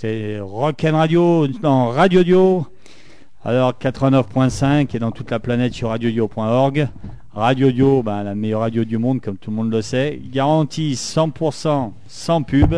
c'est 0.00 0.38
Rock'n 0.38 0.94
Radio, 0.94 1.48
non, 1.60 1.88
Radio 1.88 2.22
Dio. 2.22 2.66
Alors 3.44 3.72
89.5 3.72 4.94
et 4.94 5.00
dans 5.00 5.10
toute 5.10 5.28
la 5.32 5.40
planète 5.40 5.74
sur 5.74 5.88
radiodio.org. 5.88 6.88
Radio 7.34 7.72
Dio, 7.72 8.04
ben, 8.04 8.22
la 8.22 8.36
meilleure 8.36 8.60
radio 8.60 8.84
du 8.84 8.96
monde, 8.96 9.20
comme 9.20 9.36
tout 9.36 9.50
le 9.50 9.56
monde 9.56 9.72
le 9.72 9.82
sait. 9.82 10.20
Garantie 10.32 10.92
100% 10.92 11.90
sans 12.06 12.42
pub 12.44 12.76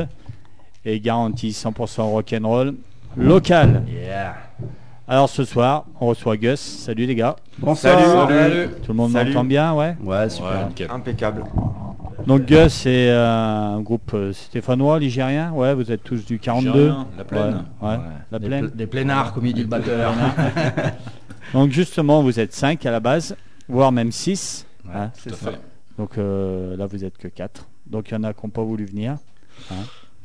et 0.87 0.99
garantie 1.01 1.51
100% 1.51 2.01
rock'n'roll 2.11 2.77
local. 3.19 3.83
Yeah. 3.87 4.37
Alors 5.07 5.29
ce 5.29 5.45
soir, 5.45 5.85
on 6.01 6.07
reçoit 6.07 6.39
Gus. 6.39 6.59
Salut 6.59 7.05
les 7.05 7.15
gars. 7.15 7.37
Bonsoir. 7.59 8.29
Salut. 8.29 8.71
Tout 8.83 8.93
le 8.93 8.97
monde 8.97 9.13
m'entend 9.13 9.45
bien, 9.45 9.75
ouais? 9.75 9.95
Ouais, 10.03 10.31
super. 10.31 10.71
Impeccable. 10.89 11.45
Donc 12.27 12.43
Gus, 12.43 12.73
c'est 12.73 13.09
euh, 13.11 13.75
un 13.77 13.81
groupe 13.81 14.13
euh, 14.15 14.33
stéphanois, 14.33 14.99
ligérien. 14.99 15.51
Ouais, 15.53 15.75
vous 15.75 15.91
êtes 15.91 16.03
tous 16.05 16.25
du 16.25 16.39
42. 16.39 16.71
Ligérien, 16.71 17.07
la 17.17 17.25
plaine. 17.25 17.65
Ouais, 17.81 17.89
ouais, 17.89 17.99
la 18.31 18.39
Des, 18.39 18.47
plaine. 18.47 18.65
pl- 18.67 18.77
des 18.77 18.87
plénards, 18.87 19.33
comme 19.33 19.47
il 19.47 19.55
dit 19.55 19.63
le 19.63 19.67
batteur. 19.69 20.13
Donc 21.53 21.71
justement, 21.71 22.23
vous 22.23 22.39
êtes 22.39 22.53
5 22.53 22.85
à 22.87 22.91
la 22.91 23.01
base, 23.01 23.35
voire 23.69 23.91
même 23.91 24.13
6. 24.13 24.67
Ouais, 24.85 25.09
Tout 25.23 25.31
à 25.31 25.37
fait. 25.51 25.61
Donc 25.99 26.19
euh, 26.19 26.77
là, 26.77 26.87
vous 26.87 27.05
êtes 27.05 27.19
que 27.19 27.29
4. 27.29 27.67
Donc 27.87 28.11
il 28.11 28.15
y 28.15 28.17
en 28.17 28.23
a 28.25 28.33
qui 28.33 28.41
n'ont 28.47 28.51
pas 28.51 28.63
voulu 28.63 28.85
venir. 28.85 29.17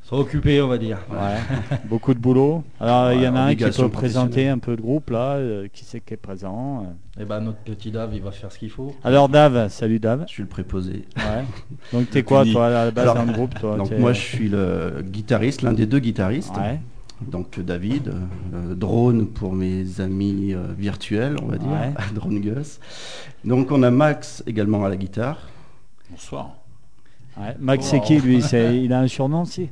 Sont 0.05 0.17
occupés, 0.17 0.61
on 0.61 0.67
va 0.67 0.77
dire. 0.77 0.99
Ouais. 1.09 1.77
Beaucoup 1.85 2.13
de 2.13 2.19
boulot. 2.19 2.63
Alors 2.79 3.11
il 3.11 3.23
y 3.23 3.27
en 3.27 3.35
a 3.35 3.39
un 3.39 3.55
qui 3.55 3.63
peut 3.65 3.89
présenter 3.89 4.47
un 4.47 4.59
peu 4.59 4.75
de 4.75 4.81
groupe 4.81 5.09
là. 5.09 5.37
euh, 5.37 5.67
qui 5.73 5.83
c'est 5.83 5.99
qui 5.99 6.13
est 6.13 6.17
présent 6.17 6.85
euh. 7.17 7.23
Et 7.23 7.25
ben 7.25 7.41
notre 7.41 7.57
petit 7.57 7.89
Dave, 7.89 8.11
il 8.13 8.21
va 8.21 8.29
faire 8.29 8.51
ce 8.51 8.59
qu'il 8.59 8.69
faut. 8.69 8.95
Alors 9.03 9.29
Dave, 9.29 9.67
salut 9.69 9.97
Dave. 9.97 10.25
Je 10.27 10.33
suis 10.33 10.43
le 10.43 10.49
préposé. 10.49 11.05
Ouais. 11.17 11.43
Donc 11.91 12.11
t'es 12.11 12.21
quoi 12.21 12.45
toi 12.45 12.67
à 12.67 12.69
la 12.69 12.91
base 12.91 13.15
le 13.25 13.33
groupe 13.33 13.59
toi 13.59 13.77
Donc 13.77 13.91
moi 13.97 14.13
je 14.13 14.21
suis 14.21 14.47
le 14.47 15.01
guitariste, 15.03 15.63
l'un 15.63 15.73
des 15.73 15.87
deux 15.87 15.99
guitaristes. 15.99 16.55
Ouais. 16.55 16.79
Donc 17.21 17.59
David, 17.59 18.09
euh, 18.53 18.75
drone 18.75 19.25
pour 19.25 19.53
mes 19.53 20.01
amis 20.01 20.53
euh, 20.53 20.67
virtuels, 20.77 21.37
on 21.41 21.47
va 21.47 21.57
dire, 21.57 21.69
Ouais. 21.69 21.93
drone 22.13 22.41
Gus. 22.41 22.79
Donc 23.43 23.71
on 23.71 23.81
a 23.81 23.89
Max 23.89 24.43
également 24.45 24.85
à 24.85 24.89
la 24.89 24.97
guitare. 24.97 25.39
Bonsoir. 26.11 26.64
Ouais. 27.37 27.55
Max 27.59 27.85
c'est 27.85 27.99
qui 28.01 28.17
lui? 28.19 28.41
C'est- 28.41 28.81
Il 28.83 28.93
a 28.93 28.99
un 29.01 29.07
surnom 29.07 29.41
aussi 29.41 29.69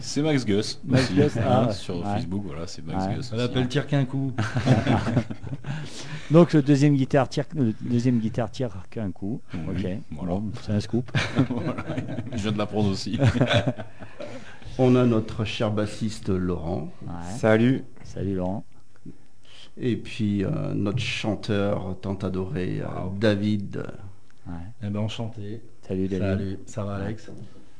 C'est 0.00 0.22
Max 0.22 0.44
Gus. 0.46 0.80
Max 0.84 1.04
aussi, 1.04 1.14
Gus, 1.14 1.32
ah 1.46 1.66
ouais. 1.66 1.72
Sur 1.74 1.96
Ouais. 1.96 2.02
Facebook, 2.14 2.42
voilà, 2.46 2.66
c'est 2.66 2.84
Max 2.86 3.04
Ouais. 3.06 3.14
Gus. 3.16 3.30
On 3.32 3.36
l'appelle 3.36 3.68
tire 3.68 3.86
qu'un 3.86 4.04
coup. 4.04 4.32
Donc 6.30 6.52
le 6.54 6.62
deuxième 6.62 6.94
guitare 6.94 7.28
tire, 7.28 7.44
le 7.54 7.74
deuxième 7.82 8.18
guitare 8.18 8.50
tire 8.50 8.70
qu'un 8.90 9.10
coup. 9.10 9.40
Oui, 9.54 9.60
Ok. 9.84 9.90
voilà. 10.12 10.40
C'est 10.62 10.72
un 10.72 10.80
scoop. 10.80 11.10
Voilà. 11.50 11.76
Je 12.32 12.36
viens 12.38 12.52
de 12.52 12.58
l'apprendre 12.58 12.88
aussi. 12.90 13.18
On 14.78 14.96
a 14.96 15.04
notre 15.04 15.44
cher 15.44 15.70
bassiste 15.70 16.30
Laurent. 16.30 16.88
Ouais. 17.02 17.12
Salut. 17.38 17.84
Salut 18.04 18.34
Laurent. 18.36 18.64
Et 19.78 19.96
puis 19.96 20.44
euh, 20.44 20.72
notre 20.74 20.98
chanteur 20.98 21.96
tant 22.00 22.14
adoré, 22.14 22.80
euh, 22.80 22.86
Wow. 23.04 23.14
David. 23.18 23.84
Ouais. 24.46 24.54
Eh 24.82 24.88
ben 24.88 25.00
enchanté. 25.00 25.60
Salut. 25.96 26.08
Salut. 26.18 26.58
Ça 26.66 26.84
va 26.84 26.94
Alex? 26.96 27.30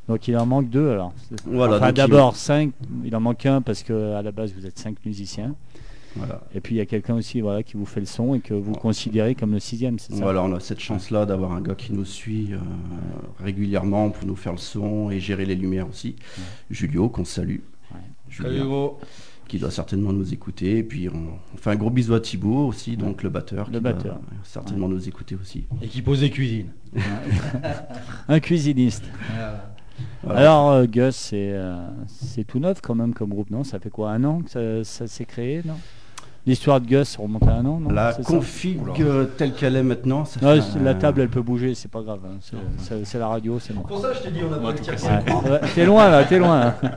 Donc 0.09 0.27
il 0.29 0.37
en 0.37 0.47
manque 0.47 0.69
deux 0.69 0.91
alors. 0.91 1.13
Voilà, 1.47 1.77
enfin 1.77 1.87
donc 1.87 1.95
il- 1.97 1.97
d'abord 2.11 2.37
cinq. 2.37 2.73
Il 3.05 3.15
en 3.17 3.21
manque 3.21 3.47
un 3.47 3.63
parce 3.63 3.83
que 3.83 4.15
à 4.15 4.23
la 4.23 4.33
base 4.33 4.53
vous 4.57 4.67
êtes 4.67 4.79
cinq 4.79 4.97
musiciens. 5.07 5.55
Voilà. 6.17 6.43
Et 6.55 6.61
puis 6.61 6.75
il 6.75 6.79
y 6.79 6.81
a 6.83 6.87
quelqu'un 6.87 7.15
aussi 7.15 7.41
voilà 7.41 7.63
qui 7.63 7.77
vous 7.79 7.87
fait 7.87 8.01
le 8.01 8.07
son 8.07 8.35
et 8.35 8.41
que 8.41 8.53
vous 8.53 8.73
considérez 8.73 9.35
comme 9.35 9.53
le 9.53 9.61
sixième, 9.61 9.99
c'est 9.99 10.13
ça? 10.13 10.23
Voilà, 10.23 10.43
on 10.43 10.53
a 10.53 10.61
cette 10.61 10.81
chance-là 10.81 11.25
d'avoir 11.25 11.53
un 11.53 11.63
gars 11.63 11.75
qui 11.75 11.93
nous 11.95 12.05
suit 12.05 12.51
euh, 12.53 12.59
régulièrement 13.43 14.11
pour 14.11 14.27
nous 14.27 14.37
faire 14.37 14.53
le 14.53 14.59
son 14.59 15.11
et 15.11 15.21
gérer 15.21 15.47
les 15.47 15.55
lumières 15.55 15.89
aussi. 15.89 16.17
Julio, 16.71 17.09
qu'on 17.09 17.25
salue. 17.25 17.61
Ouais. 17.93 18.59
Gros. 18.61 18.99
Qui 19.53 19.59
doit 19.59 19.71
certainement 19.71 20.15
nous 20.15 20.33
écouter. 20.33 20.79
Et 20.79 20.83
puis 20.83 21.11
on, 21.11 21.35
on 21.53 21.57
fait 21.59 21.69
un 21.69 21.77
gros 21.77 21.91
bisou 21.91 22.15
à 22.15 22.21
Thibaut 22.21 22.67
aussi, 22.69 22.97
donc 22.97 23.23
le 23.23 23.29
batteur. 23.29 23.67
Le 23.71 23.77
qui 23.79 23.85
batteur. 23.85 24.19
certainement 24.45 24.89
nous 24.89 25.07
écouter 25.07 25.37
aussi. 25.39 25.67
Et 25.83 25.89
qui 25.89 26.01
pose 26.01 26.21
des 26.21 26.31
cuisines. 26.31 26.71
Un 28.29 28.41
cuisiniste. 28.41 29.05
Voilà. 30.25 30.41
Alors 30.41 30.71
euh, 30.71 30.87
Gus, 30.87 31.15
c'est 31.15 31.51
euh, 31.53 31.77
c'est 32.07 32.45
tout 32.45 32.59
neuf 32.61 32.81
quand 32.81 32.95
même 32.95 33.13
comme 33.13 33.29
groupe, 33.29 33.51
non? 33.51 33.63
Ça 33.63 33.79
fait 33.79 33.91
quoi 33.91 34.11
Un 34.13 34.25
an 34.25 34.41
que 34.41 34.51
ça, 34.51 34.85
ça 34.85 35.07
s'est 35.07 35.27
créé, 35.27 35.61
non? 35.67 35.75
L'histoire 36.47 36.81
de 36.81 36.87
Gus 36.87 37.17
remonte 37.19 37.47
à 37.47 37.57
un 37.57 37.67
an, 37.67 37.79
non? 37.79 37.91
La 37.91 38.15
C'est 38.15 38.25
config 38.25 38.81
euh, 39.01 39.27
telle 39.37 39.53
qu'elle 39.53 39.77
est 39.77 39.83
maintenant, 39.83 40.25
ça 40.25 40.41
Ouais, 40.41 40.61
fait 40.63 40.73
c'est- 40.73 40.79
un- 40.79 40.83
La 40.83 40.95
table 40.95 41.21
elle 41.21 41.29
peut 41.29 41.43
bouger, 41.43 41.75
c'est 41.75 41.91
pas 41.91 42.01
grave. 42.03 42.21
hein. 42.25 42.39
C'est- 42.41 42.57
C'est 42.79 43.05
c'est 43.05 43.19
la 43.19 43.29
radio, 43.29 43.59
c'est 43.61 43.75
bon. 43.75 43.83
Pour 43.83 44.01
ça, 44.01 44.15
je 44.15 44.21
t'ai 44.23 44.31
dit, 44.31 44.41
on 44.49 44.53
a 44.53 44.57
Ouais, 44.59 44.73
pas 44.73 44.73
le. 44.73 45.45
Ouais. 45.45 45.51
Ouais, 45.51 45.61
t'es 45.75 45.85
loin 45.85 46.09
là, 46.11 46.25
t'es 46.25 46.39
loin. 46.39 46.69
hein. 46.69 46.75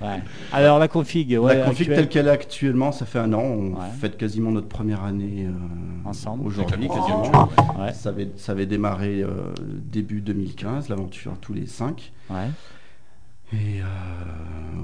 Ouais. 0.00 0.20
Alors 0.52 0.78
la 0.78 0.88
config, 0.88 1.30
ouais, 1.40 1.56
la 1.58 1.64
config 1.64 1.82
actuelle. 1.82 1.96
telle 1.96 2.08
qu'elle 2.08 2.26
est 2.26 2.30
actuellement, 2.30 2.92
ça 2.92 3.06
fait 3.06 3.18
un 3.18 3.32
an. 3.32 3.40
On 3.40 3.70
Ouais. 3.74 3.88
fête 3.98 4.16
quasiment 4.18 4.50
notre 4.50 4.68
première 4.68 5.04
année 5.04 5.46
euh, 5.48 6.08
Ensemble. 6.08 6.46
aujourd'hui. 6.46 6.88
Quasiment. 6.88 7.48
Ça 7.94 8.10
avait, 8.10 8.30
ça 8.36 8.52
avait 8.52 8.66
démarré 8.66 9.22
euh, 9.22 9.52
début 9.58 10.20
2015, 10.20 10.88
l'aventure 10.90 11.32
tous 11.40 11.54
les 11.54 11.66
cinq. 11.66 12.12
ouais. 12.30 12.48
Et 13.52 13.80
euh, 13.80 13.84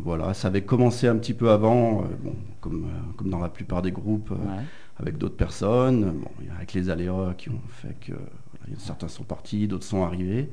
voilà, 0.05 0.35
ça 0.35 0.47
avait 0.47 0.63
commencé 0.63 1.09
un 1.09 1.17
petit 1.17 1.35
peu 1.35 1.51
avant, 1.51 2.03
euh, 2.03 2.05
bon, 2.23 2.35
comme, 2.61 2.85
euh, 2.85 3.13
comme 3.17 3.29
dans 3.29 3.41
la 3.41 3.49
plupart 3.49 3.83
des 3.83 3.91
groupes, 3.91 4.31
euh, 4.31 4.35
ouais. 4.37 4.63
avec 5.01 5.19
d'autres 5.19 5.37
personnes, 5.37 6.13
bon, 6.13 6.31
avec 6.57 6.73
les 6.73 6.89
aléas 6.89 7.35
qui 7.37 7.49
ont 7.51 7.61
fait 7.69 7.97
que 8.01 8.13
voilà, 8.13 8.79
certains 8.79 9.09
sont 9.09 9.25
partis, 9.25 9.67
d'autres 9.67 9.85
sont 9.85 10.05
arrivés. 10.05 10.49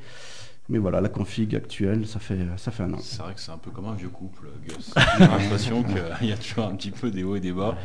Mais 0.69 0.77
voilà, 0.77 1.01
la 1.01 1.09
config 1.09 1.55
actuelle, 1.55 2.07
ça 2.07 2.19
fait, 2.19 2.37
ça 2.57 2.71
fait 2.71 2.83
un 2.83 2.93
an. 2.93 2.99
C'est 3.01 3.21
vrai 3.21 3.33
que 3.33 3.39
c'est 3.41 3.51
un 3.51 3.57
peu 3.57 3.71
comme 3.71 3.87
un 3.87 3.95
vieux 3.95 4.09
couple, 4.09 4.49
Gus. 4.63 4.93
J'ai 5.17 5.25
l'impression 5.25 5.83
qu'il 6.19 6.29
y 6.29 6.31
a 6.31 6.37
toujours 6.37 6.65
un 6.65 6.75
petit 6.75 6.91
peu 6.91 7.09
des 7.09 7.23
hauts 7.23 7.35
et 7.35 7.39
des 7.39 7.51
bas. 7.51 7.75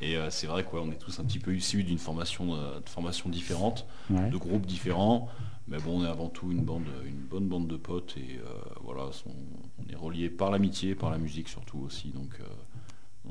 Et 0.00 0.16
euh, 0.16 0.28
c'est 0.30 0.48
vrai 0.48 0.64
qu'on 0.64 0.90
est 0.90 0.98
tous 0.98 1.20
un 1.20 1.24
petit 1.24 1.38
peu 1.38 1.54
issus 1.54 1.84
d'une 1.84 1.98
formation, 1.98 2.54
euh, 2.54 2.80
de 2.80 2.88
formation 2.88 3.30
différente, 3.30 3.86
ouais. 4.10 4.28
de 4.28 4.36
groupes 4.36 4.66
différents. 4.66 5.28
Mais 5.66 5.78
bon, 5.78 6.00
on 6.00 6.04
est 6.04 6.08
avant 6.08 6.28
tout 6.28 6.52
une, 6.52 6.62
bande, 6.62 6.88
une 7.06 7.20
bonne 7.20 7.48
bande 7.48 7.68
de 7.68 7.76
potes 7.76 8.16
et 8.18 8.38
euh, 8.38 8.50
voilà, 8.82 9.04
on, 9.26 9.30
on 9.30 9.90
est 9.90 9.96
reliés 9.96 10.28
par 10.28 10.50
l'amitié, 10.50 10.94
par 10.94 11.10
la 11.10 11.18
musique 11.18 11.48
surtout 11.48 11.78
aussi. 11.78 12.08
Donc 12.08 12.38
euh, 12.40 12.44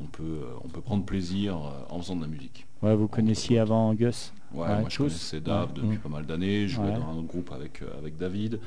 on, 0.02 0.06
peut, 0.06 0.24
euh, 0.24 0.46
on 0.64 0.68
peut 0.68 0.82
prendre 0.82 1.04
plaisir 1.06 1.56
euh, 1.56 1.94
en 1.96 2.00
faisant 2.00 2.16
de 2.16 2.22
la 2.22 2.28
musique. 2.28 2.66
Ouais, 2.82 2.96
vous 2.96 3.08
connaissiez 3.08 3.60
avant 3.60 3.94
Gus? 3.94 4.34
Ouais, 4.54 4.62
Ouais, 4.68 4.68
moi 4.82 4.90
je 4.90 4.98
tous. 4.98 5.04
connaissais 5.04 5.40
Dave 5.40 5.70
Ouais. 5.76 5.82
depuis 5.82 5.98
pas 5.98 6.10
mal 6.10 6.26
d'années, 6.28 6.68
je 6.68 6.76
jouais 6.76 6.86
Ouais. 6.90 6.94
dans 6.94 7.10
un 7.12 7.18
autre 7.18 7.28
groupe 7.28 7.52
avec, 7.56 7.82
euh, 7.82 7.86
avec 7.98 8.18
David. 8.18 8.60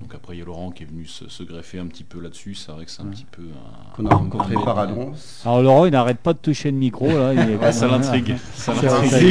Donc 0.00 0.14
après 0.14 0.36
il 0.36 0.38
y 0.38 0.42
a 0.42 0.44
Laurent 0.46 0.70
qui 0.70 0.84
est 0.84 0.86
venu 0.86 1.04
se, 1.04 1.28
se 1.28 1.42
greffer 1.42 1.78
un 1.80 1.86
petit 1.86 2.04
peu 2.04 2.18
là-dessus, 2.20 2.54
c'est 2.54 2.72
vrai 2.72 2.84
que 2.86 2.90
c'est 2.90 3.02
un 3.02 3.06
Ouais. 3.06 3.10
petit 3.10 3.26
peu 3.30 3.42
un... 3.42 3.94
Qu'on 3.94 4.06
a 4.06 4.14
rencontré 4.14 4.54
par 4.54 4.78
annonce. 4.78 5.42
Alors 5.44 5.60
Laurent, 5.62 5.84
il 5.86 5.90
n'arrête 5.92 6.18
pas 6.18 6.32
de 6.32 6.38
toucher 6.38 6.70
le 6.70 6.78
micro 6.78 7.08
là. 7.08 7.34
Il, 7.34 7.40
est 7.50 7.56
Ouais, 7.56 7.72
ça 7.72 7.88
l'intrigue. 7.88 8.36
C'est 8.54 8.72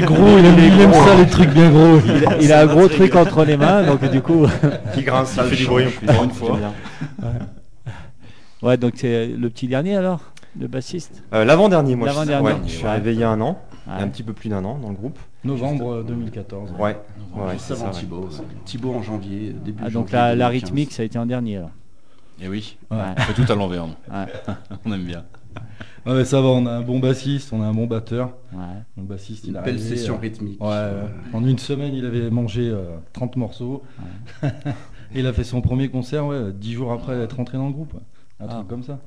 gros, 0.02 0.38
il 0.38 0.46
aime, 0.46 0.60
il 0.60 0.82
aime 0.82 0.94
ça, 0.94 1.16
les 1.18 1.28
trucs 1.30 1.50
bien 1.50 1.72
gros. 1.72 2.00
Il 2.06 2.26
a, 2.28 2.42
il 2.42 2.52
a 2.54 2.62
un 2.62 2.68
gros 2.68 2.88
truc 2.88 3.16
entre 3.16 3.44
les 3.46 3.58
mains, 3.58 3.84
donc 3.86 4.04
du 4.12 4.22
coup. 4.22 4.46
Qui 4.94 5.02
grince, 5.04 5.30
Ça 5.32 5.44
fait 5.46 5.56
du 5.56 5.66
bruit 5.66 5.86
une 6.24 6.30
fois. 6.32 6.60
Ouais, 8.62 8.78
donc 8.78 8.94
c'est 8.98 9.28
le 9.28 9.50
petit 9.50 9.68
dernier 9.68 9.96
alors, 9.96 10.22
le 10.60 10.68
bassiste. 10.68 11.24
Euh, 11.34 11.46
L'avant-dernier, 11.46 11.96
moi. 11.96 12.08
je- 12.08 12.14
L'avant-dernier, 12.14 12.46
ouais, 12.48 12.56
je 12.66 12.72
suis 12.72 12.84
ouais. 12.84 12.90
arrivé 12.90 13.14
il 13.14 13.20
y 13.20 13.24
a 13.24 13.30
un 13.30 13.42
an, 13.42 13.60
Ouais. 13.88 13.94
un 14.02 14.08
petit 14.08 14.24
peu 14.24 14.34
plus 14.34 14.50
d'un 14.50 14.64
an 14.64 14.78
dans 14.78 14.90
le 14.90 14.96
groupe. 14.96 15.18
Novembre 15.44 15.94
euh, 15.96 16.04
2014. 16.04 16.72
Ouais, 16.80 16.80
ouais, 17.36 17.52
Juste 17.54 17.66
c'est 17.66 17.74
avant 17.74 17.82
ça. 17.86 17.88
ouais. 17.92 18.00
Thibaut. 18.00 18.30
Thibaut 18.66 18.94
en 18.94 19.02
janvier, 19.02 19.54
début 19.54 19.80
Ah, 19.86 19.90
donc 19.90 20.08
janvier 20.08 20.14
la, 20.14 20.36
la 20.36 20.46
2015. 20.48 20.52
rythmique, 20.52 20.92
ça 20.94 21.02
a 21.02 21.06
été 21.06 21.18
en 21.20 21.26
dernier. 21.26 21.58
alors. 21.58 21.72
Et 22.42 22.48
oui, 22.48 22.78
Ouais. 22.90 22.98
Ouais. 22.98 23.04
on 23.18 23.22
fait 23.22 23.46
tout 23.46 23.52
à 23.52 23.56
l'envers, 23.56 23.86
on 24.86 24.92
aime 24.92 25.04
bien. 25.04 25.24
Ouais, 26.06 26.16
mais 26.16 26.26
ça 26.26 26.42
va, 26.42 26.48
on 26.48 26.66
a 26.66 26.72
un 26.72 26.82
bon 26.82 27.00
bassiste, 27.00 27.54
on 27.54 27.62
a 27.62 27.66
un 27.66 27.74
bon 27.74 27.86
batteur. 27.86 28.34
Ouais. 28.52 28.60
Le 28.98 29.04
bassiste, 29.04 29.46
il 29.46 29.52
Une 29.52 29.58
a 29.58 29.62
belle 29.62 29.76
arrivé, 29.76 29.96
session 29.96 30.16
euh, 30.16 30.20
rythmique. 30.20 30.58
Euh, 30.62 31.06
en 31.32 31.46
une 31.46 31.60
semaine, 31.60 31.94
il 31.94 32.06
avait 32.06 32.30
mangé 32.30 32.68
euh, 32.70 32.96
30 33.14 33.36
morceaux. 33.38 33.84
Et 35.16 35.20
il 35.20 35.28
a 35.28 35.34
fait 35.34 35.44
son 35.44 35.62
premier 35.62 35.90
concert, 35.90 36.26
ouais, 36.26 36.52
10 36.54 36.74
jours 36.74 36.92
après 36.92 37.16
être 37.20 37.36
rentré 37.38 37.58
dans 37.58 37.68
le 37.68 37.74
groupe. 37.74 37.94
Un 38.40 38.46
Ah. 38.50 38.54
truc 38.56 38.68
comme 38.68 38.84
ça. 38.84 39.00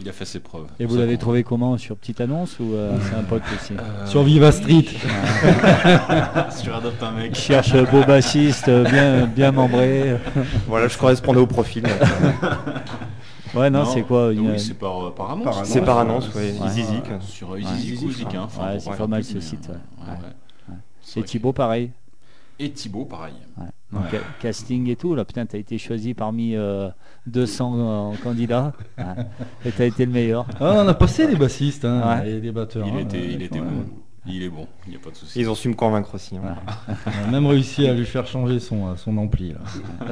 Il 0.00 0.08
a 0.08 0.12
fait 0.12 0.24
ses 0.24 0.40
preuves. 0.40 0.66
Et 0.80 0.86
vous 0.86 0.96
l'avez 0.96 1.16
trouvé 1.18 1.42
comment 1.44 1.76
Sur 1.78 1.96
petite 1.96 2.20
annonce 2.20 2.58
ou 2.58 2.72
euh, 2.74 2.96
c'est 3.08 3.14
un 3.14 3.22
pote 3.22 3.42
aussi 3.54 3.74
Euh, 3.78 4.06
Sur 4.06 4.22
Viva 4.24 4.50
Street. 4.50 4.84
Sur 6.50 6.76
Adopte 6.76 7.02
un 7.02 7.10
mec. 7.12 7.34
Cherche 7.34 7.74
un 7.74 7.84
beau 7.84 8.02
bassiste, 8.04 8.68
euh, 8.68 8.84
bien, 8.88 9.26
bien 9.26 9.52
membré. 9.52 10.16
Voilà, 10.66 10.88
je 10.88 10.96
correspondais 10.98 11.40
au 11.40 11.46
profil. 11.46 11.84
Ouais, 13.54 13.68
non, 13.68 13.84
c'est 13.84 14.00
quoi 14.00 14.32
une- 14.32 14.52
Oui, 14.52 14.58
c'est 14.58 14.72
par, 14.78 15.12
par 15.12 15.32
annonce. 15.32 15.60
C'est 15.64 15.82
par 15.82 15.98
annonce, 15.98 16.34
Ouais. 16.34 16.54
ouais. 16.58 17.18
Sur 17.20 17.50
Ouais. 17.50 17.60
Ou 17.60 18.10
Zik, 18.10 18.34
hein. 18.34 18.48
C'est 18.80 18.96
pas 18.96 19.06
mal 19.06 19.22
ce 19.22 19.40
site, 19.40 19.68
ouais. 19.68 19.74
ouais, 19.74 20.10
Ouais. 20.10 20.16
ouais. 20.70 20.74
C'est 21.02 21.20
Et 21.20 21.22
Thibaut, 21.24 21.52
pareil. 21.52 21.90
Et 22.58 22.70
Thibaut, 22.70 23.04
pareil. 23.04 23.34
Ouais. 23.58 23.66
Donc, 23.92 24.02
ca- 24.10 24.18
casting 24.40 24.88
et 24.88 24.96
tout, 24.96 25.14
là, 25.14 25.24
putain, 25.24 25.44
t'as 25.46 25.58
été 25.58 25.76
choisi 25.78 26.14
parmi 26.14 26.54
euh, 26.54 26.88
200 27.26 27.74
euh, 27.76 28.16
candidats. 28.22 28.72
Ouais. 28.98 29.04
Et 29.66 29.72
t'as 29.72 29.84
été 29.86 30.06
le 30.06 30.12
meilleur. 30.12 30.46
Ah, 30.60 30.74
on 30.84 30.88
a 30.88 30.94
passé 30.94 31.26
les 31.26 31.36
bassistes 31.36 31.84
hein, 31.84 32.20
Ouais. 32.20 32.30
et 32.30 32.40
les 32.40 32.52
batteurs. 32.52 32.86
Il 32.86 32.94
hein, 32.94 33.00
était, 33.00 33.16
euh, 33.18 33.30
il 33.32 33.42
était 33.42 33.58
bon. 33.58 33.84
Il 34.24 34.44
est 34.44 34.48
bon, 34.48 34.68
il 34.86 34.90
n'y 34.90 34.96
a 34.96 35.00
pas 35.00 35.10
de 35.10 35.16
souci. 35.16 35.40
Ils 35.40 35.50
ont 35.50 35.56
su 35.56 35.68
me 35.68 35.74
convaincre 35.74 36.14
aussi. 36.14 36.36
hein. 36.36 36.54
On 37.24 37.28
a 37.28 37.30
même 37.32 37.46
réussi 37.46 37.88
à 37.88 37.92
lui 37.92 38.06
faire 38.06 38.24
changer 38.24 38.60
son, 38.60 38.86
euh, 38.86 38.96
son 38.96 39.16
ampli. 39.18 39.52
Ah, 40.00 40.04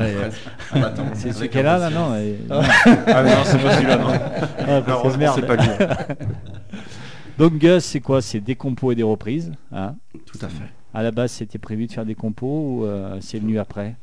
bah, 0.74 0.92
C'est 1.14 1.32
ce 1.32 1.44
qu'elle 1.44 1.68
a 1.68 1.78
là, 1.78 1.90
non 1.90 2.16
et- 2.16 2.38
Ah 2.50 3.22
non, 3.22 3.30
c'est 3.44 3.62
pas 3.62 3.74
celui-là, 3.76 3.96
non. 3.98 4.08
Ah, 4.66 4.82
Heureusement, 4.88 5.26
c'est 5.36 5.46
pas 5.46 5.54
lui. 5.54 5.68
Donc 7.38 7.54
Gus, 7.58 7.84
c'est 7.84 8.00
quoi? 8.00 8.20
C'est 8.20 8.40
des 8.40 8.56
compos 8.56 8.90
et 8.92 8.94
des 8.96 9.02
reprises. 9.04 9.52
hein 9.72 9.94
Tout 10.26 10.38
à 10.44 10.48
fait. 10.48 10.64
À 10.94 11.02
la 11.02 11.10
base, 11.10 11.32
c'était 11.32 11.58
prévu 11.58 11.86
de 11.86 11.92
faire 11.92 12.04
des 12.06 12.14
compos 12.14 12.80
ou 12.80 12.84
euh, 12.84 13.18
c'est 13.20 13.38
venu 13.38 13.58
après? 13.58 13.96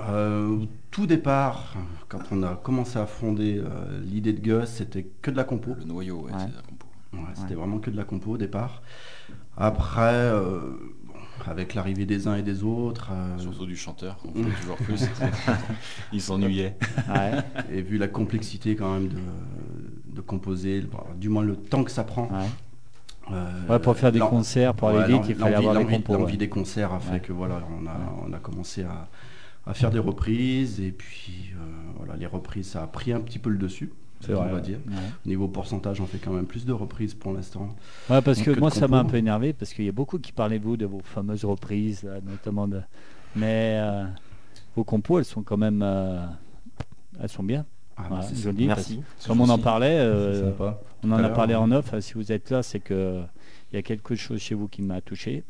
Euh, 0.00 0.56
tout 0.90 1.06
départ, 1.06 1.74
quand 2.08 2.20
on 2.32 2.42
a 2.42 2.54
commencé 2.56 2.98
à 2.98 3.06
fonder 3.06 3.58
euh, 3.58 4.00
l'idée 4.02 4.32
de 4.32 4.40
Gus, 4.40 4.66
c'était 4.68 5.06
que 5.20 5.30
de 5.30 5.36
la 5.36 5.44
compo. 5.44 5.74
Le 5.78 5.84
noyau, 5.84 6.20
ouais, 6.22 6.32
Ouais. 6.32 6.38
c'est 6.38 6.56
la 6.56 6.62
compo. 6.62 6.86
Ouais, 7.12 7.34
c'était 7.34 7.54
vraiment 7.54 7.78
que 7.78 7.90
de 7.90 7.96
la 7.96 8.04
compo 8.04 8.32
au 8.32 8.38
départ. 8.38 8.82
Après, 9.58 10.00
euh, 10.14 10.60
bon, 11.04 11.14
avec 11.46 11.74
l'arrivée 11.74 12.06
des 12.06 12.28
uns 12.28 12.36
et 12.36 12.42
des 12.42 12.62
autres, 12.62 13.10
euh, 13.12 13.38
Surtout 13.38 13.66
du 13.66 13.76
chanteur, 13.76 14.16
on 14.24 14.30
voulait 14.30 14.54
toujours 14.60 14.76
plus. 14.76 15.04
il 16.12 16.22
s'ennuyait. 16.22 16.76
Ouais, 17.08 17.32
et 17.70 17.82
vu 17.82 17.98
la 17.98 18.08
complexité 18.08 18.76
quand 18.76 18.94
même 18.94 19.08
de, 19.08 19.18
de 20.14 20.20
composer, 20.22 20.82
du 21.18 21.28
moins 21.28 21.42
le 21.42 21.56
temps 21.56 21.84
que 21.84 21.90
ça 21.90 22.04
prend. 22.04 22.28
Ouais. 23.30 23.36
euh, 23.36 23.72
Ouais, 23.72 23.78
pour 23.78 23.96
faire 23.96 24.12
des 24.12 24.18
concerts, 24.20 24.74
pour 24.74 24.88
aller 24.88 25.12
vite, 25.12 25.22
il 25.28 25.34
fallait 25.34 25.56
avoir 25.56 25.76
des 25.76 25.84
compos. 25.84 26.14
L'envie 26.16 26.36
des 26.38 26.48
concerts 26.48 26.92
a 26.92 27.00
fait 27.00 27.20
que 27.20 27.32
voilà, 27.32 27.60
on 27.80 27.86
a, 27.86 28.28
on 28.28 28.32
a 28.32 28.38
commencé 28.38 28.82
à, 28.84 29.08
à 29.66 29.74
faire 29.74 29.90
des 29.90 29.98
reprises 29.98 30.80
et 30.80 30.92
puis 30.92 31.52
euh, 31.54 31.58
voilà, 31.96 32.16
les 32.16 32.26
reprises 32.26 32.68
ça 32.68 32.82
a 32.82 32.86
pris 32.86 33.12
un 33.12 33.20
petit 33.20 33.38
peu 33.38 33.50
le 33.50 33.58
dessus. 33.58 33.92
C'est 34.22 34.34
on 34.34 34.40
vrai, 34.40 34.48
va 34.50 34.54
ouais. 34.56 34.60
dire. 34.60 34.78
Ouais. 34.86 34.94
Au 35.24 35.28
niveau 35.28 35.48
pourcentage, 35.48 35.98
on 36.02 36.06
fait 36.06 36.18
quand 36.18 36.32
même 36.32 36.44
plus 36.44 36.66
de 36.66 36.72
reprises 36.74 37.14
pour 37.14 37.32
l'instant. 37.32 37.70
Ouais, 38.10 38.20
parce 38.20 38.42
que 38.42 38.50
moi, 38.58 38.70
ça 38.70 38.86
m'a 38.86 38.98
un 38.98 39.06
peu 39.06 39.16
énervé, 39.16 39.54
parce 39.54 39.72
qu'il 39.72 39.86
y 39.86 39.88
a 39.88 39.92
beaucoup 39.92 40.18
qui 40.18 40.30
parlaient 40.32 40.58
de 40.58 40.64
vous, 40.64 40.76
de 40.76 40.84
vos 40.84 41.00
fameuses 41.02 41.46
reprises, 41.46 42.02
là, 42.02 42.18
notamment 42.26 42.68
de. 42.68 42.82
Mais 43.34 43.78
euh, 43.80 44.04
vos 44.76 44.84
compos, 44.84 45.18
elles 45.20 45.24
sont 45.24 45.42
quand 45.42 45.56
même. 45.56 45.80
euh, 45.82 46.26
elles 47.18 47.30
sont 47.30 47.42
bien. 47.42 47.64
Ah, 48.04 48.06
Voilà, 48.08 48.22
c'est 48.24 48.52
dis, 48.54 48.66
Merci. 48.66 49.00
Comme 49.26 49.40
on 49.40 49.48
en 49.48 49.58
parlait, 49.58 49.96
euh, 49.98 50.50
on 51.04 51.12
en 51.12 51.22
a 51.24 51.28
parlé 51.30 51.54
en 51.54 51.70
off. 51.72 51.92
euh, 51.94 52.00
Si 52.00 52.14
vous 52.14 52.32
êtes 52.32 52.50
là, 52.50 52.62
c'est 52.62 52.80
que 52.80 53.20
il 53.72 53.76
y 53.76 53.78
a 53.78 53.82
quelque 53.82 54.14
chose 54.16 54.40
chez 54.40 54.54
vous 54.54 54.68
qui 54.68 54.82
m'a 54.82 55.00
touché. 55.00 55.44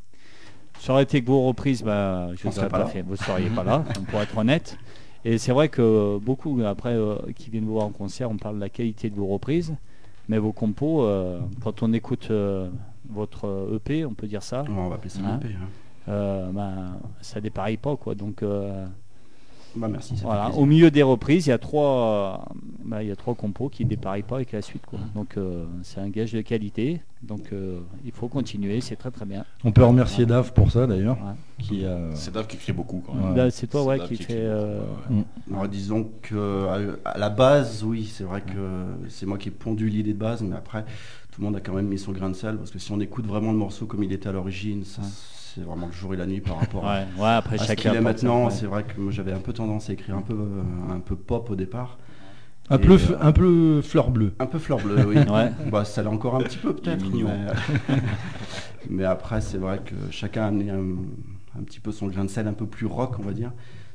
Ça 0.79 0.93
aurait 0.93 1.02
été 1.02 1.23
que 1.23 1.26
vos 1.26 1.47
reprises, 1.47 1.82
bah, 1.82 2.29
je 2.37 2.47
ne 2.49 2.69
pas 2.69 2.87
fait. 2.87 3.02
Vous 3.02 3.12
ne 3.12 3.17
seriez 3.17 3.50
pas 3.50 3.64
là, 3.64 3.85
pour 4.11 4.20
être 4.20 4.37
honnête. 4.38 4.79
Et 5.25 5.37
c'est 5.38 5.52
vrai 5.52 5.69
que 5.69 6.19
beaucoup, 6.19 6.58
après, 6.64 6.94
euh, 6.94 7.17
qui 7.37 7.50
viennent 7.50 7.64
vous 7.67 7.73
voir 7.75 7.87
en 7.87 7.91
concert, 7.91 8.31
on 8.31 8.37
parle 8.37 8.56
de 8.56 8.61
la 8.61 8.70
qualité 8.70 9.11
de 9.11 9.17
vos 9.17 9.26
reprises. 9.26 9.75
Mais 10.29 10.38
vos 10.38 10.52
compos, 10.52 11.02
euh, 11.05 11.41
quand 11.62 11.82
on 11.82 11.93
écoute 11.93 12.31
votre 13.11 13.69
EP, 13.75 14.05
on 14.06 14.14
peut 14.14 14.26
dire 14.26 14.43
ça, 14.43 14.64
on 14.69 14.88
va 14.88 14.94
appeler 14.94 15.11
ça 15.11 15.20
Hein 15.25 15.41
EP, 15.43 15.55
hein. 15.55 16.50
ben, 16.55 16.99
ça 17.20 17.41
dépareille 17.41 17.76
pas. 17.76 17.97
Quoi. 17.97 18.14
Donc, 18.14 18.43
Bah, 19.77 19.89
merci. 19.89 20.15
voilà. 20.23 20.51
Au 20.51 20.67
milieu 20.67 20.91
des 20.91 21.03
reprises, 21.03 21.47
il 21.47 21.51
y 21.51 21.53
a 21.53 21.59
trois, 21.59 22.45
bah, 22.85 23.03
il 23.03 23.09
y 23.09 23.13
a 23.13 23.17
trois 23.17 23.35
compos 23.35 23.69
qui 23.69 23.85
ne 23.85 23.91
dépareillent 23.91 24.23
pas 24.23 24.37
avec 24.37 24.53
la 24.53 24.63
suite. 24.63 24.85
Quoi. 24.87 24.99
Donc, 25.15 25.37
euh, 25.37 25.65
c'est 25.83 26.01
un 26.01 26.09
gage 26.09 26.33
de 26.33 26.41
qualité. 26.41 27.01
Donc, 27.23 27.53
euh, 27.53 27.81
il 28.05 28.13
faut 28.13 28.29
continuer. 28.29 28.81
C'est 28.81 28.97
très 28.97 29.11
très 29.11 29.27
bien. 29.27 29.45
On 29.65 29.73
peut 29.73 29.85
remercier 29.85 30.27
Dave 30.27 30.53
pour 30.55 30.71
ça 30.71 30.87
d'ailleurs. 30.87 31.17
Ouais. 31.19 31.35
Qui, 31.65 31.85
euh, 31.85 32.15
C'est 32.15 32.33
Dave 32.33 32.47
qui 32.47 32.57
écrit 32.57 32.73
beaucoup 32.73 33.03
quand 33.07 33.15
même. 33.15 33.31
Ouais. 33.31 33.37
Là, 33.37 33.51
c'est 33.51 33.67
toi 33.67 33.85
ouais, 33.85 34.01
qui 34.01 34.17
qui 34.17 34.27
euh, 34.31 34.81
ouais, 35.11 35.17
ouais. 35.17 35.25
Alors, 35.53 35.69
disons 35.69 36.11
que 36.23 36.97
à, 37.05 37.11
à 37.11 37.19
la 37.19 37.31
base, 37.31 37.85
oui, 37.85 38.11
c'est 38.13 38.25
vrai 38.25 38.41
que 38.41 38.85
c'est 39.09 39.27
moi 39.27 39.39
qui 39.39 39.49
ai 39.49 39.53
pondu 39.53 39.89
l'idée 39.89 40.15
de 40.15 40.19
base, 40.19 40.43
mais 40.43 40.57
après, 40.57 40.85
tout 41.31 41.41
le 41.43 41.47
monde 41.47 41.57
a 41.57 41.61
quand 41.61 41.75
même 41.75 41.87
mis 41.87 41.99
son 41.99 42.13
grain 42.13 42.31
de 42.31 42.35
sel, 42.35 42.57
parce 42.57 42.71
que 42.71 42.79
si 42.79 42.91
on 42.91 43.01
écoute 43.01 43.27
vraiment 43.27 43.53
le 43.53 43.59
morceau 43.59 43.87
comme 43.87 44.03
il 44.03 44.13
était 44.13 44.29
à 44.29 44.33
l'origine, 44.33 44.85
ça, 44.85 45.03
Ouais. 45.03 45.09
C'est 45.55 45.62
vraiment 45.62 45.87
le 45.87 45.93
jour 45.93 46.14
et 46.14 46.17
la 46.17 46.26
nuit 46.26 46.41
par 46.41 46.58
rapport 46.61 46.87
à, 46.87 47.00
Ouais, 47.19 47.29
après 47.29 47.56
à 47.56 47.58
ce 47.58 47.67
chacun. 47.67 47.91
qu'il 47.91 47.99
est 47.99 48.00
maintenant. 48.02 48.44
ouais. 48.47 48.50
C'est 48.50 48.67
vrai 48.67 48.85
que 48.85 49.00
moi, 49.00 49.11
j'avais 49.12 49.32
un 49.32 49.38
peu 49.41 49.52
tendance 49.52 49.91
à 49.91 49.93
écrire 49.93 50.17
un 50.17 50.23
peu, 50.23 50.35
euh, 50.35 50.62
un 50.94 51.00
peu 51.00 51.17
pop 51.17 51.50
au 51.50 51.56
départ. 51.56 51.99
un, 52.70 52.79
Et, 52.79 52.81
peu, 52.81 52.93
euh, 52.94 53.17
un 53.20 53.32
peu 53.32 53.82
fleur 53.82 54.11
bleue. 54.11 54.32
Un 54.38 54.47
peu 54.47 54.58
fleur 54.58 54.79
bleue, 54.79 55.05
oui. 55.06 55.17
Ouais. 55.31 55.50
Bah, 55.70 55.85
ça 55.85 56.02
l'est 56.02 56.08
encore 56.08 56.37
un 56.37 56.43
petit 56.43 56.58
peu 56.58 56.75
peut-être. 56.75 57.05
mignon. 57.11 57.29
Mais... 57.88 57.97
mais 58.91 59.05
après, 59.05 59.41
c'est 59.41 59.58
vrai 59.58 59.81
que 59.85 59.94
chacun 60.11 60.43
a 60.44 60.47
amené 60.47 60.70
un, 60.70 60.81
un 61.58 61.62
petit 61.64 61.81
peu 61.81 61.93
son 61.93 62.06
grain 62.06 62.25
de 62.25 62.31
sel 62.31 62.47
un 62.47 62.52
peu 62.52 62.67
plus 62.67 62.87
rock, 62.87 63.17
on 63.19 63.23
va 63.23 63.32
dire. 63.32 63.52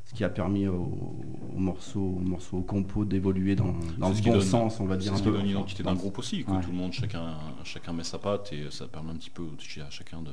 Ce 0.08 0.14
qui 0.14 0.24
a 0.24 0.30
permis 0.30 0.68
au, 0.68 1.16
au 1.56 1.60
morceau, 1.60 2.00
au 2.00 2.20
morceau, 2.20 2.58
au 2.58 2.62
compo 2.62 3.06
d'évoluer 3.06 3.56
dans, 3.56 3.74
dans 3.98 4.10
le 4.10 4.16
bon 4.22 4.32
donne- 4.34 4.42
sens, 4.42 4.80
on 4.80 4.86
va 4.86 4.98
dire. 4.98 5.14
C'est 5.14 5.18
ce 5.18 5.22
un 5.24 5.26
qui 5.26 5.32
peu. 5.32 5.38
donne 5.38 5.48
l'identité 5.48 5.82
d'un 5.84 5.96
groupe 5.96 6.20
aussi, 6.20 6.44
que 6.44 6.52
Ouais. 6.52 6.62
tout 6.62 6.70
le 6.70 6.78
monde, 6.78 6.94
chacun, 6.94 7.34
chacun 7.64 7.92
met 7.94 8.04
sa 8.04 8.20
patte 8.20 8.54
et 8.54 8.66
ça 8.70 8.86
permet 8.88 9.12
un 9.12 9.16
petit 9.16 9.32
peu 9.32 9.44
à 9.82 9.90
chacun 9.90 10.22
de, 10.22 10.32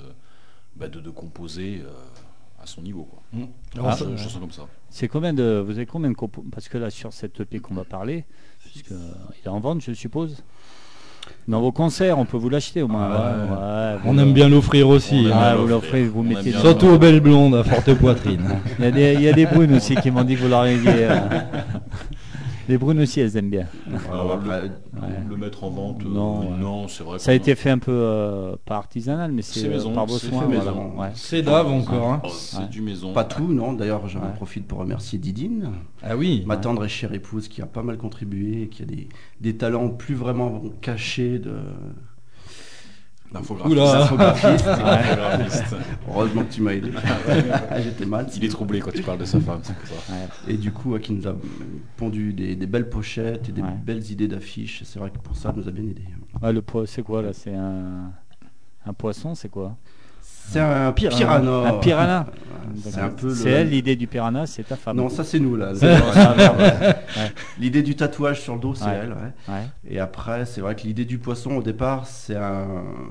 bah, 0.77 0.89
de, 0.89 1.01
de 1.01 1.11
composer 1.11 1.83
euh, 1.85 1.91
à 2.63 2.67
son 2.67 2.83
niveau. 2.83 3.05
Quoi. 3.05 3.23
Ah, 3.85 3.97
je, 3.99 4.17
je 4.17 4.29
sens 4.29 4.39
comme 4.41 4.53
ça. 4.53 4.67
C'est 4.91 5.09
combien 5.09 5.33
de. 5.33 5.63
Vous 5.65 5.73
avez 5.73 5.87
combien 5.87 6.11
de 6.11 6.15
compos 6.17 6.45
Parce 6.53 6.69
que 6.69 6.79
là, 6.79 6.91
sur 6.91 7.13
cette 7.13 7.41
EP 7.41 7.61
qu'on 7.61 7.75
va 7.75 7.85
parler, 7.85 8.25
puisque, 8.61 8.93
euh, 8.93 9.13
il 9.41 9.47
est 9.47 9.51
en 9.51 9.61
vente, 9.61 9.83
je 9.83 9.93
suppose. 9.93 10.43
Dans 11.47 11.61
vos 11.61 11.73
concerts, 11.73 12.19
on 12.19 12.25
peut 12.25 12.37
vous 12.37 12.49
l'acheter 12.49 12.83
au 12.83 12.89
moins. 12.89 13.09
Ah 13.11 13.37
ouais. 13.37 13.97
ouais, 13.97 14.01
on 14.07 14.19
aime 14.19 14.33
bien 14.33 14.49
l'offrir 14.49 14.89
aussi. 14.89 15.27
Hein. 15.27 15.33
Ah, 15.35 15.57
vous 15.57 15.67
l'offrez, 15.67 16.05
vous 16.05 16.23
mettez. 16.23 16.53
Surtout 16.53 16.87
aux 16.87 16.99
belles 16.99 17.21
blondes 17.21 17.55
à 17.55 17.65
forte 17.65 17.95
poitrine. 17.95 18.61
Il 18.79 18.85
y, 18.85 18.89
a 18.89 18.91
des, 18.91 19.15
il 19.15 19.23
y 19.23 19.29
a 19.29 19.33
des 19.33 19.47
brunes 19.47 19.75
aussi 19.75 19.95
qui 19.97 20.11
m'ont 20.11 20.25
dit 20.25 20.35
que 20.37 20.41
vous 20.41 20.53
euh, 20.53 21.21
Les 22.69 22.79
brunes 22.79 23.01
aussi, 23.01 23.21
elles 23.21 23.37
aiment 23.37 23.51
bien. 23.51 23.67
Alors, 24.11 24.33
après, 24.33 24.63
Ouais. 24.95 25.09
Le 25.29 25.37
mettre 25.37 25.65
en 25.65 25.71
vente, 25.71 26.03
euh, 26.05 26.09
Non, 26.09 26.51
non, 26.57 26.87
c'est 26.87 27.03
vrai. 27.03 27.19
Ça 27.19 27.31
a 27.33 27.35
été 27.35 27.55
fait 27.55 27.71
un 27.71 27.79
peu 27.79 27.91
euh, 27.93 28.55
pas 28.65 28.77
artisanal, 28.77 29.33
mais 29.33 29.43
c'est 29.43 29.61
C'est 29.61 29.67
euh, 29.67 29.71
maison, 29.71 29.93
par 29.95 30.07
vos 30.07 30.19
c'est 30.19 30.29
soins. 30.29 30.45
voilà. 30.45 30.59
maison. 30.61 30.93
Ouais. 31.01 31.09
C'est 31.15 31.43
Dave 31.43 31.67
encore. 31.67 32.13
hein. 32.13 32.21
Oh, 32.25 32.29
c'est 32.29 32.59
Ouais. 32.59 32.69
du 32.69 32.83
maison. 32.83 33.13
Pas 33.13 33.25
tout, 33.25 33.49
non. 33.53 33.73
D'ailleurs, 33.73 34.07
j'en 34.07 34.21
Ouais. 34.21 34.33
profite 34.37 34.67
pour 34.69 34.79
remercier 34.79 35.19
Didine, 35.19 35.71
Ah 36.03 36.17
oui. 36.17 36.45
ma 36.47 36.57
tendre 36.57 36.85
et 36.85 36.89
chère 36.89 37.13
épouse, 37.15 37.49
qui 37.49 37.63
a 37.63 37.67
pas 37.67 37.83
mal 37.83 37.97
contribué, 37.97 38.63
et 38.63 38.69
qui 38.69 38.83
a 38.83 38.87
des, 38.87 39.09
des 39.41 39.57
talents 39.57 39.89
plus 39.89 40.15
vraiment 40.15 40.63
cachés 40.83 41.39
de 41.39 41.55
D'infographiste. 43.33 44.67
Heureusement 46.09 46.43
que 46.45 46.53
tu 46.53 46.61
m'as 46.63 46.73
aidé. 46.73 46.93
J'étais 47.83 48.05
mal. 48.07 48.27
Il 48.37 48.45
est 48.45 48.49
troublé 48.49 48.81
quand 48.81 48.93
tu 48.93 49.03
parles 49.03 49.19
de 49.19 49.25
sa 49.25 49.41
femme. 49.41 49.61
Et 50.49 50.57
du 50.57 50.73
coup, 50.73 50.99
qui 50.99 51.13
nous 51.13 51.27
a 51.27 51.35
pondu 51.97 52.33
des, 52.33 52.55
des 52.55 52.67
belles 52.67 52.89
pochettes 52.89 53.49
et 53.49 53.53
des 53.53 53.63
Ouais. 53.63 53.69
belles 53.85 54.11
idées 54.11 54.29
d'affiches. 54.29 54.83
C'est 54.85 54.99
vrai 54.99 55.11
que 55.11 55.19
pour 55.19 55.37
ça, 55.37 55.51
elle 55.55 55.63
nous 55.63 55.69
a 55.69 55.73
bien 55.73 55.85
aidé. 55.85 56.03
Ouais, 56.43 56.53
le 56.53 56.63
po- 56.63 56.87
c'est 56.87 57.03
quoi 57.03 57.23
là? 57.23 57.33
C'est 57.33 57.55
un, 57.55 58.11
un 58.87 58.93
poisson, 58.93 59.35
c'est 59.35 59.49
quoi? 59.49 59.77
C'est 60.51 60.61
un 60.61 60.93
Piranha. 60.93 61.19
piranha. 61.19 61.69
Un 61.69 61.73
piranha 61.79 62.27
C'est 62.85 63.01
un 63.01 63.09
peu 63.11 63.29
le- 63.29 63.35
C'est 63.35 63.51
elle 63.51 63.69
l'idée 63.71 63.97
du 63.97 64.07
piranha, 64.07 64.47
c'est 64.47 64.63
ta 64.65 64.77
femme. 64.77 64.97
Non, 64.97 65.09
ça 65.09 65.25
c'est 65.25 65.39
nous 65.41 65.57
là. 65.57 65.73
L'idée 67.61 67.83
du 67.83 67.95
tatouage 67.95 68.41
sur 68.41 68.55
le 68.55 68.61
dos, 68.61 68.75
c'est 68.75 68.85
Ouais. 68.87 69.01
elle. 69.03 69.11
ouais. 69.11 69.55
Ouais. 69.55 69.63
Et 69.89 69.99
après, 70.01 70.47
c'est 70.47 70.61
vrai 70.61 70.75
que 70.75 70.83
l'idée 70.83 71.05
du 71.05 71.19
poisson 71.19 71.53
au 71.57 71.63
départ, 71.63 72.07
c'est 72.07 72.37
un, 72.37 72.67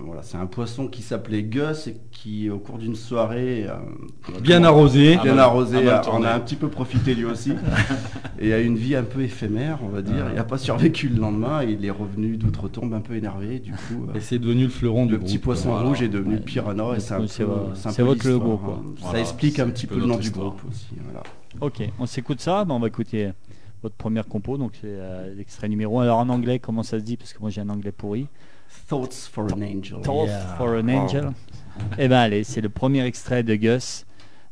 voilà, 0.05 0.23
c'est 0.23 0.37
un 0.37 0.45
poisson 0.47 0.87
qui 0.87 1.01
s'appelait 1.01 1.43
Gus 1.43 1.87
et 1.87 1.97
qui, 2.11 2.49
au 2.49 2.57
cours 2.57 2.77
d'une 2.77 2.95
soirée, 2.95 3.67
euh, 3.69 4.39
Bien 4.41 4.63
arrosé. 4.63 5.17
bien 5.21 5.31
mal- 5.35 5.39
arrosé, 5.39 5.87
a 5.87 6.01
un 6.35 6.39
petit 6.39 6.55
peu 6.55 6.67
profité 6.67 7.13
lui 7.13 7.25
aussi, 7.25 7.53
et 8.39 8.53
a 8.53 8.59
une 8.59 8.75
vie 8.77 8.95
un 8.95 9.03
peu 9.03 9.21
éphémère, 9.21 9.79
on 9.83 9.89
va 9.89 10.01
dire. 10.01 10.25
Il 10.31 10.35
n'a 10.35 10.43
pas 10.43 10.57
survécu 10.57 11.07
le 11.09 11.19
lendemain, 11.21 11.61
et 11.61 11.71
il 11.79 11.85
est 11.85 11.91
revenu 11.91 12.37
d'outre-tombe 12.37 12.93
un 12.93 13.01
peu 13.01 13.15
énervé. 13.15 13.59
Du 13.59 13.71
coup, 13.71 14.07
euh, 14.09 14.17
Et 14.17 14.21
c'est 14.21 14.39
devenu 14.39 14.63
le 14.63 14.69
fleuron 14.69 15.05
du 15.05 15.13
le 15.13 15.19
petit 15.19 15.37
poisson 15.37 15.69
voilà. 15.71 15.87
rouge 15.87 16.01
est 16.01 16.07
devenu 16.09 16.33
Ouais. 16.33 16.39
le 16.39 16.45
piranha, 16.45 16.95
et 16.95 16.99
c'est 16.99 17.13
un 17.13 17.20
c'est 17.27 17.43
vo- 17.43 17.69
c'est 17.75 17.87
un 17.87 17.91
c'est 17.91 18.01
peu 18.03 18.07
votre 18.09 18.27
logo, 18.27 18.51
l'histoire, 18.51 18.75
quoi. 18.75 18.83
hein. 19.09 19.11
Ça 19.13 19.19
explique 19.19 19.59
un 19.59 19.69
petit 19.69 19.87
peu 19.87 19.95
peu 19.95 20.01
le 20.01 20.07
nom 20.07 20.17
du 20.17 20.29
groupe 20.31 20.61
aussi. 20.69 20.87
Voilà. 21.03 21.23
Ok, 21.59 21.81
on 21.99 22.05
s'écoute 22.05 22.39
ça, 22.41 22.63
ben, 22.65 22.75
on 22.75 22.79
va 22.79 22.87
écouter 22.87 23.31
votre 23.83 23.95
première 23.95 24.27
compo, 24.27 24.57
donc 24.57 24.73
c'est 24.75 24.87
euh, 24.87 25.33
l'extrait 25.35 25.67
numéro 25.69 25.99
1. 25.99 26.03
Alors 26.03 26.19
en 26.19 26.29
anglais, 26.29 26.59
comment 26.59 26.83
ça 26.83 26.99
se 26.99 27.03
dit? 27.03 27.17
Parce 27.17 27.33
que 27.33 27.39
moi 27.39 27.49
j'ai 27.49 27.61
un 27.61 27.69
anglais 27.69 27.91
pourri. 27.91 28.27
Thoughts 28.87 29.29
for 29.31 29.45
an 29.45 29.61
Angel. 29.61 30.01
Thought 30.01 30.27
Yeah. 30.27 30.55
for 30.57 30.69
an 30.69 30.87
Wow. 30.87 30.99
Angel. 30.99 31.31
Eh 31.97 32.07
ben 32.07 32.17
allez, 32.19 32.43
c'est 32.43 32.61
le 32.61 32.69
premier 32.69 33.03
extrait 33.05 33.43
de 33.43 33.55
Gus 33.55 34.05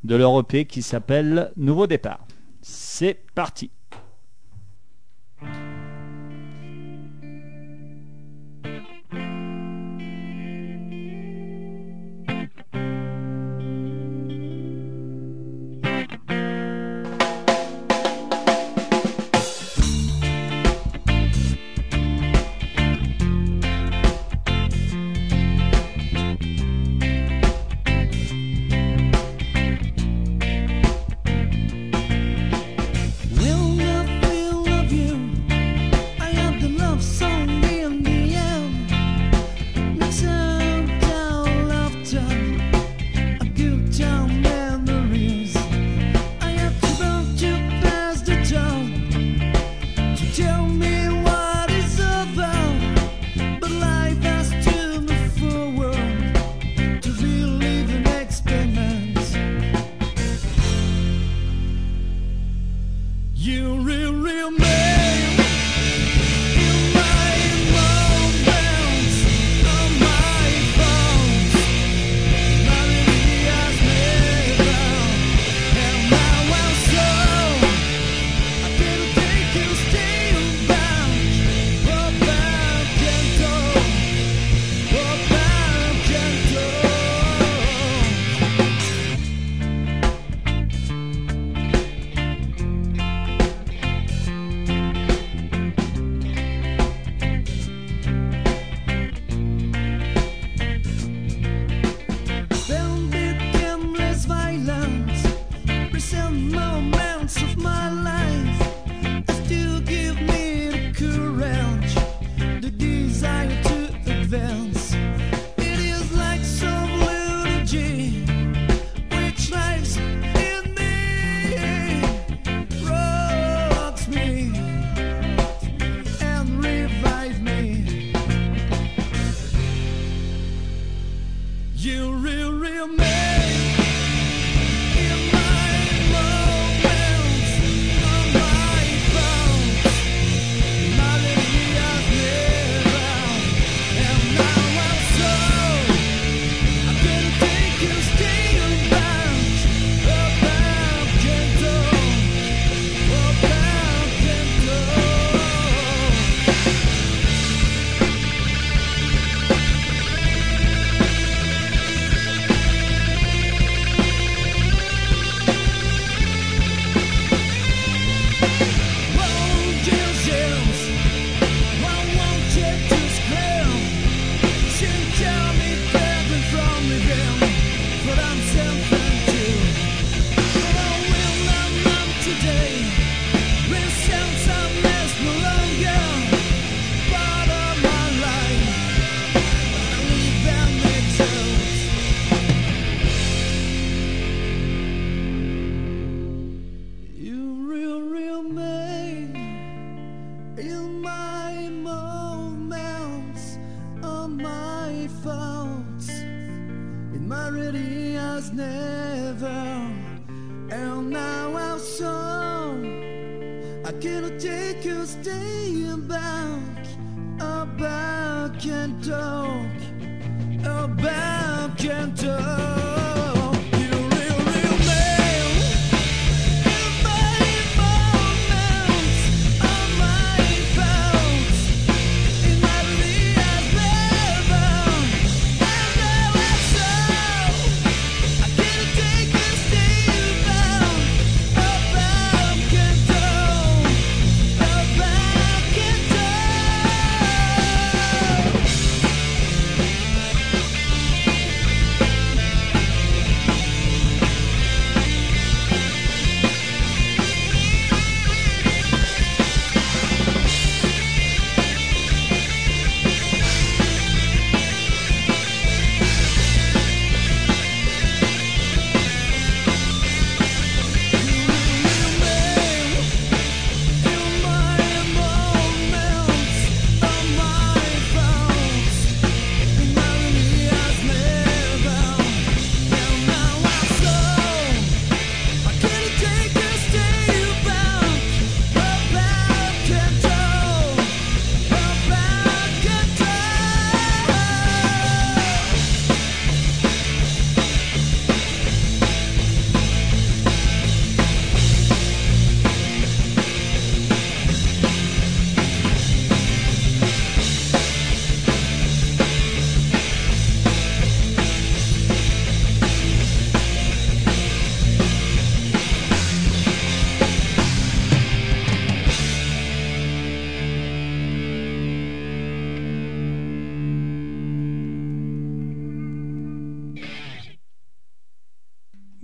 de 0.03 0.15
leur 0.15 0.37
EP 0.39 0.65
qui 0.65 0.81
s'appelle 0.81 1.51
Nouveau 1.57 1.87
départ. 1.87 2.19
C'est 2.61 3.19
parti. 3.35 3.71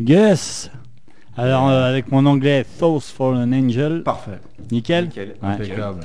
Gus. 0.06 0.70
Alors 1.38 1.68
euh, 1.68 1.90
avec 1.90 2.12
mon 2.12 2.26
anglais, 2.26 2.66
Thoughts 2.80 3.02
for 3.14 3.34
an 3.34 3.52
Angel, 3.52 4.04
Parfait. 4.04 4.40
nickel. 4.72 5.06
Nickel. 5.06 5.36
Ouais. 5.42 5.50
Impeccable. 5.50 6.02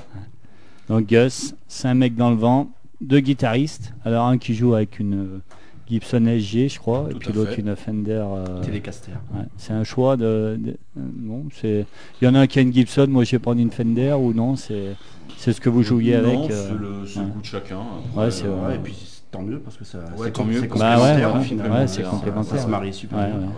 Donc 0.88 1.06
Gus, 1.06 1.54
c'est 1.68 1.86
un 1.88 1.94
mec 1.94 2.16
dans 2.16 2.30
le 2.30 2.36
vent, 2.36 2.70
deux 3.00 3.20
guitaristes. 3.20 3.92
Alors 4.04 4.26
un 4.26 4.38
qui 4.38 4.54
joue 4.54 4.74
avec 4.74 4.98
une 4.98 5.14
euh, 5.14 5.40
Gibson 5.88 6.24
SG, 6.26 6.68
je 6.68 6.78
crois, 6.78 7.08
et 7.10 7.14
puis 7.14 7.32
l'autre 7.32 7.58
une 7.58 7.76
Fender. 7.76 8.22
euh, 8.26 8.62
Télécaster. 8.62 9.12
ouais. 9.34 9.44
C'est 9.56 9.72
un 9.72 9.84
choix 9.84 10.16
de. 10.16 10.58
de- 10.58 10.70
euh, 10.70 11.00
non, 11.20 11.44
c'est. 11.60 11.84
Il 12.20 12.24
y 12.24 12.28
en 12.28 12.34
a 12.34 12.40
un 12.40 12.46
qui 12.46 12.58
a 12.58 12.62
une 12.62 12.72
Gibson, 12.72 13.06
moi 13.08 13.24
j'ai 13.24 13.38
prendre 13.38 13.60
une 13.60 13.70
Fender 13.70 14.14
ou 14.18 14.32
non 14.32 14.56
C'est 14.56 14.96
c'est 15.36 15.52
ce 15.52 15.60
que 15.60 15.68
vous 15.68 15.82
jouiez 15.82 16.16
non, 16.18 16.42
avec. 16.44 16.52
c'est 16.52 16.56
euh, 16.72 16.78
le, 16.78 17.06
c'est 17.06 17.18
le 17.20 17.26
ouais. 17.26 17.30
goût 17.32 17.40
de 17.40 17.46
chacun. 17.46 17.78
Ouais, 18.16 18.30
c'est 18.30 18.46
vrai. 18.46 18.68
Ouais, 18.70 18.74
et 18.76 18.78
puis 18.78 18.96
tant 19.30 19.42
mieux 19.42 19.58
parce 19.60 19.76
que 19.76 19.84
ça 19.84 19.98
Ouais, 20.16 20.26
c'est 20.26 20.32
tant 20.32 20.42
com- 20.42 20.50
mieux, 20.52 20.60
c'est 20.60 20.66
parce 20.68 20.80
Bah 20.80 20.96
ouais, 20.96 21.22
complémentaire, 21.22 21.72
ouais, 21.80 21.86
c'est 21.86 22.02
Ça- 22.02 22.08
complémentaire. 22.08 22.56
Ça 22.56 22.64
se 22.64 22.68
marie 22.68 22.92
super 22.92 23.18
Ouais, 23.18 23.26
bien. 23.26 23.48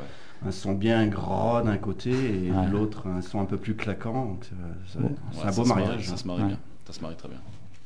Un 0.47 0.51
son 0.51 0.73
bien 0.73 1.07
gras 1.07 1.63
d'un 1.63 1.77
côté 1.77 2.11
et 2.11 2.51
Ouais. 2.51 2.67
de 2.67 2.73
l'autre 2.73 3.07
un 3.07 3.21
son 3.23 3.41
un 3.41 3.45
peu 3.45 3.57
plus 3.57 3.75
claquant. 3.75 4.27
donc 4.27 4.45
c'est- 4.87 4.99
Bon. 5.01 5.09
Ouais, 5.09 5.15
un 5.45 5.51
ça 5.53 5.57
beau 5.57 5.65
se 5.65 5.69
marie- 5.69 5.83
mariage. 5.85 6.09
Ça 6.09 6.17
se 6.17 6.27
marie 6.27 6.43
Ouais. 6.43 6.49
bien. 6.49 6.59
Ça 6.87 6.93
se 6.93 7.01
marie 7.01 7.17
très 7.17 7.29
bien. 7.29 7.39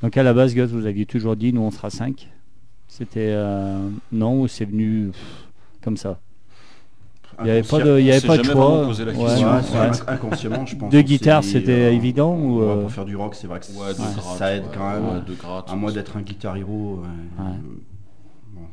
Donc 0.03 0.17
à 0.17 0.23
la 0.23 0.33
base, 0.35 0.55
Gus, 0.55 0.71
vous 0.71 0.87
aviez 0.87 1.07
toujours 1.07 1.37
dit, 1.37 1.53
nous 1.53 1.63
on 1.63 1.71
sera 1.71 1.91
5. 1.91 2.29
C'était 2.89 3.31
euh, 3.33 3.89
non 4.13 4.43
ou 4.43 4.49
c'est 4.49 4.65
venu 4.65 5.09
pff, 5.13 5.49
comme 5.83 5.97
ça 5.97 6.19
Il 7.41 7.45
n'y 7.45 7.51
avait 7.51 7.63
pas 7.63 7.81
de, 7.83 7.99
il 7.99 8.07
y 8.07 8.11
avait 8.13 8.27
pas 8.27 8.39
de 8.39 8.43
choix. 8.45 8.85
posé 8.87 9.05
la 9.05 9.13
Ouais, 9.13 9.19
question. 9.19 9.49
Ouais, 9.49 9.61
ouais. 9.91 9.91
inconsciemment, 10.07 10.65
je 10.65 10.77
pense. 10.77 10.91
Deux 10.91 11.03
guitares, 11.03 11.45
c'était 11.45 11.73
euh, 11.73 11.93
évident 11.93 12.35
ou, 12.35 12.61
ouais, 12.61 12.65
euh, 12.67 12.81
Pour 12.83 12.93
faire 12.93 13.05
du 13.05 13.17
rock, 13.17 13.35
c'est 13.35 13.47
vrai 13.47 13.59
que 13.61 13.67
ça, 13.67 13.73
gratte, 13.75 14.39
ça 14.39 14.55
aide 14.55 14.63
ouais, 14.65 14.69
quand 14.75 14.91
même. 14.91 15.05
ouais, 15.05 15.21
de 15.27 15.35
gratte, 15.35 15.71
à 15.71 15.77
moins 15.77 15.93
d'être 15.93 16.17
un 16.17 16.23
guitar 16.23 16.57
hero, 16.57 17.03
ouais, 17.03 17.45
Ouais. 17.45 17.51
bon, 17.63 17.81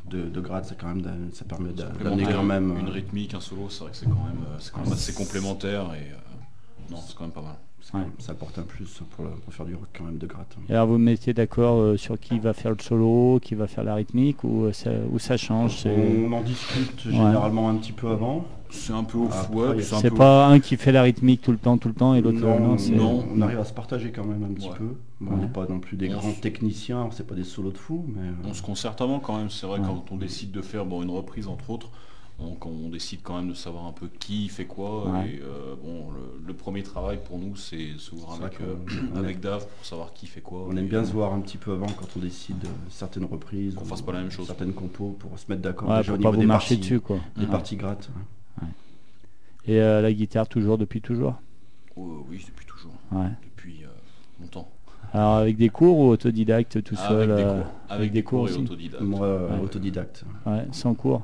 de, 0.06 0.24
de 0.24 0.42
grade, 0.42 0.66
ça, 0.66 0.76
quand 0.76 0.94
même, 0.94 1.32
ça 1.34 1.46
permet 1.46 1.72
d'amener 1.72 2.24
quand 2.24 2.44
même. 2.44 2.78
une 2.78 2.88
euh, 2.90 2.92
rythmique, 2.92 3.34
un 3.34 3.40
solo, 3.40 3.70
c'est 3.70 3.82
vrai 3.82 3.92
que 3.92 3.98
c'est 3.98 4.06
quand 4.06 4.26
même, 4.26 4.44
euh, 4.54 4.60
quand 4.74 4.84
même 4.84 4.94
assez 4.94 5.14
complémentaire 5.14 5.94
et 5.94 6.12
euh, 6.12 6.92
non, 6.92 6.98
c'est 7.06 7.16
quand 7.16 7.24
même 7.24 7.32
pas 7.32 7.42
mal. 7.42 7.56
Ouais. 7.94 8.02
Ça 8.18 8.32
apporte 8.32 8.58
un 8.58 8.64
plus 8.64 9.02
pour, 9.12 9.26
le- 9.26 9.32
pour 9.32 9.54
faire 9.54 9.66
du 9.66 9.76
rock 9.76 9.88
quand 9.98 10.06
même 10.06 10.18
de 10.18 10.26
gratte. 10.26 10.56
Et 10.70 10.74
alors 10.74 10.88
vous 10.88 10.98
mettiez 10.98 11.34
d'accord 11.34 11.80
euh, 11.80 11.98
sur 11.98 12.20
qui 12.20 12.40
va 12.40 12.54
faire 12.54 12.72
le 12.72 12.78
solo, 12.82 13.40
qui 13.42 13.56
va 13.56 13.68
faire 13.68 13.84
la 13.84 13.96
rythmique 13.96 14.44
ou 14.44 14.66
euh, 14.66 14.74
ça, 14.74 14.90
ou 15.12 15.20
ça 15.20 15.38
change 15.38 15.78
c'est- 15.82 15.96
On 16.28 16.32
en 16.32 16.42
discute 16.42 17.02
généralement 17.10 17.70
un 17.70 17.76
petit 17.76 17.92
peu 17.92 18.08
avant. 18.10 18.46
C'est 18.70 18.94
un 18.94 19.04
peu 19.04 19.20
au 19.20 19.30
fouet, 19.30 19.80
c'est 19.84 20.10
pas 20.10 20.48
un 20.48 20.60
qui 20.60 20.78
fait 20.78 20.92
la 20.92 21.04
rythmique 21.04 21.44
tout 21.44 21.52
le 21.52 21.60
temps, 21.60 21.78
tout 21.78 21.90
le 21.90 21.94
temps 21.94 22.16
et 22.16 22.22
l'autre 22.22 22.40
non, 22.40 22.76
non, 22.96 23.24
on 23.36 23.42
arrive 23.42 23.60
à 23.60 23.66
se 23.66 23.74
partager 23.74 24.12
quand 24.12 24.24
même 24.26 24.44
un 24.44 24.52
petit 24.54 24.68
Ouais. 24.70 24.76
peu. 24.76 24.96
Bon, 25.22 25.34
On 25.36 25.38
n'est 25.38 25.48
pas 25.48 25.68
non 25.68 25.80
plus 25.80 25.96
des 25.96 26.10
On 26.10 26.18
grands 26.18 26.32
techniciens, 26.32 27.08
c'est 27.12 27.28
pas 27.28 27.36
des 27.36 27.44
solos 27.44 27.70
de 27.72 27.78
fous, 27.78 28.04
mais 28.08 28.30
euh, 28.30 28.50
On 28.50 28.54
se 28.56 28.64
concerte 28.64 29.00
avant 29.02 29.20
quand 29.20 29.38
même, 29.38 29.52
c'est 29.52 29.68
vrai 29.68 29.80
Ouais. 29.80 29.86
quand 29.86 30.06
on 30.12 30.18
décide 30.18 30.50
de 30.52 30.62
faire 30.64 30.86
bon, 30.88 31.04
une 31.04 31.12
reprise 31.12 31.48
entre 31.48 31.70
autres, 31.70 31.92
on, 32.40 32.56
quand 32.56 32.70
on 32.70 32.90
décide 32.90 33.20
quand 33.24 33.38
même 33.38 33.50
de 33.50 33.54
savoir 33.54 33.86
un 33.86 33.92
peu 33.92 34.08
qui 34.20 34.48
fait 34.50 34.66
quoi. 34.66 35.08
Ouais. 35.10 35.30
Et 35.36 35.42
euh, 35.42 35.76
bon, 35.82 36.12
le, 36.12 36.46
le 36.48 36.54
premier 36.54 36.84
travail 36.84 37.20
pour 37.24 37.38
nous 37.38 37.56
c'est 37.56 37.90
s'ouvrir 37.98 38.34
C'est 38.38 38.44
avec, 38.46 38.62
euh, 38.62 38.76
avec 39.16 39.40
Dave 39.40 39.66
pour 39.68 39.86
savoir 39.86 40.14
qui 40.14 40.26
fait 40.28 40.42
quoi. 40.42 40.66
on 40.68 40.76
aime 40.76 40.88
bien 40.88 41.02
euh, 41.02 41.06
se 41.06 41.14
voir 41.14 41.34
un 41.34 41.40
petit 41.42 41.58
peu 41.58 41.72
avant 41.74 41.86
quand 41.88 42.08
on 42.18 42.20
décide 42.20 42.64
euh, 42.66 42.68
certaines 42.90 43.26
reprises, 43.26 43.76
Qu'on 43.76 43.84
ou 43.84 43.86
fasse 43.86 44.02
pas 44.02 44.14
la 44.14 44.22
même 44.22 44.32
chose. 44.32 44.48
certaines 44.48 44.74
compos 44.74 45.16
pour 45.20 45.38
se 45.38 45.46
mettre 45.50 45.62
d'accord 45.62 45.90
Ouais, 45.90 46.04
pour 46.04 46.16
au 46.16 46.18
pas 46.18 46.32
vous 46.32 46.38
des 46.38 46.46
marcher 46.46 46.76
parties, 46.76 46.82
dessus 46.82 47.00
quoi. 47.00 47.20
des 47.38 47.46
Ouais. 47.46 47.52
parties 47.52 47.76
grattes. 47.76 48.10
ouais. 48.62 48.68
Et 49.66 49.80
euh, 49.82 50.02
la 50.02 50.12
guitare 50.12 50.48
toujours 50.48 50.78
depuis 50.78 51.02
toujours? 51.02 51.36
oh, 51.96 52.26
oui, 52.30 52.44
depuis 52.46 52.66
toujours, 52.66 52.94
Ouais. 53.12 53.30
depuis 53.44 53.84
euh, 53.84 53.88
longtemps. 54.42 54.68
Alors 55.14 55.36
avec 55.36 55.58
des 55.58 55.70
cours 55.70 56.00
ou 56.00 56.08
autodidacte 56.10 56.82
tout 56.84 56.96
Ah, 56.98 57.08
seul 57.10 57.32
avec 57.32 57.46
des 57.46 57.52
cours, 57.54 57.66
avec 57.90 58.12
des 58.12 58.24
cours 58.24 58.48
et 58.48 58.52
aussi? 58.52 58.62
autodidacte. 58.62 59.04
Moi, 59.04 59.46
Ouais. 59.52 59.60
autodidacte, 59.62 60.24
Ouais, 60.48 60.66
sans 60.72 60.96
cours. 60.96 61.22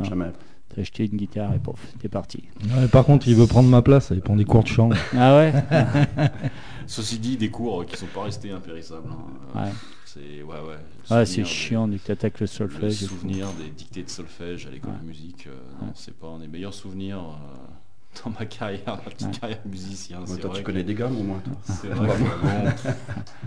Ah. 0.00 0.04
jamais. 0.04 0.26
T'as 0.74 0.82
acheté 0.82 1.06
une 1.06 1.16
guitare 1.16 1.54
et 1.54 1.58
pof, 1.58 1.80
t'es 1.98 2.08
parti. 2.08 2.44
Ouais, 2.76 2.88
par 2.88 3.04
contre, 3.06 3.26
il 3.26 3.34
veut 3.34 3.46
prendre 3.46 3.68
ma 3.70 3.80
place, 3.80 4.10
il 4.14 4.20
prend 4.20 4.36
des 4.36 4.44
cours 4.44 4.62
de 4.64 4.68
chant. 4.68 4.90
Ah 5.16 5.36
ouais 5.38 5.52
Ceci 6.86 7.18
dit, 7.18 7.36
des 7.36 7.50
cours 7.50 7.84
qui 7.86 7.96
sont 7.96 8.06
pas 8.06 8.24
restés 8.24 8.50
impérissables. 8.50 9.08
hein. 9.10 9.58
Ouais. 9.64 9.70
C'est 10.04 10.42
ouais, 10.42 10.56
ouais. 10.60 10.76
le 11.10 11.16
Ouais, 11.16 11.26
c'est 11.26 11.44
chiant 11.44 11.86
dès 11.88 11.98
que 11.98 12.06
t'attaques 12.06 12.40
le 12.40 12.44
Le 12.44 12.46
solfège. 12.48 12.94
souvenir 13.04 13.46
des 13.52 13.68
dictées 13.70 14.02
de 14.02 14.08
solfège 14.10 14.66
à 14.66 14.70
l'école 14.70 14.92
Ouais. 14.92 14.98
de 15.02 15.06
musique, 15.06 15.46
euh, 15.46 15.84
non, 15.84 15.92
c'est 15.94 16.14
pas 16.14 16.28
un 16.28 16.38
des 16.38 16.48
meilleurs 16.48 16.72
souvenirs 16.74 17.18
euh, 17.18 18.22
dans 18.24 18.30
ma 18.38 18.46
carrière, 18.46 18.80
ma 18.86 18.96
petite 19.10 19.26
Ouais. 19.28 19.38
carrière 19.38 19.60
musicien. 19.66 20.18
Toi, 20.24 20.50
tu 20.54 20.60
que- 20.60 20.66
connais 20.66 20.82
des 20.84 20.94
gammes 20.94 21.16
au 21.18 21.22
moins, 21.22 21.38
toi. 21.40 21.52
C'est 21.64 21.88
vrai 21.88 22.08
que, 22.08 22.22
bon, 22.22 22.90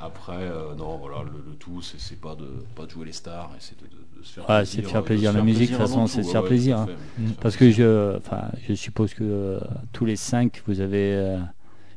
Après, 0.00 0.36
euh, 0.42 0.74
non, 0.74 0.96
voilà, 0.98 1.22
le, 1.24 1.30
le 1.50 1.56
tout, 1.56 1.82
c'est 1.82 1.98
c'est 2.00 2.20
pas 2.20 2.34
de 2.34 2.46
pas 2.76 2.86
de 2.86 2.90
jouer 2.90 3.06
les 3.06 3.12
stars, 3.12 3.50
et 3.56 3.60
c'est 3.60 3.78
de, 3.80 3.86
de- 3.86 4.18
de 4.20 4.24
se 4.24 4.32
faire 4.34 4.48
Ouais, 4.48 4.58
plaisir. 4.58 4.74
c'est 4.76 4.82
de 4.82 4.86
faire 4.88 5.02
plaisir. 5.04 5.32
La 5.32 5.42
musique, 5.42 5.70
de 5.70 5.76
toute 5.76 5.86
façon, 5.86 6.06
c'est 6.06 6.22
de 6.22 6.26
faire 6.26 6.44
plaisir, 6.44 6.78
hein. 6.78 6.86
Mm. 7.18 7.30
Parce 7.40 7.56
que 7.56 7.70
je, 7.70 8.16
enfin, 8.18 8.42
je 8.68 8.74
suppose 8.74 9.14
que 9.14 9.24
euh, 9.24 9.60
tous 9.92 10.04
les 10.04 10.16
cinq, 10.16 10.62
vous 10.66 10.80
avez 10.80 11.14
euh, 11.14 11.38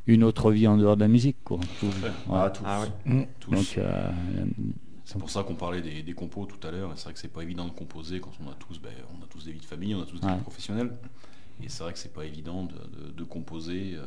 une 0.06 0.24
autre 0.24 0.50
vie 0.50 0.66
en 0.66 0.76
dehors 0.76 0.96
de 0.96 1.02
la 1.02 1.08
musique, 1.08 1.36
quoi. 1.44 1.58
Vous- 1.80 1.90
fait. 1.92 2.06
ouais. 2.06 2.12
Ah, 2.32 2.50
tous. 2.50 2.62
Ah 2.66 2.80
ouais. 3.06 3.28
Tous. 3.40 3.50
Donc, 3.52 3.74
euh, 3.78 4.10
C'est 5.04 5.18
pour 5.18 5.30
ça 5.30 5.42
qu'on 5.42 5.54
parlait 5.54 5.82
des, 5.82 6.02
des 6.02 6.12
compos 6.14 6.46
tout 6.46 6.64
à 6.66 6.70
l'heure. 6.70 6.90
et 6.90 6.94
C'est 6.96 7.04
vrai 7.04 7.12
que 7.12 7.18
c'est 7.18 7.28
pas 7.32 7.42
évident 7.42 7.66
de 7.66 7.70
composer 7.72 8.20
quand 8.20 8.32
on 8.44 8.50
a 8.50 8.54
tous, 8.54 8.80
ben, 8.80 8.90
on 9.18 9.22
a 9.22 9.26
tous 9.28 9.44
des 9.44 9.52
vies 9.52 9.60
de 9.60 9.64
famille, 9.64 9.94
on 9.94 10.02
a 10.02 10.06
tous 10.06 10.20
des 10.20 10.26
Ouais. 10.26 10.34
vies 10.34 10.40
professionnelles. 10.42 10.90
Et 11.62 11.68
c'est 11.68 11.82
vrai 11.84 11.92
que 11.92 11.98
c'est 11.98 12.12
pas 12.12 12.24
évident 12.24 12.64
de, 12.64 12.72
de- 12.74 13.12
de 13.12 13.24
composer 13.24 13.94
euh, 13.96 14.04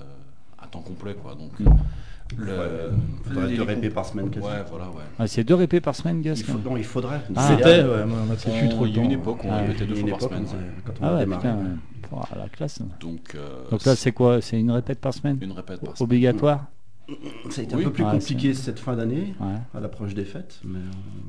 à 0.66 0.68
temps 0.68 0.82
complet, 0.82 1.16
quoi. 1.22 1.36
Donc, 1.36 1.52
Mm. 1.60 1.76
le, 2.38 2.52
Ouais, 2.52 2.58
faudrait 3.24 3.48
les- 3.50 3.56
deux 3.58 3.64
répés 3.64 3.90
par 3.92 4.06
semaine, 4.06 4.30
quasi. 4.32 4.46
Ouais, 4.46 4.64
voilà, 4.70 4.86
ouais. 4.86 5.04
ah, 5.20 5.28
c'est 5.28 5.44
deux 5.44 5.54
répés 5.56 5.80
par 5.80 5.96
semaine, 5.96 6.22
Il, 6.26 6.36
faut- 6.44 6.58
non, 6.58 6.76
il 6.76 6.84
faudrait. 6.84 7.22
Ah. 7.36 7.48
C'était, 7.56 7.84
ouais, 7.84 8.06
moi, 8.06 8.18
moi, 8.26 8.36
c'est 8.38 8.52
plus 8.52 8.66
On- 8.68 8.70
trop 8.70 8.84
le 8.86 8.90
il 8.90 8.98
y 8.98 9.00
a 9.00 9.04
une 9.04 9.12
époque 9.12 9.44
où 9.44 9.48
on 9.48 9.52
Ah, 9.52 9.58
répétait 9.58 9.86
y 9.86 9.88
deux 9.88 9.96
fois 9.96 10.10
par 10.18 10.22
semaine. 10.30 10.44
quand 10.46 10.54
on- 10.54 10.58
ouais. 10.58 10.66
quand 10.86 10.94
on 11.02 11.04
Ah 11.06 11.10
a 11.10 11.14
ouais, 11.14 11.20
démarré. 11.20 11.42
putain, 11.50 11.56
ouais. 11.58 11.70
Pouah, 12.10 12.30
la 12.38 12.50
classe. 12.50 12.82
Donc, 13.00 13.20
euh, 13.36 13.70
Donc 13.70 13.86
là, 13.86 13.96
c'est 13.96 14.12
quoi? 14.12 14.42
C'est 14.42 14.60
une 14.60 14.72
répète 14.72 15.00
par 15.00 15.14
semaine? 15.14 15.38
Une 15.42 15.52
répète 15.52 15.82
par 15.82 15.96
semaine. 15.98 16.08
Obligatoire? 16.08 16.66
Ça 17.52 17.62
a 17.62 17.64
été 17.64 17.76
Oui. 17.76 17.82
un 17.82 17.86
peu 17.86 17.92
plus 17.92 18.04
Ouais, 18.04 18.12
compliqué 18.12 18.54
cette 18.56 18.80
fin 18.80 18.96
d'année, 18.96 19.36
Ouais. 19.40 19.48
à 19.76 19.80
l'approche 19.80 20.16
des 20.16 20.26
fêtes. 20.26 20.60
Mais 20.64 20.80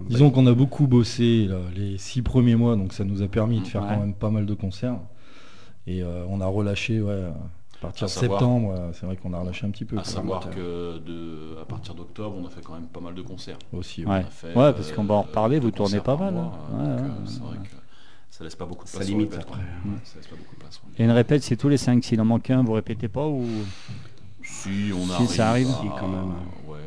on- 0.01 0.05
Disons 0.09 0.31
qu'on 0.31 0.47
a 0.47 0.55
beaucoup 0.55 0.87
bossé 0.87 1.47
là, 1.47 1.59
les 1.75 1.99
six 1.99 2.23
premiers 2.23 2.57
mois, 2.57 2.77
donc 2.77 2.95
ça 2.95 3.05
nous 3.05 3.21
a 3.21 3.29
permis 3.29 3.61
de 3.61 3.67
faire 3.67 3.83
Ouais. 3.83 3.89
quand 3.91 4.01
même 4.01 4.15
pas 4.15 4.31
mal 4.31 4.47
de 4.47 4.55
concerts. 4.55 4.97
Et 5.87 6.03
euh, 6.03 6.25
on 6.31 6.41
a 6.41 6.47
relâché, 6.47 7.03
ouais, 7.03 7.13
à 7.13 7.66
partir 7.87 8.05
À 8.05 8.07
de 8.07 8.11
savoir- 8.13 8.41
septembre, 8.41 8.69
ouais, 8.71 8.91
c'est 8.93 9.07
vrai 9.07 9.17
qu'on 9.17 9.33
a 9.33 9.39
relâché 9.41 9.67
un 9.67 9.71
petit 9.71 9.85
peu 9.85 9.97
À 9.97 10.03
quoi, 10.03 10.11
savoir 10.11 10.51
que 10.51 10.99
de, 10.99 11.59
à 11.61 11.65
partir 11.65 11.95
d'octobre, 11.95 12.37
on 12.41 12.47
a 12.47 12.51
fait 12.51 12.61
quand 12.63 12.75
même 12.75 12.87
pas 12.87 13.01
mal 13.01 13.15
de 13.15 13.23
concerts. 13.23 13.59
aussi. 13.73 14.05
Ouais. 14.05 14.11
ouais. 14.11 14.17
On 14.23 14.27
a 14.27 14.31
fait, 14.31 14.47
Ouais, 14.49 14.73
parce 14.73 14.91
euh, 14.91 14.95
qu'on 14.95 15.05
va 15.05 15.15
en 15.15 15.23
reparler, 15.23 15.59
vous 15.59 15.71
tournez 15.71 16.01
pas 16.01 16.17
mal, 16.17 16.37
hein. 16.37 16.51
euh, 16.75 16.99
euh, 16.99 17.09
c'est 17.27 17.41
ouais. 17.41 17.47
vrai 17.49 17.57
que 17.59 17.75
ça 18.31 18.45
laisse 18.45 18.55
pas 18.55 18.67
beaucoup 18.67 18.85
de 18.85 18.89
Ça 18.91 18.99
place 18.99 19.09
au 19.09 19.13
limite 19.13 19.35
après. 19.35 19.61
Ouais, 19.61 19.65
Ça 20.05 20.17
laisse 20.19 20.27
pas 20.27 20.37
beaucoup 20.37 20.55
de 20.55 20.61
place. 20.61 20.81
ouais. 20.85 20.91
Et 20.99 21.05
une 21.05 21.11
répète, 21.11 21.43
c'est 21.43 21.57
tous 21.57 21.69
les 21.69 21.77
cinq. 21.79 22.05
S'il 22.05 22.21
en 22.21 22.25
manque 22.25 22.51
un, 22.51 22.63
vous 22.63 22.73
répétez 22.75 23.09
pas 23.09 23.27
ou 23.27 23.45
Si, 24.43 24.91
on 24.95 25.05
Si, 25.07 25.13
arrive. 25.13 25.29
ça 25.29 25.51
arrive. 25.51 25.69
à- 25.69 25.81
Si, 25.83 25.89
quand 25.99 26.09
même. 26.09 26.33
Ouais. 26.69 26.79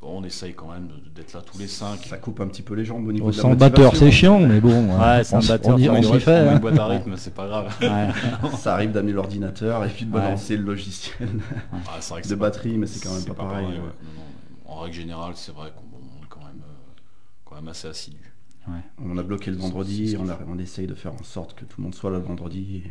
Bon, 0.00 0.18
on 0.20 0.24
essaye 0.24 0.54
quand 0.54 0.70
même 0.72 0.88
d'être 1.14 1.34
là 1.34 1.42
tous 1.42 1.58
les 1.58 1.66
cinq. 1.66 2.06
Ça 2.06 2.16
coupe 2.16 2.40
un 2.40 2.46
petit 2.46 2.62
peu 2.62 2.74
les 2.74 2.86
jambes 2.86 3.06
au 3.06 3.12
niveau 3.12 3.30
de 3.30 3.36
la 3.36 3.42
sans 3.42 3.54
batteur, 3.54 3.94
c'est 3.94 4.10
chiant, 4.10 4.40
mais 4.40 4.58
bon, 4.60 4.98
Ouais, 4.98 5.22
sans 5.24 5.36
on, 5.36 5.40
s- 5.40 5.48
batteur, 5.48 5.74
on 5.74 5.78
y, 5.78 5.90
on 5.90 6.02
s'y 6.02 6.20
fait. 6.20 6.30
On 6.30 6.34
a 6.34 6.50
hein. 6.50 6.52
une 6.54 6.58
boîte 6.60 6.78
à 6.78 6.86
rythme, 6.86 7.14
c'est 7.18 7.34
pas 7.34 7.46
grave. 7.46 7.76
Ouais. 7.82 8.48
Ça 8.56 8.72
arrive 8.74 8.92
d'amener 8.92 9.12
l'ordinateur 9.12 9.84
et 9.84 9.88
puis 9.88 10.06
de 10.06 10.14
Ouais. 10.14 10.20
balancer 10.22 10.56
le 10.56 10.62
logiciel 10.62 11.28
Ah, 11.86 11.96
c'est 12.00 12.14
vrai 12.14 12.22
que 12.22 12.28
de 12.28 12.34
pas- 12.34 12.46
batterie, 12.46 12.78
mais 12.78 12.86
c'est 12.86 13.06
quand 13.06 13.14
même 13.14 13.24
pas, 13.24 13.34
pareil. 13.34 13.66
ouais. 13.66 13.72
ouais. 13.72 13.76
Non, 13.78 13.82
non. 14.70 14.72
En 14.72 14.80
règle 14.80 14.96
générale, 14.96 15.32
c'est 15.34 15.52
vrai 15.54 15.70
qu'on 15.76 15.82
est 16.24 16.28
quand 16.30 16.40
même, 16.40 16.62
euh, 16.62 17.00
quand 17.44 17.56
même 17.56 17.68
assez 17.68 17.88
assidu. 17.88 18.16
On 19.04 19.18
a 19.18 19.22
bloqué 19.22 19.50
le 19.50 19.56
vendredi, 19.58 20.16
on, 20.18 20.28
a- 20.30 20.38
on 20.50 20.58
essaye 20.58 20.86
de 20.86 20.94
faire 20.94 21.12
en 21.12 21.22
sorte 21.24 21.54
que 21.54 21.64
tout 21.66 21.74
le 21.78 21.84
monde 21.84 21.94
soit 21.94 22.10
là 22.10 22.18
le 22.18 22.24
vendredi. 22.24 22.84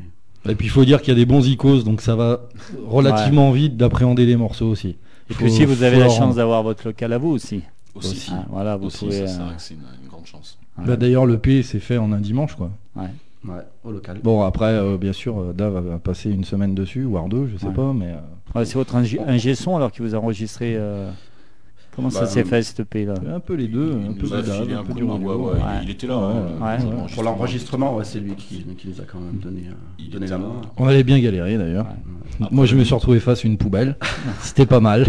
et- 0.45 0.52
Et 0.52 0.56
puis 0.56 0.67
il 0.67 0.69
faut 0.69 0.86
dire 0.86 1.00
qu'il 1.02 1.10
y 1.10 1.12
a 1.12 1.15
des 1.15 1.26
bons 1.26 1.45
icônes, 1.48 1.82
donc 1.84 2.02
ça 2.02 2.15
va 2.15 2.41
relativement 2.86 3.52
vite 3.52 3.78
d'appréhender 3.78 4.26
les 4.28 4.36
morceaux 4.36 4.67
aussi. 4.67 4.98
Et 5.29 5.33
puis 5.33 5.45
aussi, 5.45 5.65
vous 5.65 5.83
avez 5.83 5.99
la 5.99 6.09
chance 6.09 6.35
d'avoir 6.35 6.63
votre 6.63 6.85
local 6.87 7.13
à 7.13 7.17
vous 7.17 7.29
aussi. 7.29 7.61
Aussi. 7.95 8.29
Ah, 8.31 8.45
voilà, 8.49 8.77
vous 8.77 8.87
Aussi, 8.87 9.05
pouvez. 9.05 9.27
ça, 9.27 9.33
c'est 9.35 9.41
euh, 9.41 9.45
c'est 9.57 9.73
une, 9.73 9.79
une 10.03 10.09
grande 10.09 10.25
chance. 10.25 10.57
ouais. 10.77 10.85
Bah, 10.85 10.95
D'ailleurs, 10.95 11.25
le 11.25 11.37
P 11.37 11.63
s'est 11.63 11.79
fait 11.79 11.97
en 11.97 12.11
un 12.11 12.19
dimanche, 12.19 12.55
quoi. 12.55 12.71
Ouais. 12.95 13.09
Ouais, 13.45 13.61
au 13.83 13.91
local. 13.91 14.19
Bon, 14.23 14.43
après, 14.43 14.65
euh, 14.73 14.97
bien 14.97 15.13
sûr, 15.13 15.39
euh, 15.39 15.53
Dave 15.53 15.73
va 15.85 15.97
passer 15.97 16.29
une 16.29 16.43
semaine 16.43 16.75
dessus, 16.75 17.03
voire 17.03 17.27
deux, 17.27 17.47
je 17.47 17.57
sais 17.57 17.67
Ouais. 17.67 17.73
pas, 17.73 17.93
mais. 17.93 18.07
euh, 18.11 18.17
Ouais, 18.59 18.65
c'est 18.65 18.75
votre 18.75 18.95
ingé, 18.95 19.19
ingé 19.21 19.55
son 19.55 19.75
alors 19.75 19.91
qui 19.91 20.01
vous 20.01 20.13
a 20.15 20.17
enregistré. 20.17 20.75
euh, 20.75 21.09
Comment 21.99 22.09
ça 22.09 22.21
Bah, 22.21 22.25
s'est 22.27 22.43
fait 22.45 22.63
cette 22.63 22.79
EP 22.79 23.05
là 23.05 23.13
un 23.35 23.39
peu 23.39 23.55
les 23.55 23.67
deux, 23.67 23.91
Il 24.01 24.09
un 24.09 24.13
peu 24.13 24.27
de 24.27 24.73
un 24.73 24.83
peu 24.83 24.93
du 24.93 25.03
radio. 25.03 25.51
Il 25.83 25.89
était 25.89 26.07
là. 26.07 26.17
Ouais, 26.17 26.33
ouais. 26.33 26.39
l'enregistrement. 26.59 27.05
Pour 27.13 27.23
l'enregistrement, 27.23 27.95
ouais, 27.97 28.03
c'est 28.05 28.19
lui 28.19 28.35
qui, 28.35 28.63
qui 28.63 28.88
nous 28.88 29.01
a 29.01 29.03
quand 29.03 29.19
même 29.19 29.39
donné, 29.39 29.63
euh, 29.67 29.73
Il 29.99 30.09
donné 30.09 30.25
était 30.25 30.33
la 30.33 30.39
main. 30.39 30.62
On 30.77 30.88
avait 30.88 31.03
bien 31.03 31.19
galéré 31.19 31.57
d'ailleurs. 31.57 31.85
Ouais. 32.39 32.47
Moi, 32.51 32.65
je 32.65 32.75
me 32.75 32.83
suis 32.83 32.93
retrouvé 32.95 33.19
face 33.19 33.43
à 33.43 33.47
une 33.47 33.57
poubelle. 33.57 33.97
C'était 34.39 34.65
pas 34.65 34.79
mal. 34.79 35.07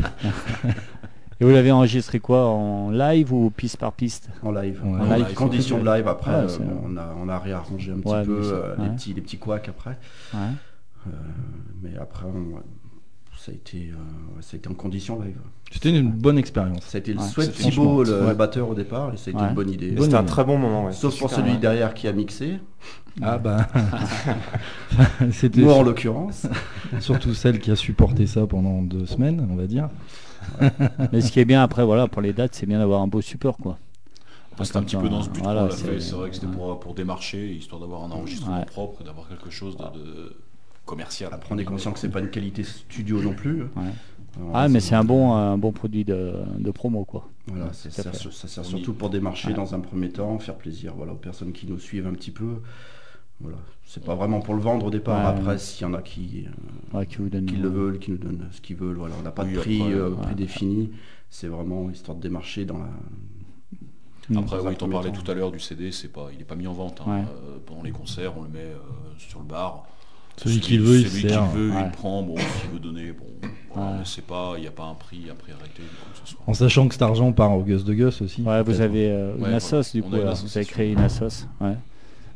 Et 1.40 1.44
vous 1.44 1.50
l'avez 1.52 1.70
enregistré 1.72 2.18
quoi 2.20 2.46
En 2.48 2.90
live 2.90 3.32
ou 3.32 3.50
piste 3.50 3.78
par 3.78 3.92
piste? 3.92 4.28
En 4.42 4.50
live. 4.50 4.80
Ouais. 4.84 4.90
En 5.00 5.04
live, 5.14 5.26
live, 5.26 5.34
conditions 5.34 5.78
de 5.78 5.86
live 5.86 6.06
après. 6.08 6.30
Ouais, 6.32 6.52
euh, 6.60 6.64
on, 6.84 6.96
a, 6.96 7.14
on 7.22 7.28
a 7.28 7.38
réarrangé 7.38 7.92
un 7.92 7.98
petit 8.00 8.12
Ouais, 8.12 8.24
peu 8.24 8.42
ça- 8.42 8.50
euh, 8.50 8.74
les, 8.78 8.88
petits, 8.90 9.14
les 9.14 9.20
petits 9.22 9.38
couacs 9.38 9.68
après. 9.68 9.96
Ouais. 10.34 10.40
Euh, 11.06 11.10
mais 11.82 11.90
après, 11.98 12.26
on- 12.26 12.60
ça, 13.50 13.54
a 13.54 13.56
été, 13.56 13.90
euh, 13.90 14.40
ça 14.40 14.54
a 14.54 14.56
été 14.58 14.68
en 14.68 14.74
conditions 14.74 15.20
live. 15.20 15.36
C'était 15.72 15.90
une 15.96 16.10
bonne 16.10 16.38
expérience. 16.38 16.84
Ça 16.84 16.98
a 16.98 17.00
été 17.00 17.12
le 17.12 17.18
Ouais, 17.20 17.26
souhait 17.26 17.46
de 17.48 17.52
c'était 17.52 17.70
Thibaut, 17.70 18.04
le 18.04 18.26
ouais. 18.26 18.34
batteur 18.34 18.68
au 18.68 18.74
départ, 18.74 19.12
et 19.12 19.16
ça 19.16 19.30
a 19.30 19.32
été 19.34 19.42
Ouais. 19.42 19.48
une 19.48 19.54
bonne 19.54 19.70
idée. 19.70 19.94
C'était 20.00 20.14
un 20.14 20.24
très 20.24 20.44
bon 20.44 20.56
moment. 20.58 20.86
ouais. 20.86 20.92
Sauf 20.92 21.18
pour 21.18 21.30
celui 21.30 21.58
derrière 21.58 21.94
qui 21.94 22.06
a 22.08 22.12
mixé, 22.12 22.58
Ah 23.22 23.38
bah. 23.38 23.66
C'était 25.32 25.60
moi 25.62 25.74
en 25.74 25.82
l'occurrence. 25.82 26.46
surtout 27.00 27.34
celle 27.34 27.58
qui 27.58 27.70
a 27.70 27.76
supporté 27.76 28.26
ça 28.26 28.46
pendant 28.46 28.82
deux 28.82 29.06
semaines, 29.06 29.46
on 29.50 29.56
va 29.56 29.66
dire. 29.66 29.88
Mais 31.12 31.20
ce 31.20 31.30
qui 31.32 31.40
est 31.40 31.44
bien 31.44 31.62
après, 31.62 31.84
voilà, 31.84 32.06
pour 32.08 32.22
les 32.22 32.32
dates, 32.32 32.54
c'est 32.54 32.66
bien 32.66 32.78
d'avoir 32.78 33.02
un 33.02 33.08
beau 33.08 33.20
support 33.20 33.56
quoi. 33.58 33.78
C'était 34.62 34.76
un 34.76 34.82
petit 34.82 34.96
peu 34.96 35.08
dans 35.08 35.22
ce 35.22 35.30
but 35.30 35.42
Voilà, 35.42 35.62
qu'on 35.62 35.66
l'a 35.68 35.74
c'est- 35.74 35.84
fait. 35.86 36.00
C'est 36.00 36.14
vrai 36.14 36.28
que 36.28 36.34
c'était 36.34 36.46
ouais. 36.46 36.52
pour, 36.52 36.78
pour 36.80 36.94
démarcher, 36.94 37.50
histoire 37.54 37.80
d'avoir 37.80 38.04
un 38.04 38.10
enregistrement 38.10 38.58
Ouais. 38.58 38.64
propre, 38.66 39.02
d'avoir 39.02 39.26
quelque 39.28 39.48
chose 39.50 39.76
de, 39.76 39.84
de 39.98 40.36
commercial. 40.84 41.30
Après, 41.32 41.54
on 41.54 41.58
est 41.58 41.64
conscient 41.64 41.92
que 41.92 41.98
c'est 41.98 42.08
pas 42.08 42.20
une 42.20 42.30
qualité 42.30 42.62
studio 42.64 43.22
non 43.22 43.34
plus. 43.34 43.62
Ouais. 43.62 43.68
Alors, 44.36 44.50
Ah, 44.54 44.68
mais 44.68 44.80
c'est 44.80 44.94
un 44.94 45.04
bon, 45.04 45.32
un 45.34 45.58
bon 45.58 45.72
produit 45.72 46.04
de, 46.04 46.34
de 46.58 46.70
promo 46.70 47.04
quoi. 47.04 47.28
Voilà, 47.46 47.66
Ouais, 47.66 47.70
ça 47.72 47.90
sert, 47.90 48.14
ça 48.14 48.64
surtout 48.64 48.92
pour 48.94 49.10
démarcher 49.10 49.48
Ouais. 49.48 49.54
dans 49.54 49.74
un 49.74 49.80
premier 49.80 50.10
temps, 50.10 50.38
faire 50.38 50.56
plaisir 50.56 50.94
voilà, 50.96 51.12
aux 51.12 51.16
personnes 51.16 51.52
qui 51.52 51.66
nous 51.66 51.78
suivent 51.78 52.06
un 52.06 52.12
petit 52.12 52.30
peu. 52.30 52.60
Voilà. 53.40 53.56
C'est 53.86 54.04
pas 54.04 54.14
vraiment 54.14 54.40
pour 54.40 54.54
le 54.54 54.60
vendre 54.60 54.86
au 54.86 54.90
départ. 54.90 55.18
Ouais. 55.34 55.40
Après, 55.40 55.58
s'il 55.58 55.82
y 55.86 55.90
en 55.90 55.94
a 55.94 56.02
qui, 56.02 56.46
euh, 56.94 56.98
Ouais, 56.98 57.06
qui 57.06 57.16
vous 57.16 57.28
donne 57.28 57.46
qui 57.46 57.56
le 57.56 57.68
veulent, 57.68 57.98
qui 57.98 58.10
nous 58.12 58.18
donnent 58.18 58.46
ce 58.52 58.60
qu'ils 58.60 58.76
veulent, 58.76 58.96
voilà. 58.98 59.14
On 59.18 59.22
n'a 59.22 59.30
pas 59.32 59.44
Oui, 59.44 59.54
de 59.54 59.58
prix, 59.58 59.80
après, 59.80 59.94
euh, 59.94 60.10
ouais. 60.10 60.22
prix 60.22 60.34
défini. 60.34 60.90
C'est 61.28 61.48
vraiment 61.48 61.90
histoire 61.90 62.16
de 62.16 62.22
démarcher 62.22 62.64
dans 62.66 62.78
la. 62.78 62.88
Mm. 64.28 64.38
Après, 64.38 64.58
oui, 64.60 64.76
t'en 64.76 64.88
parlais 64.88 65.10
tout 65.10 65.28
à 65.28 65.34
l'heure 65.34 65.50
du 65.50 65.58
CD, 65.58 65.90
c'est 65.90 66.08
pas, 66.12 66.28
il 66.32 66.38
n'est 66.38 66.44
pas 66.44 66.54
mis 66.54 66.66
en 66.68 66.72
vente. 66.72 67.00
hein. 67.06 67.10
Ouais. 67.10 67.22
Euh, 67.24 67.58
pendant 67.66 67.82
les 67.82 67.90
concerts, 67.90 68.36
on 68.38 68.42
le 68.42 68.48
met 68.48 68.58
euh, 68.60 68.76
sur 69.18 69.40
le 69.40 69.46
bar. 69.46 69.86
Celui 70.36 70.60
qui 70.60 70.76
le 70.78 70.84
veut, 70.84 71.00
il 71.00 71.08
celui 71.08 71.28
sert. 71.28 71.46
veut, 71.46 71.70
Ouais. 71.70 71.82
il 71.84 71.90
prend. 71.92 72.22
Bon, 72.22 72.34
qui 72.34 72.68
veut 72.72 72.78
donner, 72.78 73.12
bon, 73.12 73.26
voilà, 73.74 73.90
Ouais. 73.90 73.96
c'est 74.04 74.24
pas, 74.24 74.54
il 74.56 74.62
n'y 74.62 74.66
a 74.66 74.70
pas 74.70 74.84
un 74.84 74.94
prix 74.94 75.28
à 75.30 75.34
prix 75.34 75.52
arrêté 75.52 75.82
ou 75.82 76.02
quoi 76.02 76.12
que 76.12 76.18
ce 76.28 76.34
soit. 76.34 76.42
En 76.46 76.54
sachant 76.54 76.88
que 76.88 76.94
cet 76.94 77.02
argent 77.02 77.30
part 77.32 77.52
au 77.56 77.62
Gus 77.62 77.84
de 77.84 77.92
Gus 77.94 78.22
aussi. 78.22 78.42
Ouais, 78.42 78.62
vous 78.62 78.80
avez 78.80 79.10
euh, 79.10 79.36
une 79.36 79.42
Ouais, 79.44 79.54
assos 79.54 79.92
du 79.92 80.00
on 80.02 80.08
coup, 80.08 80.14
alors. 80.16 80.34
vous 80.34 80.56
avez 80.56 80.66
créé 80.66 80.92
une 80.92 80.98
assos. 81.00 81.46
Ouais. 81.60 81.74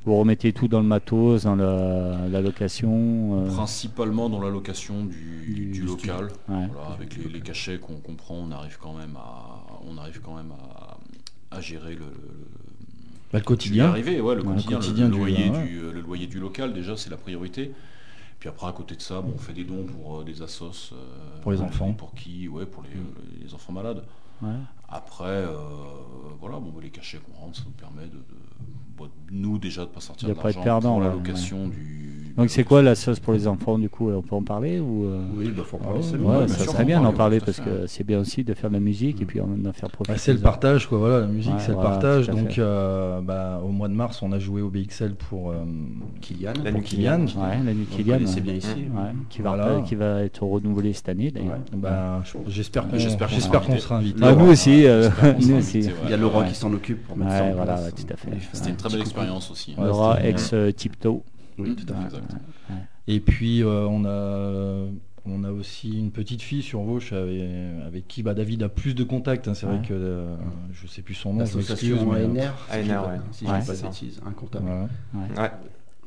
Vous 0.05 0.19
remettez 0.19 0.53
tout 0.53 0.69
dans 0.69 0.81
le 0.81 0.87
matos, 0.87 1.45
dans 1.45 1.57
la, 1.57 2.29
la 2.29 2.41
location. 2.43 3.47
euh, 3.47 3.51
Principalement 3.55 4.29
dans 4.29 4.41
la 4.43 4.51
location 4.51 5.07
du, 5.07 5.45
Du- 5.47 5.55
du 5.55 5.71
du 5.71 5.81
local. 5.81 6.25
ouais. 6.51 6.69
Voilà, 6.73 6.89
avec 6.95 7.17
les, 7.17 7.29
les 7.31 7.41
cachets 7.41 7.79
qu'on 7.79 7.95
qu'on 7.95 8.15
prend, 8.15 8.35
on 8.35 8.51
arrive 8.53 8.77
quand 8.79 8.93
même 8.93 9.17
à, 9.17 9.63
on 9.91 9.97
arrive 9.97 10.21
quand 10.23 10.35
même 10.37 10.53
à, 10.53 11.57
à 11.57 11.61
gérer 11.63 11.95
le, 11.95 12.01
le- 12.01 12.54
Bah, 13.35 13.41
le 13.41 13.45
quotidien. 13.45 13.87
arriver, 13.89 14.21
ouais, 14.21 14.37
le 14.37 14.43
Ouais, 14.43 14.55
quotidien, 14.55 14.79
le, 14.79 14.85
quotidien 14.85 15.07
le 15.09 15.13
du- 15.13 15.19
loyer 15.19 15.51
du, 15.51 15.81
le 15.93 16.01
loyer 16.01 16.27
du 16.29 16.39
local, 16.39 16.73
déjà, 16.73 16.97
c'est 16.97 17.11
la 17.11 17.17
priorité. 17.17 17.73
Puis 18.39 18.49
après, 18.49 18.69
à 18.69 18.73
côté 18.73 18.95
de 18.95 19.03
ça, 19.03 19.21
bon, 19.21 19.33
on 19.35 19.39
fait 19.39 19.53
des 19.53 19.65
dons 19.65 19.85
pour 19.85 20.21
euh, 20.21 20.25
des 20.25 20.41
assos. 20.41 20.93
euh, 20.93 21.41
Pour 21.43 21.51
les 21.51 21.61
enfants. 21.61 21.93
Pour 21.95 22.15
qui 22.15 22.47
Ouais, 22.47 22.65
pour 22.65 22.83
les, 22.85 23.45
les 23.45 23.53
enfants 23.55 23.73
malades. 23.73 24.05
ouais. 24.43 24.51
Après, 24.89 25.25
euh, 25.27 25.49
voilà, 26.41 26.59
bon, 26.61 26.73
les 26.81 26.91
cachets 26.91 27.19
qu'on 27.19 27.41
rentre, 27.41 27.59
ça 27.59 27.65
nous 27.67 27.73
permet 27.73 28.07
de, 28.07 28.19
de- 28.19 28.25
bon, 28.97 29.09
nous 29.33 29.59
déjà 29.59 29.81
de 29.83 29.91
pas 29.91 30.01
sortir 30.01 30.29
De 30.29 30.35
l'argent 30.35 30.63
perdant, 30.63 30.93
pour 30.93 31.01
la 31.01 31.09
ouais, 31.09 31.15
location 31.15 31.67
du. 31.69 32.14
Donc 32.37 32.51
c'est 32.51 32.65
quoi 32.65 32.83
la 32.83 32.95
sauce 32.97 33.21
pour 33.21 33.33
les 33.33 33.47
enfants 33.47 33.79
du 33.79 33.89
coup? 33.89 34.11
On 34.11 34.21
peut 34.21 34.35
en 34.35 34.43
parler 34.43 34.81
ou 34.81 35.05
euh, 35.05 35.21
Oui, 35.37 35.53
bah, 35.57 35.63
faut 35.65 35.77
en 35.77 35.81
parler. 35.81 35.99
Ouais, 36.01 36.05
c'est 36.05 36.17
Ouais, 36.19 36.49
ça 36.49 36.63
sûr, 36.65 36.73
serait 36.73 36.85
bien 36.85 36.99
en 37.01 37.05
d'en 37.05 37.13
parler. 37.13 37.39
parce 37.41 37.61
que 37.61 37.87
c'est 37.87 38.03
bien 38.05 38.19
aussi 38.19 38.43
de 38.43 38.55
faire 38.55 38.71
de 38.71 38.75
la 38.75 38.81
musique 38.81 39.23
et 39.23 39.25
puis 39.25 39.41
en 39.41 39.49
en 39.65 39.73
faire 39.73 39.89
profiter. 39.91 40.15
Bah, 40.15 40.19
c'est 40.19 40.33
le 40.33 40.41
partage, 40.41 40.89
quoi. 40.89 40.99
Voilà, 40.99 41.21
la 41.21 41.27
musique, 41.29 41.53
Ouais, 41.55 41.61
c'est 41.61 41.71
le 41.73 41.77
partage. 41.79 42.29
Donc, 42.29 42.59
euh, 42.59 43.21
bah, 43.21 43.61
au 43.65 43.69
mois 43.69 43.87
de 43.89 43.95
mars, 43.95 44.21
on 44.23 44.33
a 44.33 44.39
joué 44.41 44.63
au 44.63 44.69
BXL 44.71 45.15
pour 45.15 45.51
euh, 45.51 45.55
Kylian. 46.21 46.53
La 46.65 46.71
pour 46.73 46.81
nuit 46.81 46.87
Kylian. 46.89 47.27
la 47.65 47.73
nuit 47.75 47.87
Kylian. 47.87 48.19
ouais. 48.19 48.41
bien 48.41 48.55
ici. 48.55 48.69
Ouais, 48.95 49.11
qui, 49.31 49.41
va, 49.43 49.55
Voilà. 49.57 49.81
qui 49.83 49.95
va 49.95 50.23
être 50.25 50.43
renouvelé 50.43 50.93
cette 50.93 51.09
année 51.09 51.31
d'ailleurs. 51.31 51.59
Bah, 51.77 52.21
je- 52.25 52.39
j'espère 52.51 52.89
qu'on 52.89 52.99
sera 53.79 53.97
invité. 53.99 54.21
Ah, 54.23 54.35
nous 54.35 54.47
aussi, 54.47 54.87
euh. 54.87 55.09
Il 55.41 56.11
y 56.11 56.13
a 56.13 56.17
Laura 56.17 56.45
qui 56.45 56.55
s'en 56.55 56.73
occupe 56.73 57.07
pour 57.07 57.17
mettre 57.17 57.31
ça 57.33 57.45
en 57.45 57.53
voilà, 57.53 57.75
place. 57.75 57.85
ouais, 57.87 57.93
tout 57.93 58.13
à 58.13 58.17
fait. 58.17 58.29
Il 58.33 58.41
fait 58.41 58.49
C'était 58.57 58.67
un 58.67 58.71
une 58.71 58.77
très 58.77 58.89
belle 58.91 59.01
expérience 59.01 59.51
aussi. 59.51 59.75
Laura 59.79 60.17
c'était 60.17 60.31
ex 60.31 60.55
Tiptoe. 60.77 61.23
Oui, 61.59 61.75
tout 61.77 61.93
à 61.93 61.97
fait. 61.97 62.05
Exact. 62.17 62.35
Et 63.07 63.21
puis 63.21 63.63
euh, 63.63 63.87
on 63.87 64.05
a 64.05 64.87
on 65.27 65.43
a 65.45 65.51
aussi 65.51 65.99
une 65.99 66.11
petite 66.11 66.43
fille 66.43 66.63
sur 66.63 66.81
Vauche 66.83 67.13
avec, 67.13 67.41
avec 67.87 68.07
qui 68.09 68.23
bah, 68.23 68.35
David 68.35 68.63
a 68.63 68.69
plus 68.69 68.95
de 68.95 69.05
contacts. 69.05 69.49
hein. 69.49 69.55
C'est 69.55 69.67
vrai 69.67 69.81
que 69.87 69.95
euh, 69.95 70.37
je 70.73 70.87
sais 70.87 71.01
plus 71.03 71.15
son 71.15 71.33
nom. 71.33 71.39
L'association 71.41 72.13
mais, 72.13 72.21
euh, 72.21 72.27
ANR, 72.27 72.53
si 72.69 72.85
je 72.85 72.93
ANR, 72.93 73.03
pas- 73.03 73.09
ouais. 73.09 73.21
si 73.33 73.45
de 73.45 73.83
bêtises. 73.83 74.21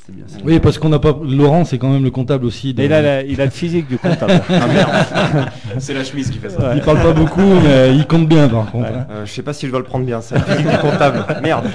C'est 0.07 0.15
bien 0.15 0.23
ça. 0.25 0.37
Oui, 0.45 0.59
parce 0.61 0.77
qu'on 0.77 0.87
n'a 0.87 0.99
pas. 0.99 1.13
Laurent, 1.21 1.65
c'est 1.65 1.77
quand 1.77 1.89
même 1.89 2.03
le 2.05 2.11
comptable 2.11 2.45
aussi. 2.45 2.73
de- 2.73 2.81
Et 2.81 2.85
il 2.85 2.93
a, 2.93 3.01
la- 3.01 3.23
il 3.23 3.41
a 3.41 3.43
le 3.45 3.51
physique 3.51 3.89
du 3.89 3.97
comptable. 3.97 4.41
C'est 5.79 5.93
la 5.93 6.05
chemise 6.05 6.29
qui 6.29 6.37
fait 6.37 6.49
ça. 6.49 6.71
Il 6.75 6.81
parle 6.81 7.01
pas 7.01 7.11
beaucoup, 7.11 7.41
mais 7.61 7.93
il 7.93 8.07
compte 8.07 8.25
bien 8.27 8.47
par 8.47 8.71
contre. 8.71 8.87
hein. 8.87 9.05
Euh, 9.11 9.25
je 9.25 9.31
sais 9.33 9.41
pas 9.41 9.51
si 9.51 9.65
je 9.65 9.71
dois 9.71 9.79
le 9.81 9.85
prendre 9.85 10.05
bien, 10.05 10.21
ça. 10.21 10.39
Physique 10.39 10.65
du 10.69 10.77
comptable. 10.77 11.25
Merde. 11.43 11.65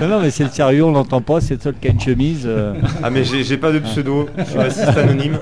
non, 0.00 0.08
non, 0.08 0.20
mais 0.22 0.30
c'est 0.30 0.44
le 0.44 0.50
sérieux, 0.50 0.82
on 0.84 0.92
l'entend 0.92 1.20
pas, 1.20 1.42
c'est 1.42 1.54
le 1.56 1.60
seul 1.60 1.74
qui 1.78 1.88
a 1.88 1.90
une 1.90 2.00
chemise. 2.00 2.44
euh, 2.46 2.72
Ah 3.02 3.10
mais 3.10 3.22
j'ai 3.22 3.44
j'ai 3.44 3.58
pas 3.58 3.70
de 3.70 3.80
pseudo. 3.80 4.30
Je 4.38 4.44
suis 4.44 4.58
raciste 4.58 4.96
anonyme. 4.96 5.38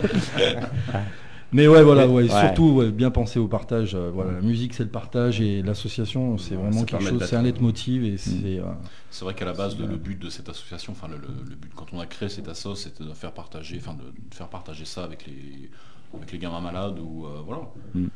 Mais 1.52 1.66
ouais, 1.66 1.82
voilà, 1.82 2.06
ouais, 2.06 2.24
ouais. 2.24 2.28
surtout 2.28 2.70
ouais, 2.76 2.90
bien 2.92 3.10
penser 3.10 3.38
au 3.40 3.48
partage. 3.48 3.94
euh, 3.94 4.10
voilà, 4.12 4.32
la 4.32 4.40
musique 4.40 4.72
c'est 4.74 4.84
le 4.84 4.90
partage 4.90 5.40
et 5.40 5.62
l'association 5.62 6.38
c'est 6.38 6.54
Ouais, 6.54 6.62
vraiment 6.62 6.84
quelque 6.84 7.04
chose, 7.04 7.24
c'est 7.24 7.36
un 7.36 7.42
leitmotiv 7.42 8.04
et 8.04 8.16
c'est. 8.16 8.58
euh, 8.60 8.64
C'est 9.10 9.24
vrai 9.24 9.34
qu'à 9.34 9.44
la 9.44 9.52
base, 9.52 9.78
le, 9.78 9.86
le 9.86 9.96
but 9.96 10.18
de 10.18 10.30
cette 10.30 10.48
association, 10.48 10.92
enfin 10.92 11.08
le, 11.08 11.16
le- 11.16 11.48
le 11.50 11.56
but 11.56 11.72
quand 11.74 11.86
on 11.92 11.98
a 12.00 12.06
créé 12.06 12.28
cette 12.28 12.48
asso, 12.48 12.74
c'était 12.76 13.04
de 13.04 13.12
faire 13.14 13.32
partager, 13.32 13.78
enfin 13.80 13.94
de, 13.94 14.04
de 14.04 14.34
faire 14.34 14.48
partager 14.48 14.84
ça 14.84 15.02
avec 15.04 15.26
les 15.26 15.70
avec 16.14 16.32
les 16.32 16.38
gamins 16.38 16.60
malades 16.60 16.98
ou 17.00 17.26
euh, 17.26 17.40
voilà. 17.44 17.62
Mm. 17.94 18.02
Donc 18.04 18.10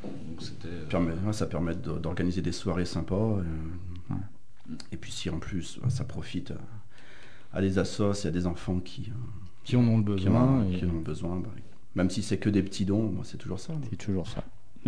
euh, 0.66 0.86
Permet- 0.88 1.12
ouais, 1.26 1.32
ça 1.32 1.46
permet 1.46 1.74
d'organiser 1.74 2.42
des 2.42 2.52
soirées 2.52 2.84
sympas. 2.86 3.38
euh, 3.38 3.42
Et 4.92 4.96
puis 4.96 5.12
si 5.12 5.28
en 5.30 5.38
plus 5.38 5.78
ça 5.88 6.04
profite 6.04 6.52
à, 7.52 7.60
des 7.60 7.78
assos 7.78 8.12
et 8.24 8.28
à 8.28 8.30
des 8.30 8.46
enfants 8.46 8.80
qui, 8.80 9.10
euh, 9.10 9.14
qui 9.64 9.76
en 9.76 9.86
ont 9.86 9.98
le 9.98 10.04
qui, 10.04 10.10
besoin. 10.24 10.64
et- 10.68 10.78
qui 10.78 10.84
en 10.86 10.90
ont 10.90 11.00
besoin, 11.00 11.36
bah, 11.36 11.50
même 11.94 12.10
si 12.10 12.22
c'est 12.22 12.38
que 12.38 12.48
des 12.50 12.62
petits 12.62 12.84
dons, 12.84 13.10
moi, 13.14 13.22
c'est 13.24 13.36
toujours 13.38 13.60
ça. 13.60 13.72
C'est 13.90 13.96
toujours 13.96 14.26
ça. 14.28 14.42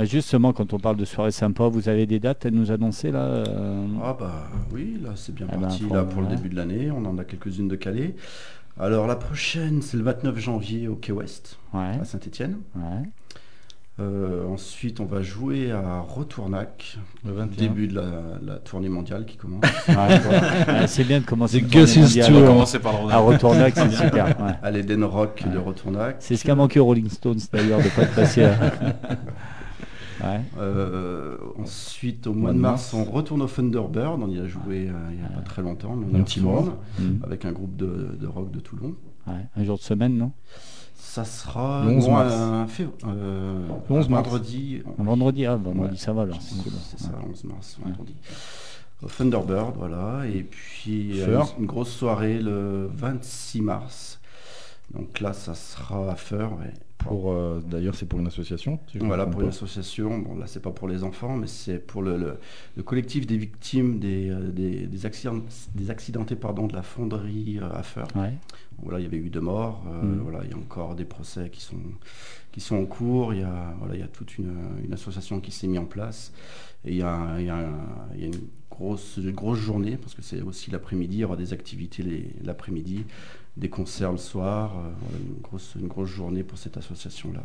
Justement, 0.05 0.53
quand 0.53 0.75
on 0.75 0.79
parle 0.79 0.97
de 0.97 1.07
soirée 1.07 1.31
sympa, 1.31 1.69
vous 1.69 1.89
avez 1.89 2.05
des 2.05 2.21
dates 2.21 2.45
à 2.45 2.51
nous 2.51 2.71
annoncer 2.71 3.11
là 3.11 3.25
euh, 3.25 3.87
Ah 4.05 4.15
bah 4.19 4.47
oui, 4.71 4.99
là 5.03 5.13
c'est 5.17 5.35
bien 5.35 5.47
Ah 5.51 5.57
ben, 5.57 5.63
parti 5.69 5.89
là 5.89 6.05
pour 6.05 6.21
le 6.21 6.29
début 6.29 6.51
de 6.51 6.57
l'année. 6.57 6.91
On 6.91 7.05
en 7.07 7.17
a 7.17 7.25
quelques-unes 7.25 7.69
de 7.69 7.77
calées. 7.77 8.15
Alors 8.79 9.07
la 9.07 9.17
prochaine, 9.17 9.81
c'est 9.81 9.97
le 9.97 10.03
29 10.03 10.39
janvier 10.39 10.87
au 10.87 10.97
Quai 10.97 11.13
Ouest, 11.13 11.59
Ouais, 11.73 11.99
à 11.99 12.05
Saint-Étienne. 12.05 12.59
ouais. 12.75 13.09
Ensuite, 13.99 15.01
on 15.01 15.07
va 15.07 15.23
jouer 15.23 15.73
à 15.73 16.01
Retournac, 16.01 16.99
Le 17.25 17.33
21. 17.33 17.57
début 17.57 17.89
de 17.89 17.95
la, 17.95 18.05
la 18.45 18.55
tournée 18.57 18.89
mondiale 18.91 19.25
qui 19.25 19.37
commence. 19.37 19.65
C'est 20.87 21.05
bien 21.05 21.21
de 21.21 21.25
commencer 21.25 21.61
tournée 21.63 21.97
mondiale. 22.01 22.35
On 22.35 22.41
va 22.41 22.79
par 22.79 23.07
le 23.07 23.11
à 23.13 23.17
Retournac, 23.19 23.75
c'est 23.75 23.91
super. 24.05 24.27
ouais. 24.27 24.53
à 24.63 24.71
l'Eden 24.71 25.05
Rock 25.05 25.45
de 25.51 25.57
Ouais. 25.59 25.65
Retournac. 25.65 26.17
C'est 26.21 26.37
ce 26.37 26.45
qu'a 26.45 26.55
manqué 26.55 26.79
aux 26.79 26.85
Rolling 26.85 27.09
Stones 27.09 27.39
d'ailleurs 27.53 27.79
de 27.83 27.89
pas 27.89 28.03
être 28.03 28.15
passé. 28.15 28.45
à- 28.45 28.57
Ouais. 30.25 30.41
Euh, 30.59 31.37
ensuite, 31.59 32.27
au 32.27 32.33
mois 32.33 32.53
de 32.55 32.59
mars, 32.59 32.95
on 32.95 33.05
retourne 33.05 33.43
au 33.43 33.47
Thunderbird. 33.47 34.19
On 34.23 34.29
y 34.31 34.41
a 34.41 34.47
joué 34.47 34.89
euh, 34.89 34.93
il 35.11 35.19
n'y 35.19 35.25
a 35.25 35.29
pas 35.29 35.43
très 35.43 35.61
longtemps. 35.61 35.95
mais 35.95 36.07
on 36.11 36.17
Un 36.17 36.21
y 36.21 36.25
petit 36.25 36.41
retourne 36.41 36.65
mois. 36.65 36.79
Avec 37.23 37.45
un 37.45 37.53
groupe 37.53 37.77
de, 37.77 38.17
de 38.19 38.27
rock 38.27 38.51
de 38.51 38.59
Toulon. 38.61 38.95
Ouais, 39.27 39.35
Un 39.57 39.65
jour 39.65 39.77
de 39.77 39.83
semaine, 39.83 40.17
non? 40.17 40.33
Ça 41.17 41.25
sera 41.25 41.83
Le 41.87 41.93
11 41.93 42.05
bon, 42.05 42.13
mars. 42.13 42.35
un 42.35 42.67
fév- 42.67 42.89
euh, 43.07 43.67
Le 43.89 43.95
11 43.95 44.07
un 44.07 44.11
mars. 44.11 44.25
vendredi. 44.29 44.83
Vendredi, 44.99 45.47
ah, 45.47 45.57
vendredi 45.57 45.93
Ouais. 45.93 45.97
ça 45.97 46.13
va 46.13 46.23
alors. 46.23 46.37
c'est 46.43 46.63
cool. 46.63 46.73
C'est 46.85 47.01
ça, 47.01 47.11
11 47.27 47.45
mars, 47.45 47.79
vendredi. 47.83 48.15
Au 49.03 49.07
Thunderbird, 49.09 49.77
voilà. 49.79 50.27
Et 50.27 50.43
puis 50.43 51.23
euh, 51.23 51.43
une 51.59 51.65
grosse 51.65 51.91
soirée 51.91 52.39
le 52.39 52.91
26 52.95 53.63
mars. 53.63 54.21
Donc 54.93 55.21
là, 55.21 55.33
ça 55.33 55.55
sera 55.55 56.11
à 56.13 56.17
Feur. 56.17 56.53
ouais. 56.59 56.75
Pour, 57.07 57.33
euh, 57.33 57.61
D'ailleurs, 57.69 57.95
c'est 57.95 58.07
pour 58.07 58.19
une 58.21 58.27
association. 58.27 58.79
si 58.91 58.99
Voilà, 58.99 59.27
pour 59.27 59.41
une 59.43 59.49
association. 59.49 60.19
Bon, 60.19 60.37
là, 60.37 60.47
c'est 60.47 60.61
pas 60.63 60.71
pour 60.71 60.89
les 60.89 61.03
enfants, 61.05 61.37
mais 61.37 61.47
c'est 61.47 61.79
pour 61.79 62.03
le, 62.03 62.17
le- 62.17 62.39
le 62.77 62.83
collectif 62.83 63.27
des 63.27 63.37
victimes 63.37 63.99
des, 63.99 64.31
euh, 64.31 64.51
des, 64.51 64.87
des 64.87 65.07
accidents, 65.07 65.41
des 65.75 65.91
accidentés 65.91 66.37
pardon, 66.37 66.67
de 66.67 66.75
la 66.75 66.83
fonderie 66.83 67.59
euh, 67.61 67.71
à 67.73 67.83
Feur. 67.83 68.09
Ouais. 68.17 68.33
Voilà, 68.83 68.99
il 69.01 69.05
y 69.05 69.07
avait 69.07 69.17
eu 69.19 69.31
deux 69.31 69.41
morts. 69.41 69.85
euh, 69.89 70.03
Mhm. 70.03 70.21
Voilà, 70.23 70.41
il 70.45 70.51
y 70.51 70.55
a 70.55 70.57
encore 70.59 70.95
des 70.95 71.05
procès 71.07 71.49
qui 71.51 71.61
sont, 71.63 71.77
qui 72.53 72.61
sont 72.61 72.77
en 72.77 72.85
cours. 72.87 73.33
Il 73.35 73.41
y 73.41 73.45
a, 73.45 73.75
voilà, 73.79 73.95
il 73.95 74.01
y 74.01 74.05
a 74.05 74.09
toute 74.09 74.37
une, 74.39 74.55
une 74.85 74.93
association 74.93 75.41
qui 75.41 75.51
s'est 75.51 75.67
mise 75.67 75.79
en 75.79 75.87
place. 75.87 76.33
Et 76.85 76.91
il 76.91 76.97
y 76.99 77.03
a, 77.03 77.37
il 77.39 77.47
y 77.47 77.51
a 77.51 77.57
un- 77.57 77.89
il 78.15 78.21
y 78.21 78.25
a 78.25 78.27
une, 78.27 78.49
grosse, 78.71 79.17
une 79.17 79.31
grosse 79.33 79.59
journée, 79.59 79.97
parce 79.97 80.15
que 80.15 80.21
c'est 80.23 80.43
aussi 80.43 80.71
l'après-midi. 80.71 81.17
Il 81.17 81.21
y 81.21 81.25
aura 81.25 81.37
des 81.37 81.53
activités 81.55 82.05
l'après-midi, 82.45 83.05
des 83.57 83.69
concerts 83.69 84.13
le 84.13 84.19
soir. 84.19 84.73
euh, 84.77 84.91
voilà, 85.01 85.25
une, 85.25 85.41
grosse, 85.43 85.75
une 85.81 85.89
grosse 85.89 86.09
journée 86.11 86.43
pour 86.43 86.59
cette 86.59 86.77
association-là. 86.77 87.41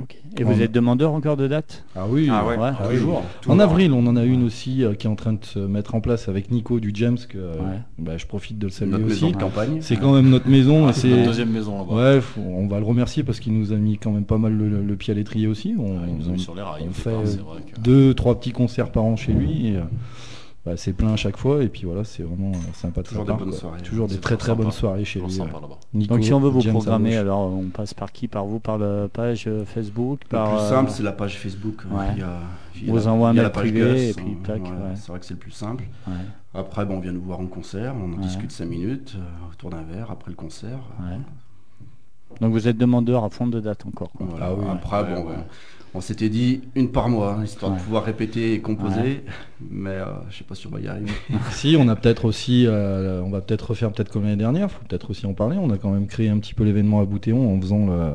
Ok. 0.00 0.16
Et 0.38 0.42
vous 0.42 0.60
êtes 0.60 0.72
demandeur 0.72 1.12
encore 1.12 1.36
de 1.36 1.46
date 1.46 1.84
Ah 1.94 2.06
oui, 2.08 2.28
Ah 2.28 2.44
ouais. 2.44 2.56
Ouais. 2.58 2.70
Ah 2.76 2.86
oui. 2.88 2.96
Toujours. 2.96 3.22
En 3.46 3.60
avril, 3.60 3.92
on 3.92 4.04
en 4.08 4.16
a 4.16 4.24
une 4.24 4.42
aussi 4.42 4.82
euh, 4.82 4.94
qui 4.94 5.06
est 5.06 5.10
en 5.10 5.14
train 5.14 5.34
de 5.34 5.44
se 5.44 5.60
mettre 5.60 5.94
en 5.94 6.00
place 6.00 6.28
avec 6.28 6.50
Nico 6.50 6.80
du 6.80 6.90
James, 6.94 7.16
que 7.28 7.38
euh, 7.38 7.52
Ouais. 7.54 7.78
bah, 8.00 8.16
je 8.16 8.26
profite 8.26 8.58
de 8.58 8.66
le 8.66 8.72
saluer 8.72 8.90
Notre 8.92 9.04
maison 9.06 9.26
aussi. 9.28 9.36
de 9.36 9.40
campagne. 9.40 9.78
C'est 9.82 9.96
quand 9.96 10.12
même 10.14 10.30
notre 10.30 10.48
maison. 10.48 10.88
et 10.88 10.92
C'est 10.94 11.08
notre 11.08 11.26
deuxième 11.26 11.50
maison 11.50 11.78
là-bas. 11.78 11.94
Ouais, 12.14 12.20
faut- 12.20 12.40
on 12.40 12.66
va 12.66 12.80
le 12.80 12.84
remercier 12.84 13.22
parce 13.22 13.38
qu'il 13.38 13.56
nous 13.56 13.72
a 13.72 13.76
mis 13.76 13.96
quand 13.96 14.10
même 14.10 14.24
pas 14.24 14.38
mal 14.38 14.52
le, 14.56 14.82
le 14.82 14.96
pied 14.96 15.12
à 15.12 15.14
l'étrier 15.14 15.46
aussi. 15.46 15.76
On, 15.78 15.82
Ouais, 16.00 16.06
ils 16.08 16.16
nous 16.16 16.26
ont 16.26 16.30
on- 16.30 16.34
mis 16.34 16.40
sur 16.40 16.56
les 16.56 16.62
rails. 16.62 16.82
on 16.84 16.88
au 16.90 16.92
fait 16.92 17.10
vrai 17.12 17.60
que- 17.72 17.80
deux, 17.80 18.14
trois 18.14 18.34
petits 18.40 18.50
concerts 18.52 18.90
par 18.90 19.04
an 19.04 19.14
chez 19.14 19.32
lui. 19.32 19.68
et, 19.68 19.76
euh, 19.76 19.82
bah, 20.66 20.72
c'est 20.76 20.92
plein 20.94 21.12
à 21.12 21.16
chaque 21.16 21.36
fois 21.36 21.62
et 21.62 21.68
puis 21.68 21.82
voilà, 21.84 22.04
c'est 22.04 22.22
vraiment 22.22 22.52
euh, 22.52 22.72
sympa 22.72 23.02
de 23.02 23.06
Toujours 23.06 23.24
des 23.24 23.28
part, 23.28 23.38
bonnes 23.38 23.50
quoi. 23.50 23.58
soirées. 23.58 23.82
Toujours 23.82 24.08
des 24.08 24.14
C'est 24.14 24.20
très 24.20 24.36
très 24.38 24.54
bonnes 24.54 24.70
soirées 24.70 25.04
chez 25.04 25.20
lui. 25.20 25.40
euh. 25.40 25.44
Nico, 25.92 26.14
Donc 26.14 26.24
si 26.24 26.32
on 26.32 26.40
veut 26.40 26.48
vous 26.48 26.60
James 26.62 26.72
programmer, 26.72 27.16
alors 27.16 27.40
on 27.52 27.64
passe 27.68 27.92
par 27.92 28.12
qui? 28.12 28.28
Par 28.28 28.46
vous 28.46 28.60
Par 28.60 28.78
la 28.78 29.08
page 29.08 29.44
euh, 29.46 29.64
Facebook 29.66 30.20
Le 30.24 30.28
par, 30.28 30.48
plus 30.50 30.58
euh, 30.64 30.68
simple, 30.70 30.90
c'est 30.90 31.02
la 31.02 31.12
page 31.12 31.38
Facebook. 31.38 31.84
euh, 31.92 31.96
ouais. 31.98 32.14
via- 32.14 32.40
via 32.74 32.92
Vous 32.92 33.08
envoie 33.08 33.28
un 33.28 33.32
mail 33.34 33.42
la 33.42 33.50
page 33.50 33.62
privé 33.70 33.80
Gus, 33.80 34.00
et 34.10 34.14
puis 34.14 34.32
euh, 34.42 34.46
tac, 34.46 34.62
ouais. 34.62 34.70
C'est 34.96 35.08
vrai 35.08 35.20
que 35.20 35.26
c'est 35.26 35.34
le 35.34 35.40
plus 35.40 35.50
simple. 35.50 35.84
ouais, 36.08 36.14
Après, 36.54 36.86
bon, 36.86 36.96
on 36.96 37.00
vient 37.00 37.12
nous 37.12 37.22
voir 37.22 37.40
en 37.40 37.46
concert, 37.46 37.94
on 37.96 38.12
en 38.12 38.16
Ouais. 38.16 38.22
discute 38.22 38.50
5 38.50 38.64
minutes 38.64 39.16
euh, 39.18 39.52
autour 39.52 39.68
d'un 39.70 39.82
verre 39.82 40.10
après 40.10 40.30
le 40.30 40.36
concert. 40.36 40.78
ouais. 41.00 41.18
Donc 42.40 42.52
vous 42.52 42.66
êtes 42.66 42.76
demandeur 42.78 43.22
à 43.22 43.28
fond 43.30 43.46
de 43.46 43.60
date 43.60 43.86
encore. 43.86 44.10
quoi. 44.10 44.26
Voilà. 44.28 44.46
Ah 44.46 44.54
oui, 44.58 44.64
Après, 44.72 45.02
ouais, 45.02 45.14
bon, 45.22 45.28
ouais. 45.28 45.36
On 45.96 46.00
s'était 46.00 46.28
dit 46.28 46.62
une 46.74 46.90
par 46.90 47.08
mois, 47.08 47.34
hein, 47.38 47.44
histoire 47.44 47.70
Ouais. 47.72 47.78
de 47.78 47.82
pouvoir 47.84 48.04
répéter 48.04 48.52
et 48.54 48.60
composer. 48.60 49.22
Mais 49.70 49.90
euh, 49.90 50.06
je 50.30 50.38
sais 50.38 50.44
pas 50.44 50.54
si 50.56 50.66
on 50.66 50.70
va 50.70 50.80
y 50.80 50.88
arriver. 50.88 51.12
Si, 51.52 51.76
on 51.78 51.86
a 51.88 51.94
peut-être 51.96 52.24
aussi, 52.24 52.64
euh, 52.66 53.22
on 53.22 53.30
va 53.30 53.40
peut-être 53.40 53.70
refaire 53.70 53.92
peut-être 53.92 54.10
comme 54.10 54.24
l'année 54.24 54.36
dernière, 54.36 54.70
faut 54.70 54.82
peut-être 54.88 55.10
aussi 55.10 55.24
en 55.26 55.34
parler. 55.34 55.56
On 55.60 55.70
a 55.70 55.78
quand 55.78 55.90
même 55.90 56.06
créé 56.08 56.28
un 56.28 56.38
petit 56.38 56.52
peu 56.54 56.64
l'événement 56.64 57.00
à 57.00 57.04
Boutéon 57.04 57.54
en 57.54 57.60
faisant 57.60 57.86
le- 57.86 58.14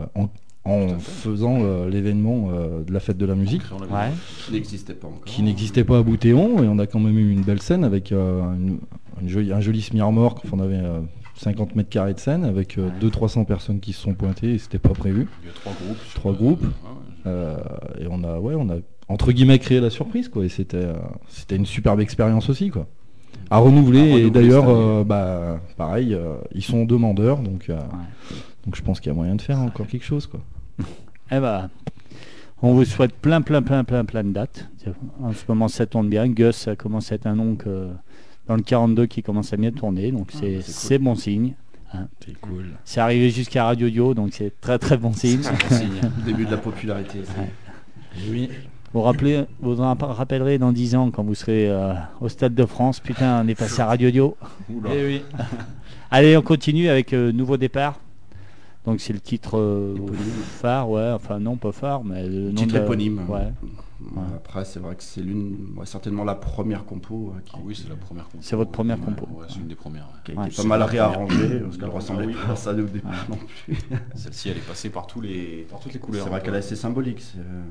en, 0.65 0.89
faisant 0.99 1.59
le- 1.59 1.89
l'événement 1.89 2.49
euh, 2.51 2.83
de 2.83 2.93
la 2.93 2.99
fête 2.99 3.17
de 3.17 3.25
la 3.25 3.33
musique 3.35 3.61
Ouais. 3.89 4.09
Qui 4.45 4.51
n'existait 4.51 4.93
pas 4.93 5.07
encore. 5.07 5.23
qui 5.25 5.41
n'existait 5.41 5.83
pas 5.85 5.97
à 5.99 6.03
Boutéon 6.03 6.61
et 6.61 6.67
on 6.67 6.77
a 6.79 6.85
quand 6.85 6.99
même 6.99 7.17
eu 7.17 7.31
une 7.31 7.41
belle 7.43 7.61
scène 7.61 7.83
avec 7.85 8.11
euh, 8.11 8.41
une- 8.55 8.79
une 9.21 9.29
jolie- 9.29 9.53
un 9.53 9.61
joli 9.61 9.81
semi-remorque. 9.81 10.39
Enfin, 10.45 10.57
on 10.59 10.63
avait 10.63 10.75
euh, 10.75 10.99
50 11.39 11.75
mètres 11.75 11.89
carrés 11.89 12.13
de 12.13 12.19
scène 12.19 12.43
avec 12.43 12.77
euh, 12.77 12.89
200-300 13.01 13.45
personnes 13.45 13.79
qui 13.79 13.93
se 13.93 14.01
sont 14.01 14.13
pointées 14.13 14.55
et 14.55 14.57
c'était 14.57 14.77
pas 14.77 14.89
prévu. 14.89 15.27
Il 15.41 15.47
y 15.47 15.49
a 15.49 15.53
trois 15.53 15.73
groupes. 15.73 16.13
Trois 16.13 16.33
groupes. 16.33 16.65
Ah. 16.85 17.27
Euh, 17.27 17.57
et 17.99 18.07
on 18.09 18.23
a, 18.23 18.39
ouais, 18.39 18.55
on 18.55 18.69
a 18.69 18.75
entre 19.07 19.31
guillemets 19.31 19.59
créé 19.59 19.79
la 19.79 19.89
surprise 19.89 20.27
quoi. 20.27 20.43
Et 20.43 20.49
c'était, 20.49 20.77
euh, 20.77 20.93
c'était 21.29 21.55
une 21.55 21.65
superbe 21.65 22.01
expérience 22.01 22.49
aussi 22.49 22.69
quoi. 22.69 22.87
À 23.49 23.57
renouveler. 23.57 24.11
À 24.11 24.17
et 24.17 24.29
d'ailleurs, 24.29 24.67
euh, 24.67 25.03
bah, 25.05 25.61
pareil, 25.77 26.13
euh, 26.13 26.35
ils 26.53 26.63
sont 26.63 26.83
demandeurs, 26.85 27.39
donc, 27.39 27.69
euh, 27.69 27.79
donc 28.65 28.75
je 28.75 28.81
pense 28.81 28.99
qu'il 28.99 29.09
y 29.09 29.11
a 29.11 29.15
moyen 29.15 29.35
de 29.35 29.41
faire 29.41 29.59
encore 29.59 29.87
quelque 29.87 30.05
chose 30.05 30.27
quoi. 30.27 30.41
Eh 31.31 31.39
ben, 31.39 31.69
on 32.61 32.73
vous 32.73 32.83
souhaite 32.83 33.13
plein, 33.13 33.41
plein, 33.41 33.61
plein, 33.61 33.83
plein, 33.83 34.03
plein 34.03 34.23
de 34.23 34.31
dates. 34.31 34.69
En 35.21 35.31
ce 35.31 35.43
moment, 35.47 35.67
ça 35.67 35.85
tourne 35.85 36.09
bien. 36.09 36.27
Gus, 36.27 36.55
ça 36.55 36.75
commence 36.75 37.11
à 37.11 37.15
être 37.15 37.27
un 37.27 37.35
nom 37.35 37.55
que, 37.55 37.87
dans 38.49 38.55
le 38.57 38.61
42 38.63 39.05
qui 39.05 39.23
commence 39.23 39.53
à 39.53 39.57
bien 39.57 39.71
tourner, 39.71 40.11
donc 40.11 40.31
c'est 40.33 40.57
bah, 40.57 40.61
c'est 40.65 40.97
cool. 40.97 41.05
bon 41.05 41.15
signe. 41.15 41.53
C'est 42.25 42.39
cool. 42.41 42.65
C'est 42.83 42.99
arrivé 42.99 43.29
jusqu'à 43.29 43.63
Radio 43.63 43.89
Dio, 43.89 44.13
donc 44.13 44.31
c'est 44.33 44.59
très 44.59 44.77
très 44.77 44.97
bon 44.97 45.13
signe. 45.13 45.41
Le 45.71 46.23
début 46.25 46.45
de 46.45 46.51
la 46.51 46.57
popularité. 46.57 47.19
oui. 48.29 48.49
Vous, 48.91 49.01
rappelez, 49.01 49.45
vous 49.61 49.75
rapp- 49.75 50.01
rappellerez 50.01 50.57
dans 50.57 50.71
10 50.71 50.95
ans 50.95 51.11
quand 51.11 51.23
vous 51.23 51.35
serez 51.35 51.69
euh, 51.69 51.93
au 52.21 52.27
Stade 52.27 52.55
de 52.55 52.65
France. 52.65 52.99
Putain, 52.99 53.43
on 53.45 53.47
est 53.47 53.53
passé 53.53 53.81
à 53.81 53.85
Radio 53.85 54.09
Dio. 54.09 54.35
Oula. 54.67 54.89
Eh 54.95 55.05
oui. 55.05 55.21
Allez, 56.11 56.35
on 56.35 56.41
continue 56.41 56.89
avec 56.89 57.13
euh, 57.13 57.31
Nouveau 57.31 57.55
Départ. 57.57 57.99
Donc 58.87 58.99
c'est 58.99 59.13
le 59.13 59.19
titre 59.19 59.59
euh, 59.59 59.95
phare, 60.59 60.89
ouais, 60.89 61.11
enfin 61.13 61.37
non 61.37 61.55
pas 61.55 61.71
phare, 61.71 62.03
mais 62.03 62.27
le 62.27 62.49
nom 62.49 62.55
Titre 62.55 62.73
de 62.73 62.79
éponyme. 62.79 63.21
Ouais. 63.29 63.49
Après, 64.35 64.63
c'est 64.65 64.79
vrai 64.79 64.95
que 64.95 65.03
c'est 65.03 65.21
l'une, 65.21 65.73
ouais, 65.75 65.85
certainement 65.85 66.23
la 66.23 66.35
première 66.35 66.85
compo 66.85 67.33
euh, 67.35 67.41
qui, 67.43 67.51
Ah 67.55 67.59
oui, 67.63 67.75
c'est 67.75 67.89
la 67.89 67.95
première 67.95 68.25
compo. 68.25 68.37
C'est 68.41 68.55
votre 68.55 68.71
première 68.71 68.99
compo. 68.99 69.27
Ouais, 69.31 69.45
c'est 69.49 69.57
une 69.59 69.67
des 69.67 69.75
premières. 69.75 70.05
ouais. 70.07 70.19
qui 70.23 70.31
a 70.31 70.35
Ouais, 70.35 70.47
été 70.47 70.55
c'est 70.55 70.61
pas 70.63 70.67
mal 70.69 70.83
réarrangée 70.83 71.59
parce 71.59 71.77
qu'elle 71.77 71.89
Ah 71.91 71.95
ressemblait 71.95 72.27
oui. 72.27 72.33
pas 72.33 72.53
à 72.53 72.55
ça 72.55 72.71
au 72.71 72.81
départ 72.83 73.25
non 73.29 73.35
plus. 73.65 73.75
Celle-ci, 74.15 74.49
elle 74.49 74.57
est 74.57 74.67
passée 74.67 74.89
par, 74.89 75.05
tous 75.05 75.19
les, 75.21 75.67
par 75.69 75.79
toutes 75.79 75.93
les 75.93 75.99
couleurs. 75.99 76.23
C'est 76.23 76.29
vrai 76.29 76.41
qu'elle 76.41 76.55
est 76.55 76.59
assez 76.59 76.75
symbolique. 76.77 77.19
c'est, 77.19 77.39
euh, 77.39 77.61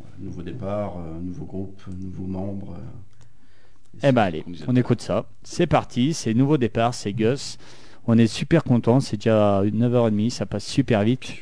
ouais, 0.00 0.10
nouveau 0.18 0.42
départ, 0.42 0.98
euh, 0.98 1.20
nouveau 1.20 1.44
groupe, 1.44 1.80
nouveaux 2.00 2.26
membres. 2.26 2.72
euh, 2.74 3.98
et 4.02 4.08
Eh 4.08 4.12
ben 4.12 4.22
allez, 4.22 4.44
on 4.66 4.74
écoute 4.74 5.00
ça. 5.00 5.26
C'est 5.44 5.68
parti, 5.68 6.12
c'est 6.14 6.34
Nouveau 6.34 6.56
Départ, 6.58 6.92
c'est 6.94 7.12
Gus. 7.12 7.58
On 8.08 8.18
est 8.18 8.26
super 8.26 8.64
content, 8.64 8.98
c'est 8.98 9.16
déjà 9.18 9.62
9h30, 9.64 10.30
ça 10.30 10.46
passe 10.46 10.64
super 10.64 11.04
vite. 11.04 11.34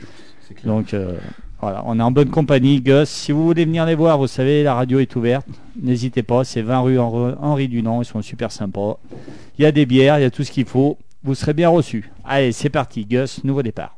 c'est 0.47 0.53
clair. 0.55 0.75
Donc 0.75 0.93
euh, 0.93 1.19
voilà, 1.63 1.85
on 1.87 1.97
est 1.97 2.03
en 2.03 2.11
bonne 2.11 2.29
compagnie, 2.29 2.81
Gus. 2.81 3.09
Si 3.09 3.31
vous 3.31 3.45
voulez 3.45 3.65
venir 3.65 3.87
les 3.87 3.95
voir, 3.95 4.19
vous 4.19 4.27
savez, 4.27 4.65
la 4.65 4.75
radio 4.75 4.99
est 4.99 5.15
ouverte. 5.15 5.47
N'hésitez 5.81 6.25
pas, 6.25 6.43
c'est 6.43 6.61
20 6.61 6.81
rue 6.81 6.99
Henri 6.99 7.69
Dunant, 7.69 8.03
ils 8.03 8.05
sont 8.05 8.21
super 8.21 8.51
sympas. 8.51 8.99
Il 9.59 9.63
y 9.63 9.67
a 9.67 9.71
des 9.71 9.87
bières, 9.87 10.19
il 10.19 10.23
y 10.23 10.25
a 10.25 10.31
tout 10.31 10.43
ce 10.43 10.51
qu'il 10.51 10.67
faut. 10.67 10.99
Vous 11.23 11.37
serez 11.37 11.53
bien 11.53 11.69
reçus. 11.69 12.11
Allez, 12.25 12.51
c'est 12.51 12.69
parti, 12.69 13.05
Gus, 13.05 13.45
Nouveau 13.45 13.63
Départ. 13.63 13.97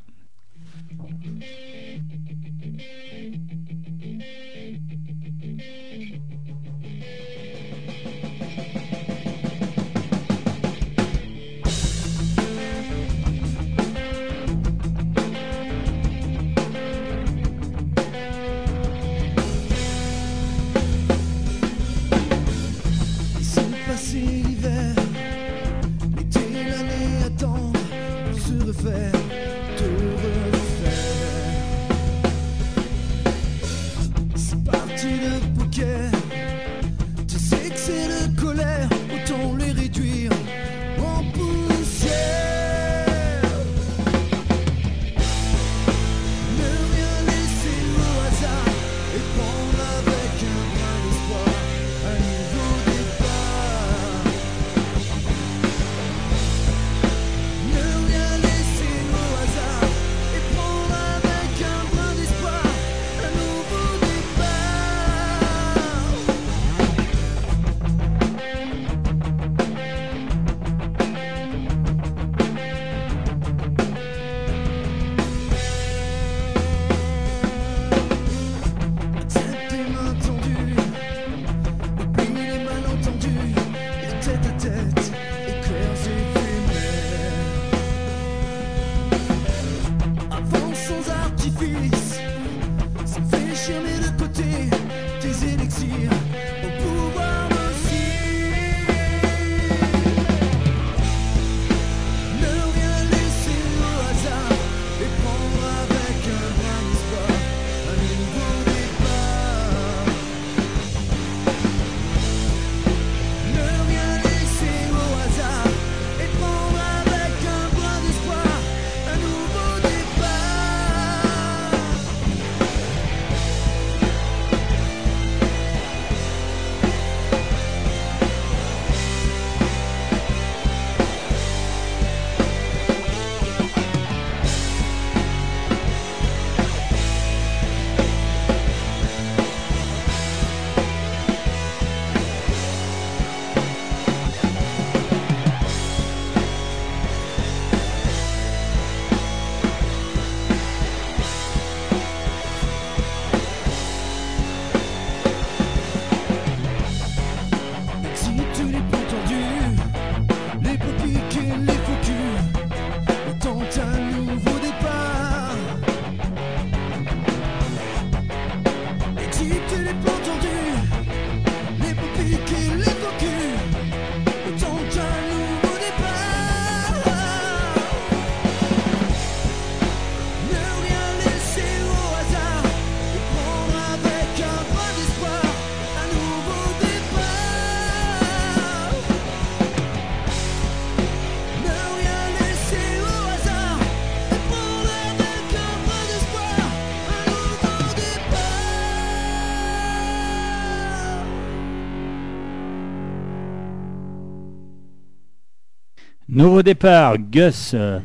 Nouveau 206.45 206.61
départ, 206.61 207.17
Gus, 207.17 207.71
euh, 207.73 207.99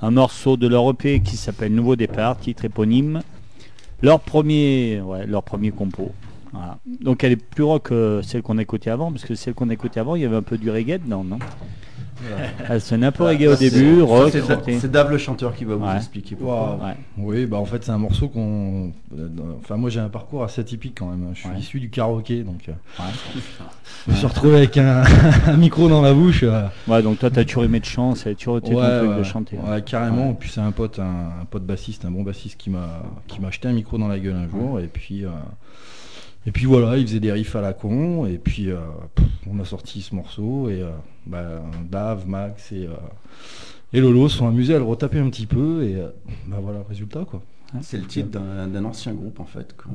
un 0.00 0.12
morceau 0.12 0.56
de 0.56 0.68
leur 0.68 0.88
EP 0.88 1.18
qui 1.18 1.36
s'appelle 1.36 1.74
Nouveau 1.74 1.96
départ, 1.96 2.38
titre 2.38 2.64
éponyme. 2.64 3.22
Leur 4.02 4.20
premier, 4.20 5.00
ouais, 5.00 5.26
leur 5.26 5.42
premier 5.42 5.72
compo. 5.72 6.12
Donc 7.00 7.24
elle 7.24 7.32
est 7.32 7.44
plus 7.44 7.64
rock 7.64 7.88
que 7.88 8.20
celle 8.22 8.42
qu'on 8.42 8.58
a 8.58 8.62
écoutée 8.62 8.88
avant, 8.88 9.10
parce 9.10 9.24
que 9.24 9.34
celle 9.34 9.54
qu'on 9.54 9.68
a 9.68 9.72
écoutée 9.72 9.98
avant, 9.98 10.14
il 10.14 10.22
y 10.22 10.24
avait 10.24 10.36
un 10.36 10.42
peu 10.42 10.58
du 10.58 10.70
reggae 10.70 11.00
dedans, 11.04 11.24
non? 11.24 11.40
Elle 12.68 12.80
sonnait 12.80 13.06
un 13.06 13.12
peu 13.12 13.24
reggae 13.24 13.46
au 13.48 13.56
c'est- 13.56 13.70
début, 13.70 14.00
rock. 14.02 14.30
c'est- 14.32 14.78
C'est 14.80 14.90
Dave 14.90 15.10
le 15.10 15.18
chanteur 15.18 15.54
qui 15.54 15.64
va 15.64 15.74
vous 15.76 15.84
Ouais. 15.86 15.96
expliquer 15.96 16.34
pourquoi. 16.36 16.78
Wow. 16.80 16.84
Ouais. 16.86 16.96
Oui, 17.18 17.46
bah 17.46 17.56
en 17.58 17.64
fait 17.64 17.84
c'est 17.84 17.90
un 17.92 17.98
morceau 17.98 18.28
qu'on. 18.28 18.92
euh, 19.16 19.28
Enfin 19.60 19.76
moi 19.76 19.90
j'ai 19.90 20.00
un 20.00 20.08
parcours 20.08 20.42
assez 20.44 20.60
atypique 20.60 20.96
quand 20.98 21.06
même. 21.06 21.30
Je 21.34 21.40
suis 21.40 21.48
Ouais. 21.48 21.58
issu 21.58 21.80
du 21.80 21.90
karaoké 21.90 22.42
donc. 22.42 22.68
euh, 22.68 22.72
Ouais. 22.98 23.10
Je 24.06 24.10
me 24.12 24.16
suis 24.16 24.26
retrouvé 24.26 24.56
avec 24.56 24.76
un, 24.78 25.02
un 25.46 25.56
micro 25.56 25.88
dans 25.88 26.02
la 26.02 26.12
bouche. 26.14 26.42
euh, 26.42 26.66
Ouais, 26.88 27.02
donc 27.02 27.18
toi, 27.18 27.30
t'as 27.30 27.44
toujours 27.44 27.64
aimé 27.64 27.80
de 27.80 27.84
chant, 27.84 28.12
a 28.12 28.34
toujours 28.34 28.58
été 28.58 28.70
de 28.74 29.22
chanter. 29.22 29.56
ouais, 29.58 29.82
carrément. 29.82 30.30
Et 30.30 30.34
puis 30.34 30.50
c'est 30.50 30.60
un 30.60 30.72
pote, 30.72 30.98
un, 30.98 31.40
un 31.42 31.44
pote 31.50 31.64
bassiste, 31.64 32.04
un 32.04 32.10
bon 32.10 32.22
bassiste 32.22 32.56
qui 32.58 32.70
m'a 32.70 33.02
qui 33.26 33.40
m'a 33.40 33.48
acheté 33.48 33.68
un 33.68 33.72
micro 33.72 33.98
dans 33.98 34.08
la 34.08 34.18
gueule 34.18 34.36
un 34.36 34.48
jour. 34.48 34.80
Et 34.80 34.86
puis 34.86 35.24
euh, 35.24 35.28
et 36.46 36.52
puis 36.52 36.64
voilà, 36.66 36.96
il 36.96 37.06
faisait 37.06 37.20
des 37.20 37.32
riffs 37.32 37.56
à 37.56 37.60
la 37.60 37.72
con. 37.72 38.26
Et 38.26 38.38
puis 38.38 38.70
euh, 38.70 38.78
pff, 39.14 39.26
on 39.50 39.58
a 39.60 39.64
sorti 39.64 40.00
ce 40.02 40.14
morceau 40.14 40.68
et 40.68 40.82
euh, 40.82 40.90
bah, 41.26 41.62
Dave, 41.90 42.28
Max 42.28 42.72
et 42.72 42.86
euh, 42.86 42.94
et 43.92 44.00
Lolo 44.00 44.28
se 44.28 44.38
sont 44.38 44.48
amusés 44.48 44.74
à 44.74 44.78
le 44.78 44.84
retaper 44.84 45.18
un 45.18 45.30
petit 45.30 45.46
peu 45.46 45.84
et 45.84 45.94
euh, 45.96 46.08
bah 46.46 46.58
voilà, 46.60 46.80
résultat 46.88 47.24
quoi. 47.24 47.42
C'est 47.82 47.98
le 47.98 48.04
titre 48.04 48.30
d'un 48.30 48.66
d'un 48.68 48.84
ancien 48.84 49.12
groupe 49.12 49.40
en 49.40 49.44
fait, 49.44 49.74
qu'on 49.76 49.90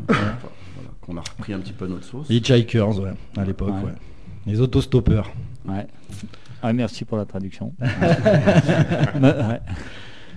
voilà, 1.06 1.22
a 1.22 1.32
repris 1.32 1.54
un 1.54 1.60
petit 1.60 1.74
peu 1.74 1.86
à 1.86 1.88
notre 1.88 2.04
sauce. 2.06 2.28
Les 2.30 2.36
Hitchhikers, 2.38 3.00
ouais, 3.00 3.12
à 3.38 3.46
l'époque, 3.46 3.70
Ouais. 3.70 3.86
ouais. 3.86 3.96
Les 4.46 4.60
autostoppeurs. 4.60 5.32
Ouais. 5.68 5.88
Ah, 6.62 6.74
merci 6.74 7.06
pour 7.06 7.18
la 7.18 7.26
traduction. 7.26 7.74
Ouais. 7.82 9.60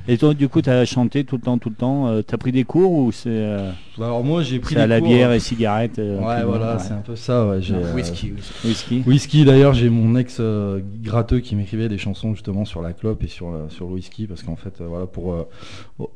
Et 0.06 0.18
toi, 0.18 0.34
du 0.34 0.48
coup, 0.50 0.60
tu 0.60 0.68
as 0.68 0.84
chanté 0.84 1.24
tout 1.24 1.36
le 1.36 1.40
temps, 1.42 1.56
tout 1.56 1.70
le 1.70 1.74
temps. 1.74 2.08
euh, 2.08 2.20
t'as 2.20 2.36
pris 2.36 2.52
des 2.52 2.64
cours 2.64 2.92
ou 2.92 3.10
c'est 3.10 3.30
euh, 3.30 3.70
Alors 3.98 4.22
moi 4.22 4.42
j'ai 4.42 4.58
pris 4.58 4.76
à 4.76 4.86
la 4.86 4.98
cours, 5.00 5.08
bière 5.08 5.30
euh, 5.30 5.34
et 5.36 5.40
cigarette 5.40 5.98
euh, 5.98 6.18
Ouais, 6.18 6.44
voilà, 6.44 6.78
c'est 6.78 6.92
un 6.92 6.98
peu 6.98 7.16
ça. 7.16 7.46
Ouais, 7.46 7.62
j'ai, 7.62 7.74
euh, 7.74 7.94
Whisky, 7.94 8.32
whisky. 8.32 8.66
Whisky. 8.66 9.02
Whisky 9.06 9.44
d'ailleurs, 9.46 9.72
j'ai 9.72 9.88
mon 9.88 10.14
ex 10.16 10.36
euh, 10.40 10.80
gratteux 11.02 11.40
qui 11.40 11.56
m'écrivait 11.56 11.88
des 11.88 11.96
chansons 11.96 12.34
justement 12.34 12.66
sur 12.66 12.82
la 12.82 12.92
clope 12.92 13.22
et 13.24 13.28
sur, 13.28 13.48
euh, 13.48 13.66
sur 13.70 13.86
le 13.86 13.92
whisky 13.94 14.26
parce 14.26 14.42
qu'en 14.42 14.56
fait, 14.56 14.80
euh, 14.82 14.86
voilà, 14.86 15.06
pour 15.06 15.32
euh, 15.32 15.48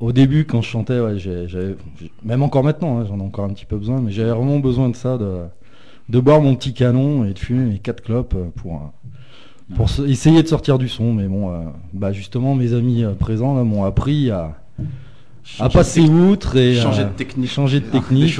au, 0.01 0.13
début 0.13 0.45
quand 0.45 0.61
je 0.61 0.69
chantais, 0.69 1.01
ouais, 1.01 1.19
j'ai- 1.19 1.49
j'avais, 1.49 1.75
j'ai- 1.99 2.13
même 2.23 2.43
encore 2.43 2.65
maintenant, 2.65 2.99
hein, 2.99 3.07
j'en 3.09 3.19
ai 3.19 3.23
encore 3.23 3.47
un 3.47 3.51
petit 3.55 3.65
peu 3.67 3.79
besoin, 3.79 4.03
mais 4.03 4.11
j'avais 4.13 4.31
vraiment 4.33 4.59
besoin 4.59 4.91
de 4.91 4.97
ça, 4.97 5.17
de, 5.17 5.39
de 6.11 6.21
boire 6.21 6.43
mon 6.43 6.57
petit 6.57 6.75
canon 6.75 7.25
et 7.25 7.33
de 7.33 7.39
fumer 7.39 7.65
mes 7.65 7.79
quatre 7.79 8.03
clopes 8.03 8.37
pour 8.57 8.75
euh, 8.75 8.79
pour 9.75 9.89
se- 9.91 10.03
essayer 10.03 10.43
de 10.43 10.49
sortir 10.49 10.79
du 10.79 10.89
son. 10.89 11.13
Mais 11.13 11.27
bon, 11.27 11.51
euh, 11.53 11.61
bah 11.93 12.13
justement, 12.13 12.55
mes 12.55 12.73
amis 12.75 13.05
euh, 13.05 13.13
présents 13.15 13.55
là 13.55 13.65
m'ont 13.65 13.85
appris 13.85 14.31
à, 14.31 14.57
à 15.61 15.69
passer 15.69 16.03
outre 16.09 16.57
et 16.57 16.75
changer 16.75 17.05
de 17.05 17.11
technique. 17.11 17.51
changer 17.51 17.81
de 17.81 17.87
Ah, 17.89 17.99
technique 17.99 18.39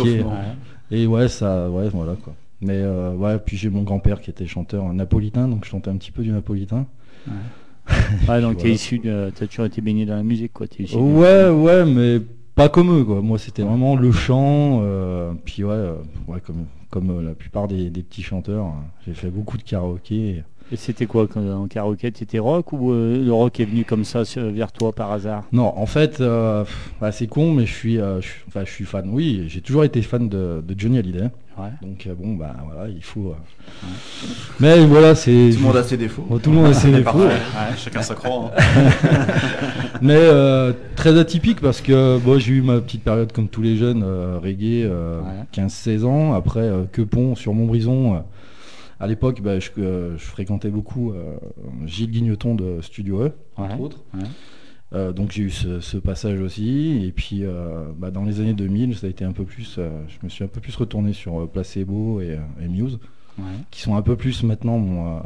et, 0.91 1.03
et 1.03 1.07
ouais, 1.07 1.29
ça, 1.29 1.69
ouais, 1.71 1.89
voilà 1.91 2.15
quoi. 2.23 2.35
Mais 2.61 2.75
euh, 2.77 3.13
ouais, 3.15 3.39
puis 3.39 3.57
j'ai 3.57 3.71
mon 3.71 3.83
grand-père 3.83 4.21
qui 4.21 4.31
était 4.31 4.47
chanteur 4.47 4.93
napolitain, 4.93 5.47
donc 5.49 5.65
je 5.65 5.71
chantais 5.71 5.91
un 5.91 5.97
petit 5.97 6.11
peu 6.11 6.23
du 6.23 6.31
napolitain. 6.33 6.87
Ouais, 8.29 8.41
donc 8.41 8.57
t'es 8.57 8.63
Voilà. 8.63 8.75
issu 8.75 8.99
de, 8.99 9.31
t'as 9.35 9.47
toujours 9.47 9.65
été 9.67 9.81
baigné 9.81 10.07
dans 10.07 10.17
la 10.17 10.23
musique, 10.23 10.53
quoi. 10.53 10.67
T'es 10.67 10.83
issu 10.85 10.97
Ouais, 10.97 11.49
ouais, 11.49 11.85
mais 11.87 12.21
pas 12.55 12.69
comme 12.69 12.91
eux 12.99 13.05
quoi. 13.05 13.21
Moi, 13.21 13.39
c'était 13.39 13.63
vraiment 13.63 13.95
le 13.97 14.11
chant. 14.13 14.81
euh, 14.83 15.33
puis 15.45 15.63
ouais, 15.65 15.71
euh, 15.73 15.95
ouais, 16.27 16.41
comme 16.45 16.65
comme 16.91 17.11
euh, 17.11 17.23
la 17.23 17.35
plupart 17.35 17.69
des, 17.69 17.91
des 17.91 18.03
petits 18.03 18.23
chanteurs, 18.23 18.65
hein. 18.65 18.85
j'ai 19.07 19.13
fait 19.13 19.29
beaucoup 19.31 19.57
de 19.59 19.63
karaoké. 19.63 20.15
Et 20.31 20.43
c'était 20.77 21.07
quoi 21.07 21.27
quand, 21.27 21.41
en 21.41 21.67
karaoké 21.67 22.11
T'étais 22.13 22.39
rock 22.39 22.73
ou 22.73 22.93
euh, 22.93 23.25
le 23.25 23.33
rock 23.33 23.59
est 23.61 23.65
venu 23.65 23.85
comme 23.85 24.05
ça 24.05 24.25
sur- 24.25 24.51
vers 24.51 24.71
toi 24.73 24.93
par 24.93 25.11
hasard? 25.13 25.45
Non, 25.53 25.73
en 25.77 25.87
fait, 25.87 26.21
euh, 26.21 26.65
bah, 27.01 27.11
c'est 27.13 27.27
con, 27.27 27.53
mais 27.53 27.65
je 27.67 27.73
suis, 27.75 27.99
euh, 27.99 28.21
je, 28.21 28.27
suis- 28.29 28.43
enfin, 28.49 28.63
je 28.65 28.71
suis 28.71 28.85
fan. 28.85 29.09
Oui, 29.11 29.45
j'ai 29.49 29.61
toujours 29.61 29.85
été 29.85 30.03
fan 30.03 30.29
de, 30.29 30.63
de 30.67 30.75
Johnny 30.79 30.99
Hallyday. 30.99 31.29
Ouais. 31.59 31.71
Donc 31.83 32.07
euh, 32.07 32.15
bon, 32.17 32.35
bah 32.35 32.55
voilà, 32.73 32.89
il 32.89 33.03
faut. 33.03 33.31
euh, 33.35 33.87
Mais 34.61 34.79
voilà, 34.87 35.15
c'est. 35.17 35.51
Tout 35.53 35.59
le 35.59 35.65
monde 35.65 35.77
a 35.77 35.83
ses 35.83 35.97
défauts. 35.97 36.25
Bon, 36.29 36.39
tout 36.39 36.51
le 36.51 36.57
monde 36.57 36.67
a 36.67 36.73
ses 36.75 36.93
défauts. 36.93 37.19
Ouais, 37.19 37.31
chacun 37.77 38.01
sa 38.03 38.15
croix. 38.15 38.53
hein. 38.57 38.61
Mais 40.01 40.15
euh, 40.17 40.73
très 40.95 41.19
atypique 41.19 41.61
parce 41.61 41.81
que 41.81 42.19
bon, 42.19 42.39
j'ai 42.39 42.53
eu 42.55 42.63
ma 42.63 42.81
petite 42.81 43.03
période 43.03 43.33
comme 43.33 43.49
tous 43.49 43.63
les 43.63 43.77
jeunes, 43.77 44.05
euh, 44.07 44.39
reggae, 44.41 44.85
euh, 44.85 45.21
Ouais. 45.21 45.45
15-16 45.63 46.05
ans. 46.05 46.35
Après, 46.35 46.61
euh, 46.61 46.85
que 46.93 47.03
pont 47.03 47.35
sur 47.35 47.53
Montbrison. 47.55 48.23
À 49.01 49.07
l'époque, 49.07 49.41
bah, 49.43 49.59
je, 49.61 49.71
euh, 49.79 50.17
je 50.17 50.25
fréquentais 50.25 50.71
beaucoup 50.71 51.13
euh, 51.13 51.37
Gilles 51.87 52.11
Guigneton 52.11 52.55
de 52.55 52.81
Studio 52.81 53.23
E, 53.23 53.33
entre 53.57 53.75
Ouais. 53.77 53.81
autres. 53.81 54.05
Ouais. 54.15 54.21
Euh, 54.95 55.13
donc 55.13 55.33
j'ai 55.33 55.43
eu 55.43 55.51
ce, 55.51 55.81
ce 55.81 55.99
passage 55.99 56.41
aussi. 56.41 57.03
Et 57.07 57.13
puis 57.13 57.45
bah, 57.99 58.11
dans 58.11 58.25
les 58.25 58.41
années 58.41 58.55
2000, 58.55 58.97
ça 58.97 59.07
a 59.07 59.11
été 59.11 59.25
un 59.25 59.33
peu 59.33 59.45
plus. 59.45 59.77
je 59.77 60.17
me 60.25 60.29
suis 60.29 60.45
un 60.45 60.49
peu 60.49 60.61
plus 60.61 60.75
retourné 60.77 61.13
sur 61.13 61.49
Placebo 61.49 62.21
et, 62.21 62.39
et 62.63 62.69
Muse, 62.69 62.99
Ouais. 63.39 63.45
qui 63.71 63.81
sont 63.83 63.95
un 63.97 64.03
peu 64.03 64.17
plus 64.17 64.43
maintenant 64.43 64.79
mon. 64.79 65.21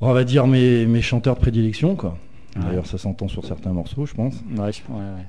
on 0.00 0.12
va 0.12 0.24
dire 0.24 0.46
mes, 0.46 0.86
mes 0.86 1.02
chanteurs 1.02 1.34
de 1.34 1.40
prédilection, 1.40 1.96
quoi. 1.96 2.16
D'ailleurs, 2.56 2.86
ça 2.86 2.98
s'entend 2.98 3.28
sur 3.28 3.44
certains 3.46 3.72
morceaux, 3.72 4.04
je 4.06 4.14
pense. 4.14 4.34
Ouais, 4.56 4.72
je- 4.72 4.92
ouais, 4.92 4.98
ouais. 4.98 5.26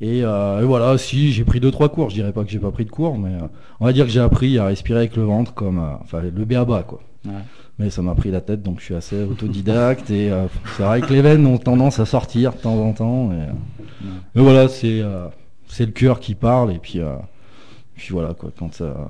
Et, 0.00 0.24
euh, 0.24 0.62
et 0.62 0.64
voilà, 0.64 0.96
si 0.96 1.30
j'ai 1.30 1.44
pris 1.44 1.60
deux 1.60 1.70
trois 1.70 1.90
cours, 1.90 2.08
je 2.08 2.14
dirais 2.14 2.32
pas 2.32 2.42
que 2.42 2.50
j'ai 2.50 2.58
pas 2.58 2.70
pris 2.70 2.86
de 2.86 2.90
cours, 2.90 3.18
mais 3.18 3.34
euh, 3.34 3.46
on 3.80 3.84
va 3.84 3.92
dire 3.92 4.06
que 4.06 4.10
j'ai 4.10 4.20
appris 4.20 4.58
à 4.58 4.66
respirer 4.66 5.00
avec 5.00 5.16
le 5.16 5.24
ventre 5.24 5.52
comme, 5.52 5.78
euh, 5.78 5.92
enfin 6.00 6.20
le 6.22 6.30
béaba 6.44 6.82
quoi. 6.84 7.00
Ouais. 7.26 7.32
Mais 7.78 7.90
ça 7.90 8.00
m'a 8.00 8.14
pris 8.14 8.30
la 8.30 8.40
tête, 8.40 8.62
donc 8.62 8.80
je 8.80 8.84
suis 8.86 8.94
assez 8.94 9.22
autodidacte 9.22 10.10
et 10.10 10.30
c'est 10.76 10.82
vrai 10.82 11.00
que 11.00 11.12
les 11.12 11.22
veines 11.22 11.46
ont 11.46 11.56
tendance 11.56 11.98
à 11.98 12.04
sortir 12.04 12.52
de 12.52 12.58
temps 12.58 12.76
en 12.76 12.92
temps. 12.92 13.32
Et, 13.32 14.06
mais 14.34 14.42
voilà, 14.42 14.68
c'est 14.68 15.02
c'est 15.66 15.86
le 15.86 15.92
cœur 15.92 16.20
qui 16.20 16.34
parle 16.34 16.72
et 16.72 16.78
puis 16.78 17.00
puis 17.94 18.08
voilà 18.10 18.34
quoi. 18.34 18.50
Quand 18.58 18.74
ça, 18.74 19.08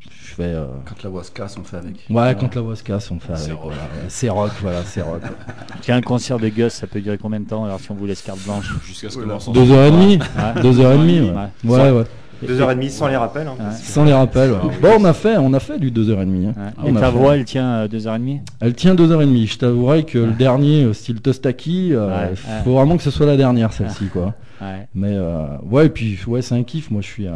je 0.00 0.34
fais, 0.34 0.42
euh, 0.44 0.66
Quand 0.86 1.02
la 1.02 1.10
voix 1.10 1.24
se 1.24 1.30
casse, 1.30 1.56
on 1.58 1.64
fait 1.64 1.76
avec. 1.78 1.94
ouais, 2.08 2.36
quand 2.38 2.54
la 2.54 2.60
voix 2.60 2.76
se 2.76 2.82
casse, 2.82 3.10
on 3.10 3.18
fait 3.20 3.32
avec. 3.32 3.58
Voilà, 3.62 3.78
c'est 4.08 4.28
rock, 4.28 4.50
voilà, 4.62 4.82
c'est 4.84 5.02
rock. 5.02 5.20
Tiens, 5.82 5.96
un 5.96 6.00
concert 6.02 6.38
de 6.38 6.48
Gus, 6.48 6.72
ça 6.72 6.86
peut 6.86 7.00
durer 7.00 7.18
combien 7.18 7.40
de 7.40 7.46
temps 7.46 7.64
Alors 7.64 7.80
si 7.80 7.90
on 7.90 7.94
vous 7.94 8.06
laisse 8.06 8.22
carte 8.22 8.40
blanche? 8.44 8.72
Jusqu'à 8.86 9.10
ce 9.10 9.18
que. 9.18 9.24
Vincent- 9.24 9.52
Deux 9.52 9.70
heures 9.72 9.86
et 9.86 9.90
demie, 9.90 10.18
Ouais. 10.18 10.62
deux 10.62 10.80
heures 10.80 10.92
et 10.92 10.98
demie, 10.98 11.20
Ouais. 11.20 11.30
ouais, 11.64 11.78
ouais. 11.78 11.90
ouais. 11.90 12.04
Deux 12.42 12.58
heures 12.58 12.70
et 12.70 12.74
demie 12.74 12.88
sans 12.88 13.06
les 13.06 13.16
rappels. 13.18 13.46
hein. 13.46 13.54
Ouais. 13.60 13.74
Sans 13.82 14.02
les 14.04 14.14
rappels. 14.14 14.52
ouais. 14.52 14.58
Bon, 14.80 14.96
on 14.98 15.04
a 15.04 15.12
fait, 15.12 15.36
on 15.36 15.52
a 15.52 15.60
fait 15.60 15.78
du 15.78 15.90
2h30. 15.90 16.46
hein. 16.48 16.54
Ouais. 16.56 16.70
On 16.82 16.94
Et 16.94 16.96
a 16.96 17.00
ta 17.00 17.06
fait. 17.10 17.18
voix, 17.18 17.36
elle 17.36 17.44
tient 17.44 17.86
2h30 17.86 18.40
Elle 18.60 18.72
tient 18.74 18.94
2h30. 18.94 19.46
Je 19.46 19.58
t'avouerai 19.58 20.04
que 20.04 20.16
le 20.18 20.32
dernier, 20.32 20.84
euh, 20.84 20.94
style 20.94 21.20
Tostaki, 21.20 21.92
euh, 21.92 22.08
Ouais, 22.30 22.34
faut 22.64 22.72
vraiment 22.76 22.96
que 22.96 23.02
ce 23.02 23.10
soit 23.10 23.26
la 23.26 23.36
dernière, 23.36 23.74
celle-ci, 23.74 24.06
quoi. 24.06 24.32
Ouais. 24.60 24.88
Mais 24.94 25.12
euh, 25.14 25.56
ouais, 25.62 25.86
et 25.86 25.88
puis 25.88 26.18
ouais, 26.26 26.42
c'est 26.42 26.54
un 26.54 26.62
kiff. 26.62 26.90
Moi, 26.90 27.00
je 27.00 27.06
suis, 27.06 27.26
euh, 27.26 27.32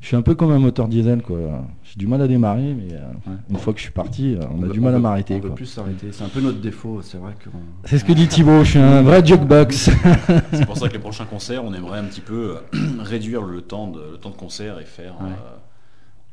je 0.00 0.06
suis 0.06 0.16
un 0.16 0.22
peu 0.22 0.34
comme 0.34 0.52
un 0.52 0.58
moteur 0.58 0.86
diesel, 0.88 1.20
quoi. 1.22 1.38
J'ai 1.82 1.96
du 1.98 2.06
mal 2.06 2.22
à 2.22 2.28
démarrer, 2.28 2.74
mais 2.74 2.92
euh, 2.94 3.00
Ouais. 3.26 3.36
une 3.50 3.56
fois 3.56 3.72
que 3.72 3.78
je 3.80 3.84
suis 3.84 3.92
parti, 3.92 4.34
euh, 4.36 4.40
on 4.56 4.62
a 4.62 4.66
veut- 4.66 4.72
du 4.72 4.80
mal 4.80 4.94
à 4.94 4.98
m'arrêter, 5.00 5.34
On 5.34 5.40
veut 5.40 5.48
quoi. 5.48 5.56
plus 5.56 5.66
s'arrêter. 5.66 6.12
C'est 6.12 6.22
un 6.24 6.28
peu 6.28 6.40
notre 6.40 6.60
défaut. 6.60 7.02
C'est 7.02 7.18
vrai 7.18 7.32
qu'on. 7.42 7.58
C'est 7.84 7.98
ce 7.98 8.04
que 8.04 8.12
dit 8.12 8.28
Thibaut. 8.28 8.62
Je 8.64 8.70
suis 8.70 8.78
un 8.78 9.02
vrai 9.02 9.24
jukebox. 9.26 9.90
C'est 10.52 10.66
pour 10.66 10.76
ça 10.76 10.88
que 10.88 10.92
les 10.94 10.98
prochains 11.00 11.24
concerts, 11.26 11.64
on 11.64 11.74
aimerait 11.74 11.98
un 11.98 12.04
petit 12.04 12.20
peu 12.20 12.58
réduire 13.00 13.42
le 13.42 13.62
temps 13.62 13.88
de, 13.88 14.00
le 14.12 14.16
temps 14.18 14.30
de 14.30 14.36
concert 14.36 14.78
et 14.78 14.84
faire, 14.84 15.14
Ouais. 15.20 15.28
euh, 15.30 15.56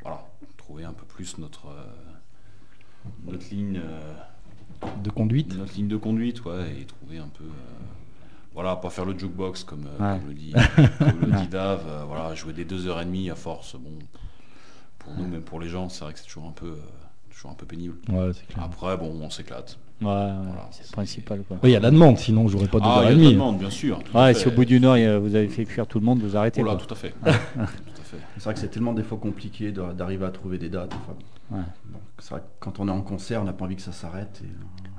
voilà, 0.03 0.23
trouver 0.57 0.83
un 0.83 0.93
peu 0.93 1.05
plus 1.05 1.37
notre, 1.39 1.67
euh, 1.67 3.29
notre 3.31 3.49
ligne, 3.51 3.79
euh, 3.83 4.87
de 5.03 5.09
conduite. 5.09 5.57
notre 5.57 5.73
ligne 5.75 5.87
de 5.87 5.97
conduite, 5.97 6.45
ouais, 6.45 6.75
et 6.81 6.85
trouver 6.85 7.17
un 7.17 7.29
peu, 7.35 7.45
euh, 7.45 7.76
voilà, 8.57 8.75
pas 8.75 8.89
faire 8.89 9.05
le 9.05 9.17
jukebox 9.17 9.63
comme, 9.63 9.85
euh, 9.85 10.13
Ouais. 10.13 10.19
comme 10.19 10.29
le 10.29 10.33
dit, 10.33 10.51
comme 10.97 11.19
le 11.31 11.31
dit 11.41 11.47
Dave, 11.47 11.83
euh, 11.87 12.03
voilà, 12.07 12.33
jouer 12.33 12.53
des 12.53 12.65
deux 12.65 12.87
heures 12.87 12.99
et 12.99 13.05
demie 13.05 13.29
à 13.29 13.35
force, 13.35 13.75
bon, 13.75 13.91
pour 14.97 15.13
nous, 15.13 15.27
même 15.27 15.41
pour 15.43 15.59
les 15.59 15.69
gens, 15.69 15.89
c'est 15.89 16.03
vrai 16.03 16.13
que 16.13 16.19
c'est 16.19 16.25
toujours 16.25 16.47
un 16.47 16.53
peu, 16.53 16.65
euh, 16.69 16.75
toujours 17.29 17.51
un 17.51 17.53
peu 17.53 17.67
pénible. 17.67 17.95
Ouais, 18.09 18.31
c'est 18.33 18.47
clair. 18.47 18.63
Après, 18.65 18.97
bon, 18.97 19.15
on 19.21 19.29
s'éclate. 19.29 19.77
Ouais, 20.01 20.05
Voilà, 20.07 20.67
c'est 20.71 20.91
principal. 20.91 21.43
Oui, 21.51 21.57
il 21.65 21.69
y 21.71 21.75
a 21.75 21.79
la 21.79 21.91
demande, 21.91 22.17
sinon 22.17 22.47
j'aurais 22.47 22.67
pas 22.67 22.79
Ah, 22.81 23.01
il 23.03 23.09
y 23.09 23.11
a 23.11 23.15
de 23.15 23.19
la 23.19 23.29
2h30. 23.29 23.33
demande, 23.33 23.57
bien 23.59 23.69
sûr. 23.69 23.99
Ouais, 24.13 24.33
si 24.33 24.47
au 24.47 24.51
bout 24.51 24.65
du 24.65 24.79
Nord, 24.79 24.97
il 24.97 25.03
y 25.03 25.05
a- 25.05 25.19
vous 25.19 25.35
avez 25.35 25.47
fait 25.49 25.65
cuire 25.65 25.85
tout 25.87 25.99
le 25.99 26.05
monde, 26.05 26.19
vous 26.21 26.35
arrêtez. 26.35 26.61
Oh 26.61 26.65
là, 26.65 26.75
quoi. 26.75 26.85
tout 26.87 26.93
à 26.93 26.97
fait. 26.97 27.13
C'est 28.37 28.43
vrai 28.43 28.53
que 28.55 28.59
c'est 28.59 28.69
tellement 28.69 28.93
des 28.93 29.03
fois 29.03 29.17
compliqué 29.19 29.71
de- 29.71 29.93
d'arriver 29.93 30.25
à 30.25 30.31
trouver 30.31 30.57
des 30.57 30.69
dates. 30.69 30.93
enfin. 30.95 31.13
Ouais. 31.51 31.63
Donc, 31.91 32.01
c'est 32.19 32.31
vrai 32.31 32.39
que 32.41 32.45
quand 32.59 32.79
on 32.79 32.87
est 32.87 32.91
en 32.91 33.01
concert, 33.01 33.41
on 33.41 33.45
n'a 33.45 33.53
pas 33.53 33.65
envie 33.65 33.75
que 33.75 33.81
ça 33.83 33.91
s'arrête. 33.91 34.41
et, 34.43 34.47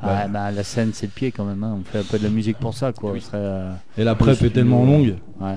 euh, 0.04 0.06
Ouais, 0.06 0.28
bah, 0.28 0.50
la 0.50 0.62
scène, 0.64 0.90
c'est 0.92 1.06
le 1.06 1.12
pied 1.12 1.32
quand 1.32 1.44
même. 1.44 1.62
hein. 1.64 1.78
On 1.80 1.84
fait 1.84 1.98
un 1.98 2.02
peu 2.04 2.18
de 2.18 2.24
la 2.24 2.30
musique 2.30 2.58
pour 2.58 2.74
ça. 2.74 2.92
Quoi. 2.92 3.12
Oui. 3.12 3.20
On 3.22 3.26
serait, 3.26 3.38
euh, 3.40 3.72
Et 3.96 4.04
la 4.04 4.14
prep 4.14 4.40
est 4.42 4.50
tellement 4.50 4.84
longue, 4.84 5.14
ouais. 5.40 5.56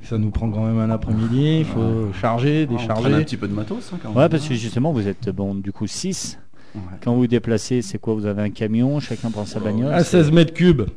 que 0.00 0.06
ça 0.06 0.18
nous 0.18 0.30
prend 0.30 0.50
quand 0.50 0.64
même 0.64 0.78
un 0.78 0.90
après-midi. 0.90 1.58
Il 1.60 1.64
faut 1.64 2.12
charger, 2.20 2.66
on 2.70 2.76
traîne 2.76 2.90
un 2.90 2.94
décharger. 2.96 3.24
petit 3.24 3.36
peu 3.36 3.48
de 3.48 3.54
matos. 3.54 3.90
hein, 3.92 3.98
quand 4.02 4.12
ouais, 4.12 4.28
parce 4.28 4.46
que 4.48 4.54
justement, 4.54 4.92
vous 4.92 5.06
êtes 5.08 5.28
bon, 5.30 5.54
du 5.54 5.72
coup 5.72 5.86
6. 5.86 6.38
Ouais. 6.74 6.80
Quand 7.04 7.12
vous 7.12 7.18
vous 7.20 7.26
déplacez, 7.26 7.82
c'est 7.82 7.98
quoi? 7.98 8.14
Vous 8.14 8.24
avez 8.24 8.40
un 8.42 8.48
camion, 8.50 8.98
chacun 8.98 9.30
prend 9.30 9.44
sa 9.44 9.60
bagnole 9.60 9.92
À 9.92 10.02
16 10.04 10.32
mètres 10.32 10.54
cubes. 10.54 10.82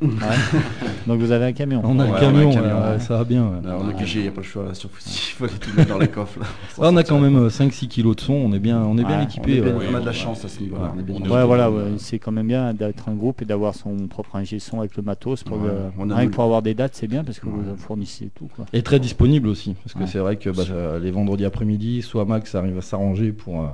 Donc 1.06 1.20
vous 1.20 1.30
avez 1.30 1.44
un 1.46 1.52
camion. 1.52 1.80
On 1.84 1.98
a 2.00 2.04
Ouais, 2.04 2.10
un 2.10 2.20
camion, 2.20 2.50
ouais, 2.50 2.98
ça 3.00 3.18
va 3.18 3.24
bien. 3.24 3.42
ouais. 3.44 3.58
On 3.64 3.90
est 3.90 3.94
obligé, 3.94 4.20
il 4.20 4.22
n'y 4.22 4.28
a 4.28 4.32
pas 4.32 4.40
le 4.40 4.46
choix 4.46 4.64
là, 4.64 4.74
sur 4.74 4.90
il 5.06 5.10
faut 5.10 5.46
tout 5.46 5.70
mettre 5.76 5.88
dans 5.90 5.98
les 5.98 6.08
coffres. 6.08 6.40
Là, 6.40 6.46
on 6.78 6.96
a 6.96 7.04
quand 7.04 7.20
même 7.20 7.46
5-6 7.48 7.88
kilos 7.88 8.16
de 8.16 8.20
son, 8.22 8.32
on 8.32 8.52
est 8.52 8.58
bien, 8.58 8.80
on 8.82 8.98
est 8.98 9.04
bien 9.04 9.20
On, 9.20 9.24
équipé. 9.24 9.58
est 9.58 9.60
bien- 9.60 9.72
ouais. 9.74 9.78
ouais. 9.80 9.86
on 9.92 9.94
a 9.96 10.00
de 10.00 10.06
la 10.06 10.12
chance 10.12 10.44
à 10.44 10.48
ce 10.48 10.60
niveau-là. 10.60 10.92
on 10.96 10.98
est 10.98 11.02
bien 11.02 11.14
On 11.14 11.18
est 11.18 11.20
équipé. 11.20 11.30
Ouais, 11.34 11.42
autour 11.42 11.46
voilà, 11.48 11.70
c'est 11.98 12.18
quand 12.18 12.32
même 12.32 12.48
bien 12.48 12.74
d'être 12.74 13.08
un 13.08 13.14
groupe 13.14 13.42
et 13.42 13.44
d'avoir 13.44 13.74
son 13.74 13.94
propre 14.08 14.36
ingé 14.36 14.58
son 14.58 14.80
avec 14.80 14.96
le 14.96 15.02
matos. 15.02 15.44
Pour 15.44 15.58
Ouais, 15.58 15.68
le- 15.68 15.74
on 15.98 16.10
a 16.10 16.14
Rien 16.16 16.24
nos- 16.24 16.30
que 16.30 16.34
pour 16.34 16.44
avoir 16.44 16.62
des 16.62 16.74
dates, 16.74 16.94
c'est 16.94 17.06
bien 17.08 17.22
parce 17.24 17.38
que 17.38 17.46
vous 17.46 17.62
fournissez 17.76 18.30
tout. 18.34 18.48
Quoi. 18.56 18.64
Et 18.72 18.82
très 18.82 18.98
disponible 18.98 19.48
aussi, 19.48 19.74
parce 19.82 19.94
que 19.94 20.00
Ouais. 20.00 20.06
c'est 20.06 20.18
vrai 20.18 20.36
que 20.36 20.50
bah, 20.50 20.64
euh, 20.70 20.98
les 20.98 21.10
vendredis 21.12 21.44
après-midi, 21.44 22.02
soit 22.02 22.24
Max 22.24 22.54
arrive 22.54 22.78
à 22.78 22.82
s'arranger 22.82 23.32
pour, 23.32 23.60
euh, 23.62 23.66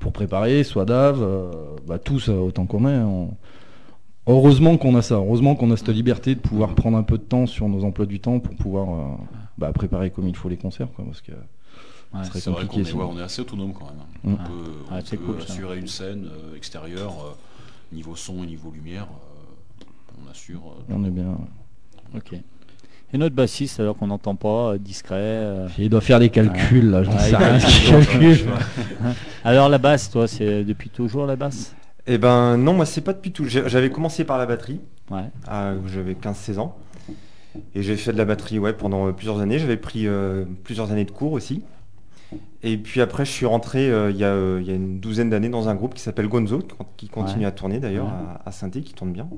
pour 0.00 0.12
préparer, 0.12 0.64
soit 0.64 0.84
Dave, 0.84 1.20
euh, 1.22 1.50
bah, 1.86 1.98
tous 1.98 2.28
euh, 2.28 2.32
autant 2.34 2.66
qu'on 2.66 2.86
est. 2.88 2.96
on- 2.98 3.30
Heureusement 4.26 4.76
qu'on 4.78 4.94
a 4.96 5.02
ça, 5.02 5.16
heureusement 5.16 5.54
qu'on 5.54 5.70
a 5.70 5.76
cette 5.76 5.88
liberté 5.90 6.34
de 6.34 6.40
pouvoir 6.40 6.74
prendre 6.74 6.96
un 6.96 7.02
peu 7.02 7.18
de 7.18 7.22
temps 7.22 7.46
sur 7.46 7.68
nos 7.68 7.84
emplois 7.84 8.06
du 8.06 8.20
temps 8.20 8.40
pour 8.40 8.54
pouvoir 8.56 8.88
euh, 8.88 9.02
bah, 9.58 9.70
préparer 9.72 10.10
comme 10.10 10.26
il 10.28 10.34
faut 10.36 10.48
les 10.48 10.56
concerts. 10.56 10.88
Quoi, 10.94 11.04
parce 11.04 11.20
que 11.20 11.32
Ouais. 12.14 12.20
C'est 12.32 12.48
vrai 12.48 12.64
qu'on 12.66 12.78
est, 12.78 12.92
ouais, 12.92 13.04
on 13.10 13.18
est 13.18 13.22
assez 13.22 13.40
autonome 13.42 13.72
quand 13.72 13.86
même. 13.86 13.96
hein. 13.98 14.06
On 14.24 14.36
peut, 14.48 14.70
on 14.88 14.94
Ah, 14.94 15.00
c'est 15.04 15.16
peut 15.16 15.24
cool, 15.32 15.42
ça. 15.42 15.52
assurer 15.52 15.78
une 15.80 15.88
scène 15.88 16.26
euh, 16.30 16.56
extérieure, 16.56 17.10
euh, 17.10 17.94
niveau 17.94 18.14
son 18.14 18.44
et 18.44 18.46
niveau 18.46 18.70
lumière. 18.70 19.08
euh, 19.10 19.84
on 20.24 20.30
assure. 20.30 20.60
euh, 20.88 20.94
On 20.94 21.04
est 21.04 21.10
bien. 21.10 21.36
Ok. 22.16 22.34
Et 23.12 23.18
notre 23.18 23.34
bassiste, 23.34 23.80
alors 23.80 23.96
qu'on 23.96 24.06
n'entend 24.06 24.36
pas, 24.36 24.78
discret. 24.78 25.16
euh, 25.18 25.66
Il 25.76 25.90
doit 25.90 26.00
faire 26.00 26.20
des 26.20 26.30
calculs, 26.30 26.88
là, 26.88 27.02
j'en 27.02 27.18
sais 27.18 27.34
rien. 27.36 27.58
Alors 29.44 29.68
la 29.68 29.78
basse, 29.78 30.08
toi, 30.08 30.28
c'est 30.28 30.62
depuis 30.62 30.90
toujours 30.90 31.26
la 31.26 31.34
basse? 31.34 31.74
Eh 32.06 32.18
ben 32.18 32.56
non, 32.58 32.74
moi 32.74 32.84
c'est 32.86 33.00
pas 33.00 33.12
depuis 33.14 33.32
tout. 33.32 33.44
J'avais 33.46 33.90
commencé 33.90 34.24
par 34.24 34.38
la 34.38 34.46
batterie, 34.46 34.80
Ouais. 35.10 35.24
j'avais 35.86 36.14
15-16 36.14 36.58
ans. 36.58 36.76
Et 37.74 37.82
j'ai 37.82 37.96
fait 37.96 38.12
de 38.12 38.18
la 38.18 38.24
batterie 38.24 38.58
ouais, 38.58 38.72
pendant 38.72 39.06
euh, 39.08 39.12
plusieurs 39.12 39.38
années. 39.40 39.58
J'avais 39.60 39.76
pris 39.76 40.06
euh, 40.08 40.44
plusieurs 40.64 40.90
années 40.90 41.04
de 41.04 41.12
cours 41.12 41.32
aussi. 41.32 41.62
Et 42.64 42.76
puis 42.76 43.00
après, 43.00 43.24
je 43.24 43.30
suis 43.30 43.46
rentré 43.46 43.88
euh, 43.90 44.10
il 44.10 44.16
y, 44.16 44.24
a, 44.24 44.58
il 44.58 44.66
y 44.66 44.70
a 44.70 44.74
une 44.74 44.98
douzaine 44.98 45.30
d'années 45.30 45.48
dans 45.50 45.68
un 45.68 45.74
groupe 45.76 45.94
qui 45.94 46.02
s'appelle 46.02 46.26
Gonzo, 46.28 46.62
qui 46.96 47.08
continue 47.08 47.40
Ouais. 47.42 47.46
à 47.46 47.52
tourner 47.52 47.78
d'ailleurs 47.78 48.06
Ouais. 48.06 48.12
à, 48.44 48.48
à 48.48 48.52
saint 48.52 48.70
qui 48.70 48.92
tourne 48.92 49.12
bien. 49.12 49.28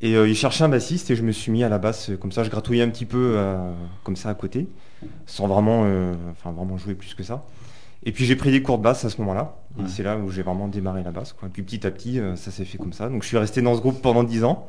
Et 0.00 0.12
il 0.12 0.34
cherchait 0.36 0.62
un 0.62 0.68
bassiste 0.68 1.10
et 1.10 1.16
je 1.16 1.22
me 1.24 1.32
suis 1.32 1.50
mis 1.50 1.64
à 1.64 1.68
la 1.68 1.78
basse, 1.78 2.12
comme 2.20 2.30
ça 2.30 2.44
je 2.44 2.50
gratouillais 2.50 2.84
un 2.84 2.88
petit 2.88 3.04
peu 3.04 3.36
comme 4.04 4.14
ça 4.14 4.28
à 4.28 4.34
côté, 4.34 4.68
sans 5.26 5.48
vraiment, 5.48 5.84
enfin, 6.30 6.52
vraiment 6.52 6.78
jouer 6.78 6.94
plus 6.94 7.14
que 7.14 7.24
ça. 7.24 7.44
Et 8.04 8.12
puis 8.12 8.24
j'ai 8.24 8.36
pris 8.36 8.50
des 8.50 8.62
cours 8.62 8.78
de 8.78 8.82
basse 8.84 9.04
à 9.04 9.10
ce 9.10 9.18
moment-là, 9.18 9.56
Ouais. 9.76 9.84
et 9.84 9.88
c'est 9.88 10.02
là 10.02 10.16
où 10.16 10.30
j'ai 10.30 10.42
vraiment 10.42 10.68
démarré 10.68 11.02
la 11.02 11.10
basse. 11.10 11.32
Quoi. 11.32 11.48
Et 11.48 11.50
puis 11.50 11.62
petit 11.62 11.86
à 11.86 11.90
petit, 11.90 12.18
euh, 12.20 12.36
ça 12.36 12.50
s'est 12.50 12.64
fait 12.64 12.78
comme 12.78 12.92
ça. 12.92 13.08
Donc 13.08 13.22
je 13.22 13.28
suis 13.28 13.36
resté 13.38 13.60
dans 13.62 13.74
ce 13.74 13.80
groupe 13.80 14.00
pendant 14.02 14.22
10 14.24 14.44
ans. 14.44 14.66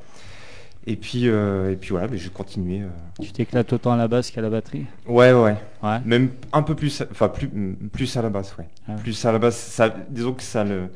Et 0.88 0.96
puis, 0.96 1.28
euh, 1.28 1.72
et 1.72 1.76
puis 1.76 1.90
voilà, 1.92 2.08
mais 2.08 2.18
j'ai 2.18 2.30
continué. 2.30 2.82
euh. 2.82 2.88
Tu 3.22 3.32
t'éclates 3.32 3.72
autant 3.74 3.92
à 3.92 3.98
la 3.98 4.08
basse 4.08 4.32
qu'à 4.32 4.42
la 4.42 4.50
batterie? 4.50 4.86
Ouais, 5.08 5.34
ouais. 5.34 5.56
Ouais. 5.84 6.00
Même 6.06 6.30
un 6.54 6.64
peu 6.64 6.74
plus, 6.74 7.04
enfin 7.12 7.28
plus, 7.30 7.50
plus 7.92 8.16
à 8.18 8.22
la 8.22 8.30
basse, 8.30 8.56
ouais. 8.58 8.68
Ah 8.88 8.94
ouais. 8.94 9.02
Plus 9.02 9.24
à 9.26 9.32
la 9.32 9.40
basse, 9.40 9.58
ça, 9.58 9.94
disons 10.10 10.34
que 10.34 10.42
ça 10.42 10.64
le 10.64 10.90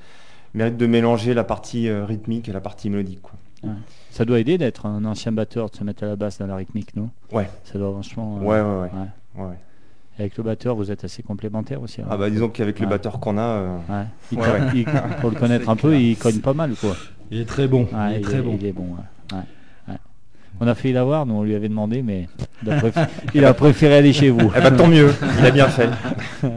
mérite 0.54 0.78
de 0.78 0.88
mélanger 0.88 1.34
la 1.34 1.44
partie 1.44 1.90
euh, 1.90 2.06
rythmique 2.06 2.48
et 2.50 2.54
la 2.54 2.62
partie 2.62 2.90
mélodique, 2.90 3.22
quoi. 3.22 3.34
Ça 4.12 4.26
doit 4.26 4.40
aider 4.40 4.58
d'être 4.58 4.86
un 4.86 5.06
ancien 5.06 5.32
batteur, 5.32 5.70
de 5.70 5.76
se 5.76 5.84
mettre 5.86 6.04
à 6.04 6.08
la 6.08 6.16
basse 6.18 6.38
dans 6.38 6.48
la 6.48 6.56
rythmique, 6.58 6.96
non? 6.98 7.10
Ouais. 7.32 7.50
Ça 7.64 7.78
doit 7.80 7.92
franchement. 7.92 8.38
Ouais, 8.40 8.60
ouais, 8.62 8.90
ouais. 9.38 9.44
ouais. 9.46 9.56
Avec 10.20 10.38
le 10.38 10.44
batteur, 10.44 10.76
vous 10.76 10.92
êtes 10.92 11.04
assez 11.04 11.24
complémentaires 11.24 11.82
aussi. 11.82 12.02
alors. 12.02 12.14
Ah 12.14 12.18
bah 12.18 12.30
disons 12.30 12.48
qu'avec 12.50 12.80
le 12.80 12.86
batteur 12.88 13.20
qu'on 13.20 13.38
a, 13.38 13.42
euh, 13.42 13.78
Ouais. 13.90 14.04
Il 14.32 14.38
Ouais, 14.38 14.46
co- 14.46 14.52
ouais. 14.52 14.60
il- 14.76 14.86
pour 15.22 15.30
le 15.32 15.36
connaître 15.40 15.70
un 15.70 15.76
peu, 15.76 15.96
il 15.98 16.16
cogne 16.18 16.40
pas 16.40 16.54
mal, 16.54 16.72
quoi. 16.80 16.96
Il 17.32 17.40
est 17.42 17.46
très 17.46 17.68
bon. 17.68 17.84
Ouais, 17.92 18.12
il 18.12 18.18
est 18.18 18.22
très 18.22 18.42
bon. 18.42 18.58
il 18.60 18.66
est 18.68 18.72
bon. 18.74 18.84
ouais. 18.84 19.38
Ouais. 19.38 19.44
Ouais. 19.90 19.98
On 20.62 20.68
a 20.68 20.76
failli 20.76 20.94
l'avoir, 20.94 21.26
nous 21.26 21.34
on 21.34 21.44
lui 21.44 21.56
avait 21.56 21.68
demandé, 21.70 22.04
mais 22.04 22.28
il 22.64 22.72
a, 22.72 22.80
préf- 22.80 23.08
il 23.34 23.44
a 23.44 23.54
préféré 23.56 23.96
aller 23.98 24.14
chez 24.14 24.30
vous. 24.30 24.52
eh 24.56 24.62
bah 24.62 24.70
tant 24.72 24.88
mieux, 24.88 25.10
il 25.40 25.46
a 25.46 25.52
bien 25.52 25.68
fait. 25.68 25.90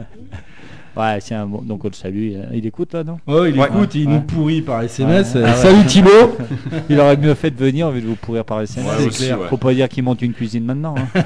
Ouais, 0.95 1.19
c'est 1.21 1.35
un 1.35 1.45
bon. 1.45 1.61
Donc 1.61 1.85
on 1.85 1.89
le 1.89 1.93
salue. 1.93 2.31
euh, 2.33 2.45
Il 2.55 2.65
écoute 2.65 2.91
là, 2.95 3.03
non? 3.03 3.19
Oh, 3.27 3.45
il 3.45 3.55
Ouais. 3.59 3.67
écoute, 3.67 3.93
il 3.93 4.07
Ouais. 4.07 4.13
nous 4.15 4.21
pourrit 4.21 4.63
par 4.63 4.81
SMS. 4.81 5.35
Ouais. 5.35 5.41
Euh, 5.41 5.45
Ah 5.45 5.49
ouais. 5.51 5.55
Salut 5.55 5.85
Thibaut 5.85 6.35
Il 6.89 6.99
aurait 6.99 7.17
mieux 7.17 7.35
fait 7.35 7.51
de 7.51 7.55
venir 7.55 7.89
au 7.89 7.91
lieu 7.91 8.01
de 8.01 8.07
vous 8.07 8.15
pourrir 8.15 8.43
par 8.43 8.61
SMS. 8.61 8.87
Ouais, 8.87 9.07
c'est 9.11 9.25
clair. 9.25 9.39
ouais. 9.41 9.47
Faut 9.47 9.57
pas 9.57 9.75
dire 9.75 9.87
qu'il 9.89 10.03
monte 10.03 10.23
une 10.23 10.33
cuisine 10.33 10.65
maintenant. 10.65 10.95
hein. 11.15 11.21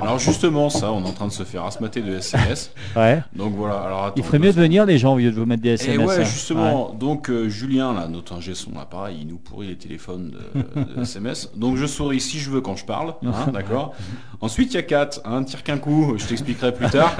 Alors 0.00 0.18
justement, 0.18 0.70
ça, 0.70 0.92
on 0.92 1.04
est 1.04 1.08
en 1.08 1.12
train 1.12 1.26
de 1.26 1.32
se 1.32 1.42
faire 1.42 1.64
asmater 1.64 2.00
de 2.02 2.16
SMS. 2.16 2.72
Ouais. 2.96 3.22
Donc 3.34 3.54
voilà. 3.54 3.80
Alors 3.80 4.04
attends, 4.06 4.14
Il 4.16 4.24
ferait 4.24 4.38
mieux 4.38 4.52
de 4.52 4.60
venir 4.60 4.84
les 4.84 4.98
gens 4.98 5.14
au 5.14 5.18
lieu 5.18 5.30
de 5.30 5.36
vous 5.36 5.46
mettre 5.46 5.62
des 5.62 5.70
Et 5.70 5.74
SMS. 5.74 6.06
ouais, 6.08 6.20
hein. 6.20 6.24
justement. 6.24 6.90
Donc 6.98 7.30
euh, 7.30 7.48
Julien, 7.48 7.92
là, 7.92 8.08
notre 8.08 8.32
ingé 8.34 8.54
son, 8.54 8.72
là, 8.72 8.84
pareil, 8.84 9.18
il 9.20 9.28
nous 9.28 9.36
pourrit 9.38 9.68
les 9.68 9.76
téléphones 9.76 10.32
de, 10.54 10.82
de 10.96 11.02
SMS. 11.02 11.50
Donc 11.56 11.76
je 11.76 11.86
souris 11.86 12.20
si 12.20 12.38
je 12.38 12.50
veux 12.50 12.60
quand 12.60 12.76
je 12.76 12.84
parle, 12.84 13.14
hein, 13.24 13.50
d'accord. 13.52 13.94
Ensuite, 14.40 14.72
il 14.72 14.76
y 14.76 14.78
a 14.78 14.82
Kat, 14.82 15.10
hein, 15.24 15.44
tire 15.44 15.62
qu'un 15.62 15.78
coup. 15.78 16.14
Je 16.16 16.24
t'expliquerai 16.26 16.72
plus 16.72 16.88
tard. 16.88 17.14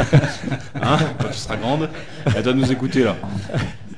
Hein, 0.83 0.97
quand 1.21 1.29
tu 1.29 1.35
seras 1.39 1.57
grande, 1.57 1.89
elle 2.35 2.43
doit 2.43 2.55
nous 2.55 2.73
écouter 2.73 3.05
là. 3.05 3.17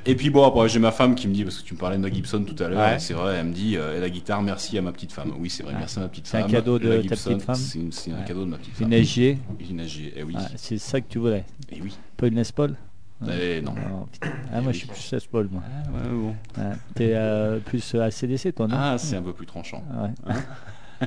Et 0.05 0.17
puis 0.17 0.31
bon, 0.31 0.45
après 0.45 0.69
j'ai 0.69 0.81
ma 0.81 0.91
femme 0.91 1.15
qui 1.15 1.29
me 1.29 1.33
dit, 1.35 1.45
parce 1.45 1.59
que 1.61 1.65
tu 1.65 1.75
me 1.75 1.79
parlais 1.79 1.97
de 1.97 2.03
la 2.03 2.13
Gibson 2.13 2.43
tout 2.45 2.61
à 2.63 2.69
l'heure, 2.69 2.81
Ouais. 2.81 2.99
c'est 2.99 3.15
vrai, 3.15 3.37
elle 3.37 3.47
me 3.47 3.53
dit, 3.53 3.77
euh, 3.77 3.97
et 3.97 4.01
la 4.01 4.11
guitare, 4.11 4.43
merci 4.43 4.77
à 4.77 4.83
ma 4.83 4.91
petite 4.93 5.13
femme. 5.13 5.33
Oui, 5.39 5.49
c'est 5.49 5.63
vrai, 5.63 5.73
Ouais. 5.75 5.79
merci 5.79 5.99
à 5.99 6.03
ma 6.03 6.09
petite 6.09 6.27
C'est 6.27 6.39
un 6.39 6.41
femme. 6.43 6.51
cadeau 6.51 6.79
de 6.81 7.03
ta 7.03 7.15
petite 7.15 7.43
femme 7.43 7.55
C'est 7.55 7.79
une- 7.79 7.91
un 8.15 8.19
Ouais. 8.21 8.25
cadeau 8.27 8.45
de 8.45 8.51
ma 8.51 8.57
petite 8.59 8.81
Une 8.81 8.87
femme. 8.87 8.93
SG. 8.93 9.39
Une 9.71 9.81
SG, 9.81 10.13
eh 10.17 10.23
oui. 10.25 10.35
Ouais, 10.35 10.41
c'est 10.57 10.79
ça 10.79 11.01
que 11.01 11.07
tu 11.09 11.19
voulais. 11.19 11.45
Eh 11.71 11.81
oui. 11.81 11.97
Pas 12.17 12.27
une 12.27 12.35
Les 12.35 12.43
Paul 12.55 12.75
Eh 13.31 13.61
non. 13.61 13.75
Oh, 13.95 14.07
putain. 14.11 14.31
Ah, 14.53 14.61
moi 14.61 14.73
je 14.73 14.79
suis 14.79 14.89
plus 14.89 15.13
Les 15.13 15.19
Paul, 15.31 15.49
moi. 15.53 15.63
Ouais, 15.95 16.09
bon. 16.11 16.35
Ouais. 16.61 16.75
T'es 16.97 17.13
euh, 17.15 17.61
plus 17.61 17.95
ACDC, 17.95 18.53
toi, 18.53 18.67
non 18.67 18.75
Ah, 18.77 18.97
c'est 18.99 19.15
un 19.17 19.23
peu 19.23 19.33
plus 19.33 19.47
tranchant. 19.47 19.85
Ouais. 20.27 20.35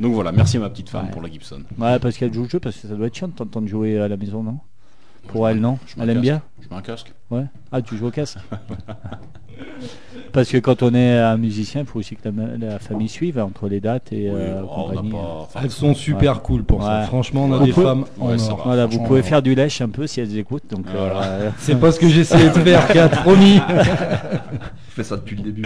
Donc 0.00 0.14
voilà, 0.14 0.30
merci 0.32 0.56
à 0.56 0.60
ma 0.60 0.70
petite 0.70 0.88
femme 0.88 1.10
pour 1.10 1.20
la 1.22 1.28
Gibson. 1.30 1.62
Ouais, 1.78 1.98
parce 1.98 2.16
qu'elle 2.16 2.32
joue 2.32 2.44
le 2.44 2.48
jeu, 2.48 2.60
parce 2.60 2.76
que 2.76 2.86
ça 2.88 2.94
doit 2.94 3.06
être 3.08 3.14
chiant 3.16 3.28
de 3.28 3.32
t'entendre 3.32 3.66
jouer 3.68 3.98
à 3.98 4.06
la 4.08 4.16
maison, 4.16 4.42
non 4.42 4.58
Pour 5.28 5.48
elle, 5.48 5.60
non 5.60 5.78
je 5.86 5.94
Elle 6.02 6.10
aime 6.10 6.16
casque. 6.16 6.22
bien 6.22 6.42
Je 6.60 6.68
mets 6.68 6.76
un 6.76 6.82
casque. 6.82 7.12
Ouais. 7.30 7.44
Ah, 7.70 7.80
tu 7.82 7.96
joues 7.96 8.08
au 8.08 8.10
casque 8.10 8.38
Parce 10.32 10.48
que 10.48 10.58
quand 10.58 10.82
on 10.82 10.94
est 10.94 11.18
un 11.18 11.36
musicien, 11.36 11.80
il 11.82 11.86
faut 11.86 11.98
aussi 11.98 12.14
que 12.16 12.28
la, 12.28 12.68
la 12.70 12.78
famille 12.78 13.08
suive 13.08 13.38
entre 13.40 13.68
les 13.68 13.80
dates 13.80 14.12
et 14.12 14.30
Oui, 14.30 14.36
euh, 14.36 14.62
oh, 14.64 14.84
compagnie. 14.88 15.10
pas. 15.10 15.16
enfin, 15.42 15.60
Elles 15.64 15.70
sont 15.70 15.92
super 15.94 16.40
cool 16.42 16.62
pour 16.62 16.82
ça. 16.82 17.00
Ouais. 17.00 17.06
Franchement, 17.06 17.44
on 17.44 17.52
a 17.52 17.56
On 17.58 17.64
des 17.64 17.72
peut- 17.72 17.82
femmes 17.82 18.04
en 18.20 18.28
Ouais, 18.30 18.38
ça 18.38 18.52
or. 18.52 18.58
va. 18.58 18.64
Voilà, 18.64 18.86
vous 18.86 19.00
pouvez 19.02 19.20
euh, 19.20 19.24
faire 19.24 19.42
du 19.42 19.54
lèche 19.56 19.80
un 19.80 19.88
peu 19.88 20.06
si 20.06 20.20
elles 20.20 20.38
écoutent. 20.38 20.70
Donc, 20.70 20.86
Voilà. 20.90 21.22
euh, 21.24 21.50
C'est 21.58 21.78
pas 21.78 21.90
ce 21.92 21.98
que 21.98 22.08
j'essayais 22.08 22.48
de 22.50 22.58
faire, 22.60 22.86
Kat, 22.92 23.08
promis. 23.08 23.60
Je 24.88 24.94
fais 24.94 25.04
ça 25.04 25.16
depuis 25.16 25.36
le 25.36 25.42
début. 25.42 25.64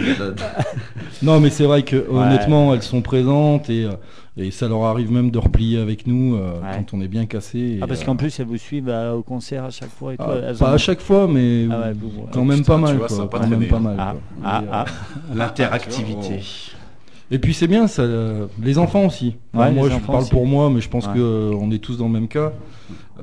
Non, 1.21 1.39
mais 1.39 1.49
c'est 1.51 1.65
vrai 1.65 1.83
que 1.83 2.07
honnêtement, 2.09 2.73
elles 2.73 2.83
sont 2.83 3.01
présentes 3.01 3.69
et, 3.69 3.85
euh, 3.85 3.91
et 4.37 4.51
ça 4.51 4.67
leur 4.67 4.83
arrive 4.83 5.11
même 5.11 5.31
de 5.31 5.37
replier 5.37 5.79
avec 5.79 6.07
nous 6.07 6.35
euh, 6.35 6.59
Ouais. 6.59 6.67
quand 6.77 6.97
on 6.97 7.01
est 7.01 7.07
bien 7.07 7.25
cassé. 7.25 7.79
Ah, 7.81 7.87
parce 7.87 8.01
euh, 8.01 8.05
qu'en 8.05 8.15
plus, 8.15 8.37
elles 8.39 8.45
vous 8.45 8.57
suivent 8.57 8.89
euh, 8.89 9.13
au 9.13 9.23
concert 9.23 9.63
à 9.65 9.69
chaque 9.69 9.89
fois 9.89 10.13
et 10.13 10.17
ah, 10.19 10.53
pas 10.59 10.71
à 10.73 10.77
chaque 10.77 10.99
fois, 10.99 11.27
mais 11.27 11.67
Ah 11.71 11.79
ouais, 11.81 11.93
vous- 11.93 12.07
ouais. 12.07 12.27
quand 12.31 12.43
même 12.45 12.59
Putain, 12.59 12.73
pas 12.73 12.77
mal. 12.79 12.97
vois, 12.97 13.07
quoi, 13.07 13.21
a 13.23 13.27
pas 13.27 13.39
quand 13.39 13.47
même 13.47 13.67
pas 13.67 13.77
hein. 13.77 13.79
mal. 13.79 13.95
Ah, 13.99 14.15
ah, 14.43 14.61
euh, 14.61 14.65
ah. 14.71 14.85
L'interactivité. 15.33 16.41
Et 17.31 17.39
puis 17.39 17.53
c'est 17.55 17.67
bien, 17.67 17.87
ça, 17.87 18.03
euh, 18.03 18.45
les 18.61 18.77
enfants 18.77 19.05
aussi. 19.05 19.35
Ouais, 19.53 19.71
moi, 19.71 19.85
les 19.87 19.91
je 19.93 19.95
enfants 19.97 20.11
parle 20.13 20.21
aussi. 20.23 20.31
pour 20.31 20.45
moi, 20.45 20.69
mais 20.69 20.79
je 20.81 20.89
pense 20.89 21.07
Ouais. 21.07 21.13
que 21.15 21.19
euh, 21.19 21.57
on 21.59 21.71
est 21.71 21.79
tous 21.79 21.97
dans 21.97 22.05
le 22.05 22.11
même 22.13 22.27
cas. 22.27 22.51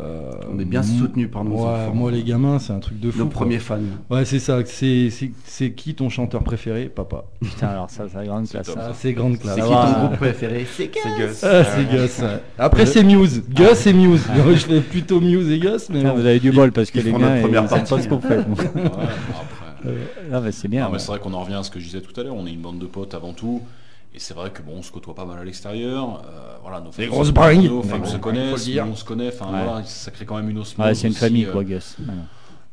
Euh, 0.01 0.31
On 0.53 0.59
est 0.59 0.65
bien 0.65 0.83
soutenus 0.83 1.31
par 1.31 1.45
nos 1.45 1.53
ouais, 1.57 1.61
enfants. 1.61 1.95
Moi, 1.95 2.11
les 2.11 2.25
gamins, 2.25 2.59
c'est 2.59 2.73
un 2.73 2.79
truc 2.81 2.99
de 2.99 3.11
fou. 3.13 3.19
Nos 3.21 3.25
quoi. 3.27 3.33
premiers 3.35 3.59
fans. 3.61 3.79
Ouais, 4.11 4.25
c'est 4.25 4.39
ça. 4.41 4.59
C'est 4.65 5.71
qui 5.77 5.95
ton 5.95 6.09
chanteur 6.09 6.43
préféré, 6.43 6.87
papa? 6.87 7.25
Putain, 7.41 7.69
alors 7.69 7.91
ça, 7.91 8.05
c'est 8.11 8.17
la 8.17 8.25
grande 8.25 8.49
classe. 8.49 8.71
Ah, 8.77 8.91
c'est 8.95 9.13
grande 9.13 9.39
classe. 9.39 9.55
C'est 9.55 9.61
qui 9.61 9.69
ton 9.69 10.01
groupe 10.07 10.17
préféré? 10.17 10.67
C'est 10.69 10.91
C'est 10.93 11.19
Gus. 11.19 11.45
Ah, 11.45 11.63
c'est 11.65 11.89
Gus. 11.89 12.23
Après, 12.59 12.87
c'est 12.87 13.05
Muse. 13.05 13.45
Gus 13.55 13.87
et 13.87 13.93
Muse. 13.93 14.25
Je 14.35 14.53
fais 14.55 14.81
plutôt 14.81 15.21
Muse 15.21 15.49
et 15.51 15.59
Gus, 15.61 15.89
mais 15.91 15.99
Putain, 15.99 16.09
bon. 16.11 16.15
vous 16.21 16.27
avez 16.27 16.41
du 16.41 16.51
bol 16.51 16.73
parce 16.73 16.91
que 16.91 16.99
ils 16.99 17.05
les 17.05 17.13
gars, 17.13 17.37
ils 17.37 17.43
première 17.43 17.69
savent 17.69 17.89
pas 17.89 18.01
ce 18.03 18.09
qu'on 18.09 18.21
fait. 18.21 18.41
Euh, 19.85 19.97
Non, 20.31 20.41
mais 20.41 20.53
c'est 20.53 20.69
bien. 20.69 20.83
Non, 20.83 20.87
mais 20.89 20.93
ouais. 20.95 20.99
c'est 21.01 21.09
vrai 21.09 21.19
qu'on 21.19 21.33
en 21.35 21.41
revient 21.41 21.55
à 21.55 21.63
ce 21.65 21.71
que 21.71 21.81
je 21.81 21.85
disais 21.87 22.01
tout 22.01 22.19
à 22.21 22.23
l'heure. 22.23 22.37
On 22.37 22.47
est 22.47 22.53
une 22.53 22.61
bande 22.61 22.79
de 22.79 22.87
potes 22.87 23.15
avant 23.15 23.33
tout. 23.33 23.61
Et 24.15 24.19
c'est 24.19 24.35
vrai 24.35 24.51
que 24.51 24.61
bon, 24.63 24.73
on 24.79 24.83
se 24.83 24.93
côtoie 24.93 25.15
pas 25.15 25.25
mal 25.25 25.39
à 25.39 25.45
l'extérieur. 25.45 26.23
Euh, 26.27 26.57
voilà, 26.63 26.81
nos 26.81 26.93
femmes, 26.93 27.07
grosses 27.09 27.29
se- 27.29 27.33
bringues. 27.33 27.65
Nos 27.65 27.83
femmes 27.83 28.05
se 28.05 28.17
connaissent, 28.19 28.69
on 28.87 28.95
se 28.95 29.05
connaît. 29.05 29.29
Enfin 29.29 29.47
Ouais. 29.53 29.65
voilà, 29.65 29.85
ça 29.85 30.11
crée 30.11 30.27
quand 30.27 30.37
même 30.37 30.51
une 30.51 30.59
osmose. 30.59 30.87
Ouais, 30.87 30.95
c'est 30.95 31.07
une 31.07 31.13
aussi, 31.13 31.21
famille, 31.21 31.45
euh, 31.47 31.53
quoi, 31.53 31.65
Gus. 31.65 31.97
Ouais. 31.99 32.07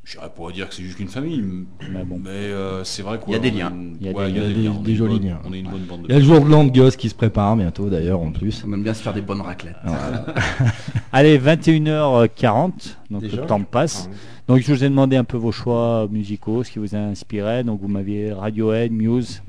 J'irais 0.05 0.29
pas 0.35 0.51
dire 0.51 0.67
que 0.67 0.73
c'est 0.73 0.81
juste 0.81 0.99
une 0.99 1.07
famille, 1.07 1.43
Mais 1.91 2.03
bon. 2.03 2.19
mais 2.21 2.29
euh, 2.31 2.83
c'est 2.83 3.03
vrai 3.03 3.19
qu'on 3.19 3.27
Il 3.31 3.33
y 3.33 3.35
a 3.35 3.39
des 3.39 3.51
liens. 3.51 3.71
Il 4.01 4.07
y 4.07 4.09
a 4.09 4.11
ouais, 4.13 4.25
des- 4.25 4.31
il 4.31 4.37
y 4.37 4.39
a 4.39 4.43
il 4.43 4.47
y 4.47 4.51
a 4.51 4.53
des 4.55 4.63
liens. 4.63 4.81
des- 4.81 4.95
jolis 4.95 5.19
bonne- 5.19 5.27
liens. 5.29 5.39
On 5.45 5.53
est 5.53 5.59
une 5.59 5.69
bonne 5.69 5.83
bande 5.83 6.01
Il 6.09 6.11
y 6.11 6.15
a 6.15 6.15
de 6.15 6.19
le 6.21 6.25
jour 6.25 6.41
de 6.43 6.49
l'an 6.49 6.63
de 6.65 6.89
qui 6.91 7.09
se 7.09 7.15
prépare 7.15 7.55
bientôt, 7.55 7.89
d'ailleurs, 7.89 8.19
en 8.19 8.31
plus. 8.31 8.63
On 8.67 8.73
aime 8.73 8.81
bien 8.83 8.93
se 8.95 9.03
faire 9.03 9.13
des 9.13 9.21
bonnes 9.21 9.41
raclettes. 9.41 9.75
Allez, 11.13 11.37
21h40, 11.37 12.97
donc 13.11 13.21
Déjà 13.21 13.41
le 13.41 13.47
temps 13.47 13.61
passe. 13.63 14.09
Donc 14.47 14.59
je 14.61 14.73
vous 14.73 14.83
ai 14.83 14.89
demandé 14.89 15.15
un 15.15 15.23
peu 15.23 15.37
vos 15.37 15.51
choix 15.51 16.07
musicaux, 16.09 16.63
ce 16.63 16.71
qui 16.71 16.79
vous 16.79 16.95
a 16.95 16.99
inspiré. 16.99 17.63
Donc 17.63 17.79
vous 17.81 17.87
m'aviez 17.87 18.33
Radiohead, 18.33 18.91
Muse, 18.91 19.41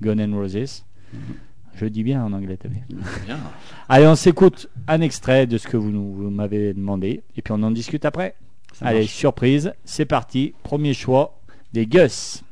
Gun 0.00 0.18
N' 0.18 0.34
Roses. 0.34 0.84
Je 1.76 1.86
dis 1.86 2.02
bien 2.02 2.24
en 2.24 2.32
anglais, 2.32 2.56
t'as 2.60 2.68
vu. 2.68 2.78
Bien. 3.24 3.38
Allez, 3.88 4.06
on 4.06 4.16
s'écoute 4.16 4.68
un 4.88 5.00
extrait 5.00 5.46
de 5.46 5.58
ce 5.58 5.68
que 5.68 5.76
vous, 5.76 5.90
nous- 5.90 6.12
vous 6.14 6.30
m'avez 6.30 6.74
demandé, 6.74 7.22
et 7.36 7.42
puis 7.42 7.52
on 7.56 7.62
en 7.62 7.70
discute 7.70 8.04
après. 8.04 8.34
Ça 8.72 8.86
Allez, 8.86 9.00
marche. 9.00 9.12
surprise, 9.12 9.72
c'est 9.84 10.04
parti. 10.04 10.54
Premier 10.64 10.92
choix 10.94 11.38
des 11.72 11.86
Gus. 11.86 12.42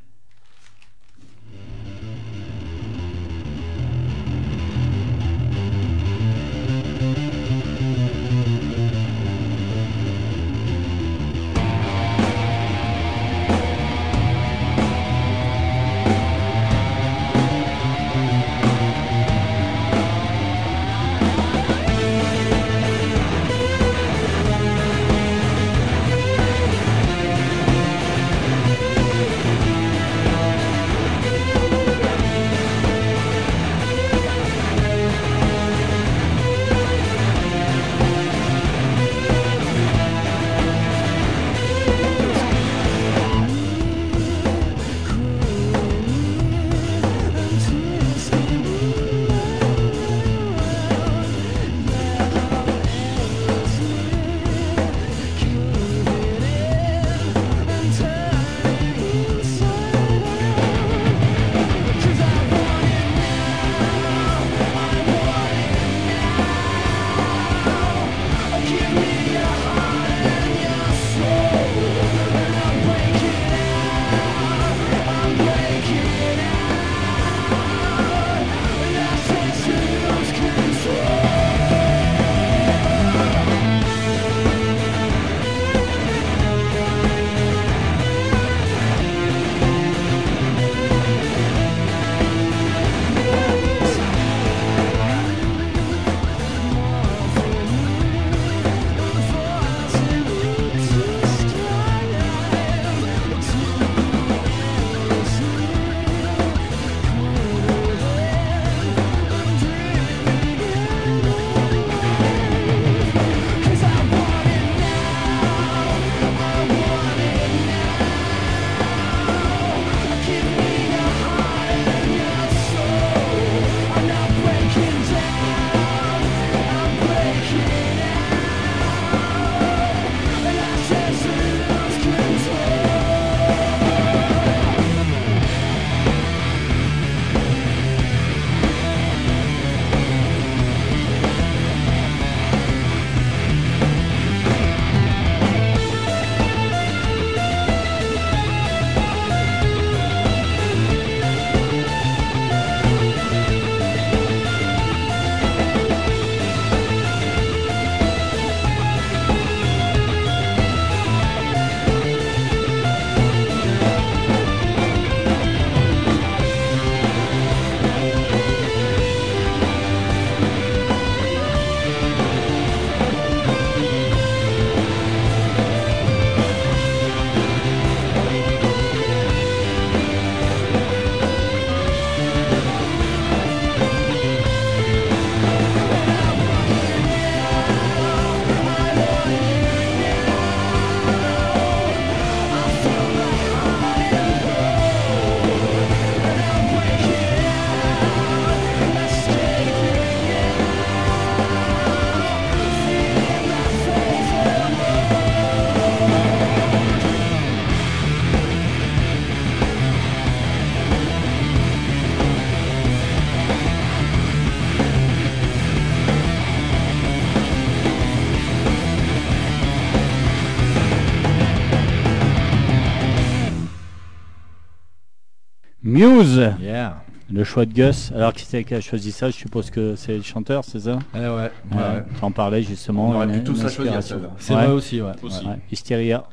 Yeah. 226.61 227.03
le 227.31 227.45
choix 227.45 227.67
de 227.67 227.73
Gus. 227.73 228.13
Alors 228.15 228.33
qui 228.33 228.45
c'est 228.45 228.65
qui 228.65 228.75
a 228.75 228.81
choisi 228.81 229.13
ça? 229.13 229.29
Je 229.31 229.35
suppose 229.37 229.71
que 229.71 229.97
c'est 229.97 230.17
le 230.17 230.23
chanteur, 230.23 230.65
c'est 230.65 230.81
ça? 230.81 230.99
Eh 231.15 231.19
ouais, 231.19 231.27
ouais, 231.29 231.51
Ouais, 231.73 231.77
ouais. 231.77 232.05
Tu 232.19 232.25
en 232.25 232.31
parlais 232.31 232.63
justement. 232.63 233.09
On 233.11 233.15
aurait 233.15 233.33
pu 233.33 233.43
tous 233.45 233.63
la 233.63 233.69
choisir, 233.69 234.03
celle-là. 234.03 234.31
C'est 234.39 234.55
Ouais. 234.55 234.65
vrai 234.65 234.73
aussi, 234.73 235.01
ouais. 235.03 235.13
Aussi. 235.23 235.45
ouais. 235.45 235.53
Ouais, 235.53 235.59
Hysteria. 235.71 236.25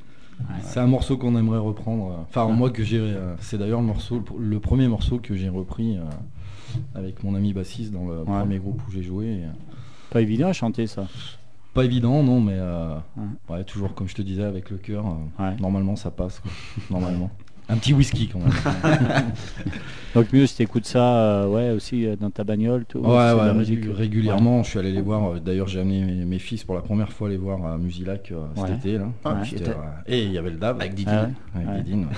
C'est 0.62 0.80
un 0.80 0.88
morceau 0.88 1.18
qu'on 1.18 1.36
aimerait 1.38 1.60
reprendre. 1.60 2.08
euh, 2.12 2.22
Enfin, 2.30 2.48
moi 2.48 2.70
que 2.70 2.84
j'ai. 2.84 3.00
euh, 3.00 3.36
C'est 3.40 3.58
d'ailleurs 3.58 3.82
le 3.82 3.88
morceau, 3.88 4.24
le 4.40 4.60
premier 4.60 4.88
morceau 4.88 5.20
que 5.20 5.36
j'ai 5.36 5.50
repris 5.50 5.98
euh, 5.98 6.02
avec 6.96 7.24
mon 7.24 7.36
ami 7.36 7.54
bassiste 7.54 7.92
dans 7.92 8.08
le 8.08 8.24
premier 8.24 8.58
groupe 8.60 8.82
où 8.88 8.92
j'ai 8.92 9.04
joué. 9.04 9.26
euh, 9.44 9.48
Pas 10.12 10.22
évident 10.22 10.48
à 10.48 10.54
chanter 10.54 10.88
ça. 10.88 11.08
Pas 11.74 11.86
évident, 11.86 12.22
non, 12.24 12.40
mais 12.40 12.54
euh, 12.56 12.96
ouais, 13.50 13.64
toujours 13.64 13.96
comme 13.96 14.08
je 14.08 14.14
te 14.16 14.22
disais 14.22 14.44
avec 14.44 14.70
le 14.70 14.78
cœur. 14.78 15.06
euh, 15.08 15.44
Ouais. 15.44 15.56
Normalement, 15.60 15.96
ça 15.96 16.12
passe. 16.12 16.40
quoi. 16.40 16.52
Normalement. 16.92 17.32
Un 17.74 17.78
petit 17.78 17.94
whisky 17.94 18.28
quand 18.30 18.40
même. 18.40 18.52
Donc 20.16 20.32
Muse, 20.32 20.54
t'écoutes 20.56 20.86
ça 20.86 21.16
euh, 21.16 21.48
ouais, 21.48 21.72
aussi 21.72 22.06
euh, 22.06 22.16
dans 22.16 22.30
ta 22.30 22.44
bagnole 22.44 22.86
tout, 22.86 23.00
Ouais, 23.00 23.08
ouais, 23.08 23.16
la 23.36 23.52
régu- 23.52 23.58
musique, 23.58 23.86
euh, 23.88 23.94
régulièrement, 23.94 24.62
je 24.62 24.70
suis 24.70 24.80
allé 24.80 24.92
les 24.92 25.02
voir. 25.02 25.32
euh, 25.34 25.40
D'ailleurs, 25.40 25.68
j'ai 25.68 25.80
amené 25.80 26.02
mes, 26.06 26.26
mes 26.26 26.38
fils 26.40 26.64
pour 26.64 26.76
la 26.76 26.82
première 26.82 27.12
fois 27.12 27.30
les 27.30 27.38
voir 27.38 27.66
à 27.66 27.78
Musilac 27.80 28.32
euh, 28.32 28.46
cet 28.56 28.78
été. 28.78 28.98
Là. 29.00 29.06
Ah, 29.26 29.38
c'était, 29.44 29.70
euh, 29.72 29.74
Et 30.06 30.24
il 30.26 30.32
y 30.32 30.38
avait 30.38 30.52
le 30.52 30.58
DAB. 30.58 30.80
Avec 30.82 30.94
Didi. 30.94 31.10
Ah 31.12 31.24
ouais. 31.24 31.30
Avec 31.56 31.68
Ouais. 31.68 31.82
Didine, 31.84 32.02
ouais. 32.06 32.16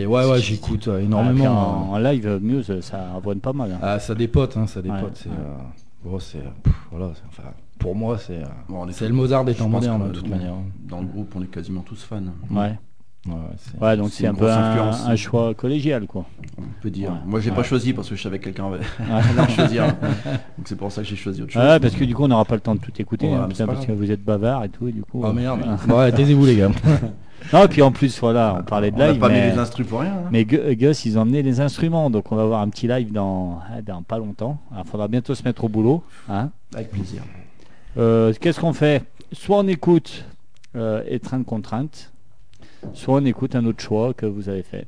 Et 0.00 0.06
ouais, 0.06 0.24
ouais, 0.30 0.38
j'écoute 0.40 0.86
euh, 0.88 0.92
Ah, 0.94 0.96
puis 0.98 1.06
énormément. 1.06 1.90
en, 1.90 1.94
en 1.94 1.98
live, 1.98 2.26
euh, 2.26 2.38
Muse, 2.40 2.80
ça 2.82 3.14
avoine 3.16 3.40
pas 3.40 3.52
mal. 3.52 3.72
hein. 3.72 3.78
Ah, 3.82 3.98
ça 3.98 4.14
dépote, 4.14 4.56
hein, 4.56 4.66
ça 4.68 4.80
dépote. 4.80 5.00
Ouais, 5.02 5.10
c'est, 5.14 5.28
ouais. 5.28 5.34
euh, 5.38 6.04
bon, 6.08 6.18
c'est, 6.20 6.38
pff, 6.62 6.72
voilà, 6.92 7.10
c'est- 7.16 7.22
enfin, 7.28 7.48
pour 7.80 7.96
moi, 7.96 8.16
c'est, 8.16 8.38
euh, 8.38 8.44
Bon, 8.68 8.82
on 8.84 8.88
est 8.88 8.92
c'est 8.92 9.08
le 9.08 9.12
Mozart 9.14 9.44
des 9.44 9.54
je 9.54 9.58
temps 9.58 9.64
pense 9.68 9.82
modernes 9.84 10.08
de 10.08 10.14
toute 10.14 10.28
dans- 10.30 10.36
manière. 10.36 10.54
Dans 10.88 11.00
le 11.00 11.06
groupe, 11.08 11.32
on 11.36 11.42
est 11.42 11.46
quasiment 11.50 11.80
tous 11.82 12.04
fans. 12.04 12.22
Ouais. 12.50 12.78
Ouais, 13.80 13.96
donc 13.96 14.08
C'est 14.10 14.26
un 14.26 14.34
peu 14.34 14.50
un, 14.50 15.14
choix 15.16 15.54
collégial, 15.54 16.06
quoi. 16.06 16.24
On 16.58 16.62
peut 16.80 16.90
dire. 16.90 17.10
Ouais. 17.10 17.16
Moi, 17.24 17.40
j'ai 17.40 17.50
Ouais. 17.50 17.56
pas 17.56 17.62
choisi 17.62 17.92
parce 17.92 18.08
que 18.08 18.16
je 18.16 18.22
savais 18.22 18.40
que 18.40 18.44
quelqu'un 18.50 18.66
allait 19.10 19.48
choisir. 19.54 19.86
Donc 20.58 20.66
c'est 20.66 20.76
pour 20.76 20.90
ça 20.90 21.02
que 21.02 21.08
j'ai 21.08 21.14
choisi 21.14 21.40
autre 21.42 21.52
chose. 21.52 21.62
Ouais, 21.62 21.78
parce 21.78 21.94
que 21.94 22.02
du 22.04 22.14
coup, 22.16 22.24
on 22.24 22.28
n'aura 22.28 22.44
pas 22.44 22.56
le 22.56 22.60
temps 22.60 22.74
de 22.74 22.80
tout 22.80 22.90
écouter, 22.98 23.28
Ouais, 23.28 23.34
hein, 23.34 23.46
putain, 23.48 23.66
pas 23.66 23.74
parce 23.74 23.86
que 23.86 23.92
vous 23.92 24.10
êtes 24.10 24.24
bavard 24.24 24.64
et 24.64 24.68
tout, 24.70 24.88
et 24.88 24.92
du 24.92 25.02
coup. 25.02 25.20
Oh 25.22 25.28
euh, 25.28 25.32
merde. 25.32 25.60
ouais, 25.88 26.10
taisez-vous 26.10 26.46
les 26.46 26.56
gars. 26.56 26.70
Non, 27.52 27.64
et 27.64 27.68
puis 27.68 27.82
en 27.82 27.92
plus, 27.92 28.18
voilà, 28.20 28.56
on 28.60 28.62
parlait 28.64 28.90
de 28.90 28.96
on 29.00 29.06
live, 29.06 29.18
pas 29.18 29.28
mis 29.28 29.34
mais, 29.34 29.50
les 29.52 29.58
instruments 29.58 29.88
pour 29.88 30.00
rien. 30.00 30.12
hein. 30.12 30.28
mais 30.32 30.44
Gu- 30.44 30.74
Gus, 30.76 31.04
ils 31.06 31.18
ont 31.18 31.22
emmené 31.22 31.42
les 31.42 31.60
instruments, 31.60 32.08
donc 32.10 32.30
on 32.32 32.36
va 32.36 32.42
avoir 32.42 32.60
un 32.60 32.68
petit 32.68 32.86
live 32.88 33.12
dans, 33.12 33.60
ah, 33.72 33.82
dans 33.82 34.02
pas 34.02 34.18
longtemps. 34.18 34.58
Il 34.76 34.84
faudra 34.88 35.06
bientôt 35.08 35.34
se 35.34 35.42
mettre 35.44 35.64
au 35.64 35.68
boulot. 35.68 36.02
Hein. 36.28 36.50
Avec 36.74 36.90
plaisir. 36.90 37.22
Euh, 37.98 38.32
Qu'est-ce 38.40 38.60
qu'on 38.60 38.72
fait? 38.72 39.02
Soit 39.32 39.58
on 39.58 39.66
écoute 39.68 40.24
euh, 40.76 41.02
Étreinte 41.08 41.44
contrainte, 41.44 42.11
soit 42.94 43.14
on 43.14 43.24
écoute 43.24 43.54
un 43.56 43.64
autre 43.66 43.82
choix 43.82 44.12
que 44.14 44.26
vous 44.26 44.48
avez 44.48 44.62
fait. 44.62 44.86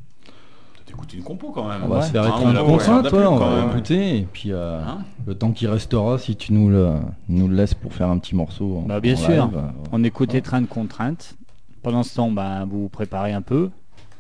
T'écoutes 0.87 1.15
une 1.15 1.23
compo 1.23 1.51
quand 1.51 1.67
même. 1.69 1.81
On 1.85 1.89
va 1.89 1.97
Ouais. 2.01 2.03
se 2.03 2.11
faire 2.13 2.23
Ah, 2.25 2.29
être 2.29 2.47
un 2.47 2.65
contraint, 2.65 3.01
voix, 3.01 3.11
toi, 3.11 3.31
on 3.31 3.39
quand 3.39 3.49
va 3.51 3.61
même. 3.63 3.71
écouter, 3.71 4.19
et 4.19 4.29
puis 4.31 4.53
euh, 4.53 4.81
Hein 4.87 4.99
le 5.27 5.35
temps 5.35 5.51
qui 5.53 5.67
restera, 5.67 6.19
si 6.19 6.37
tu 6.37 6.53
nous 6.53 6.69
le, 6.69 6.91
nous 7.29 7.49
le 7.49 7.57
laisses 7.57 7.75
pour 7.75 7.93
faire 7.95 8.09
un 8.11 8.19
petit 8.19 8.35
morceau. 8.37 8.79
en- 8.79 8.83
Bah, 8.83 9.01
bien 9.01 9.15
en 9.15 9.17
sûr. 9.17 9.31
live, 9.31 9.57
euh, 9.57 9.61
On 9.93 10.05
écoute 10.05 10.33
Ouais. 10.33 10.39
Étreinte 10.39 10.69
contrainte. 10.69 11.35
Pendant 11.83 12.03
ce 12.03 12.15
temps, 12.17 12.31
ben, 12.31 12.65
vous 12.67 12.83
vous 12.83 12.89
préparez 12.89 13.33
un 13.33 13.43
peu. 13.43 13.71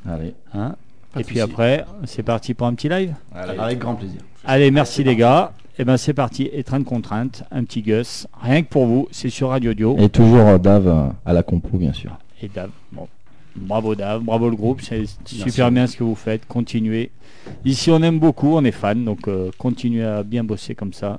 Allez. 0.08 0.34
Hein. 0.54 0.74
Pas 1.12 1.20
Et 1.20 1.22
de 1.22 1.28
puis 1.28 1.40
après, 1.40 1.84
c'est 2.04 2.22
parti 2.22 2.54
pour 2.54 2.66
un 2.66 2.74
petit 2.74 2.88
live. 2.88 3.14
Avec 3.34 3.78
grand 3.78 3.94
plaisir. 3.94 4.20
Allez, 4.44 4.70
merci 4.70 5.04
les 5.04 5.16
gars. 5.16 5.52
Et 5.78 5.84
ben 5.84 5.96
c'est 5.96 6.14
parti, 6.14 6.48
étreinte 6.52 6.84
contrainte, 6.84 7.42
un 7.50 7.64
petit 7.64 7.82
Gus, 7.82 8.28
rien 8.40 8.62
que 8.62 8.68
pour 8.68 8.86
vous, 8.86 9.08
c'est 9.10 9.28
sur 9.28 9.48
Radio 9.48 9.74
Dio. 9.74 9.96
Et 9.98 10.08
toujours 10.08 10.46
euh, 10.46 10.58
Dave 10.58 11.12
à 11.26 11.32
la 11.32 11.42
compo, 11.42 11.76
bien 11.78 11.92
sûr. 11.92 12.16
Et 12.40 12.48
Dave, 12.48 12.70
bon. 12.92 13.08
Bravo 13.56 13.94
Dave, 13.94 14.22
bravo 14.22 14.48
le 14.48 14.56
groupe, 14.56 14.82
c'est 14.82 15.04
super 15.24 15.70
bien 15.70 15.86
ce 15.86 15.96
que 15.96 16.04
vous 16.04 16.14
faites, 16.14 16.46
continuez. 16.46 17.10
Ici 17.64 17.90
on 17.90 18.02
aime 18.02 18.18
beaucoup, 18.18 18.54
on 18.56 18.64
est 18.64 18.72
fans, 18.72 18.94
donc 18.94 19.28
euh, 19.28 19.50
continuez 19.58 20.04
à 20.04 20.22
bien 20.22 20.44
bosser 20.44 20.74
comme 20.74 20.92
ça. 20.92 21.18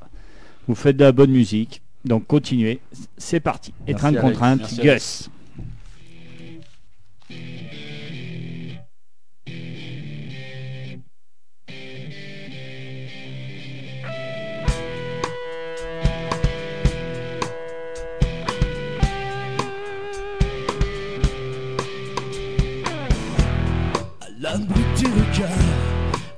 Vous 0.68 0.76
faites 0.76 0.98
de 0.98 1.04
la 1.04 1.12
bonne 1.12 1.32
musique, 1.32 1.82
donc 2.04 2.28
continuez. 2.28 2.80
C'est 3.18 3.40
parti, 3.40 3.74
étreinte 3.88 4.20
contrainte, 4.20 4.80
Gus. 4.82 5.30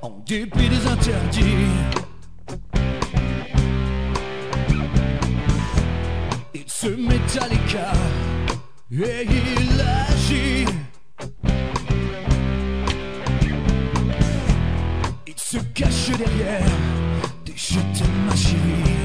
En 0.08 0.22
dépit 0.26 0.68
des 0.68 0.86
interdits. 0.86 1.68
Il 6.54 6.64
se 6.66 6.86
met 6.86 7.28
à 7.40 7.48
l'écart 7.48 8.06
et 8.92 9.26
il 9.26 9.80
agit. 9.80 10.64
Il 15.26 15.34
se 15.36 15.58
cache 15.74 16.10
derrière 16.16 16.72
des 17.44 17.54
je 17.56 17.80
t'aime 17.94 18.18
ma 18.26 18.36
chérie. 18.36 18.96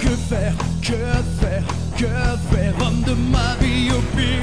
Que 0.00 0.12
faire, 0.28 0.54
que 0.82 1.02
faire, 1.40 1.64
que 1.96 2.54
faire, 2.54 2.74
homme 2.86 3.02
de 3.02 3.14
ma 3.14 3.54
vie 3.60 3.90
au 3.92 4.00
pire 4.16 4.41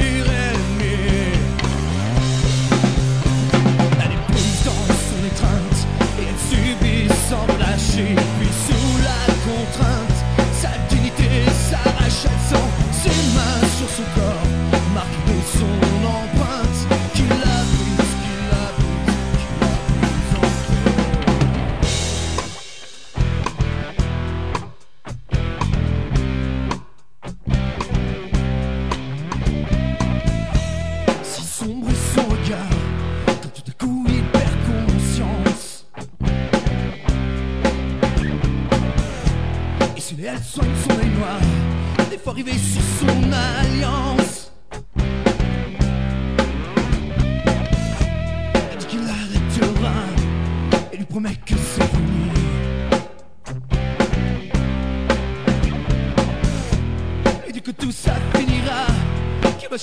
relâcher. 7.99 8.15
Puis 8.39 8.49
sous 8.67 8.97
la 9.03 9.33
contrainte, 9.43 10.17
sa 10.53 10.69
dignité 10.89 11.45
s'arrache, 11.69 12.25
elle 12.25 12.57
sent 12.57 12.65
ses 12.91 13.35
mains 13.35 13.67
sur 13.77 13.89
son 13.89 14.03
corps, 14.15 14.81
marquées 14.93 15.41
de 15.41 15.59
son 15.59 15.88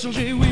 changer, 0.07 0.31
oui 0.31 0.46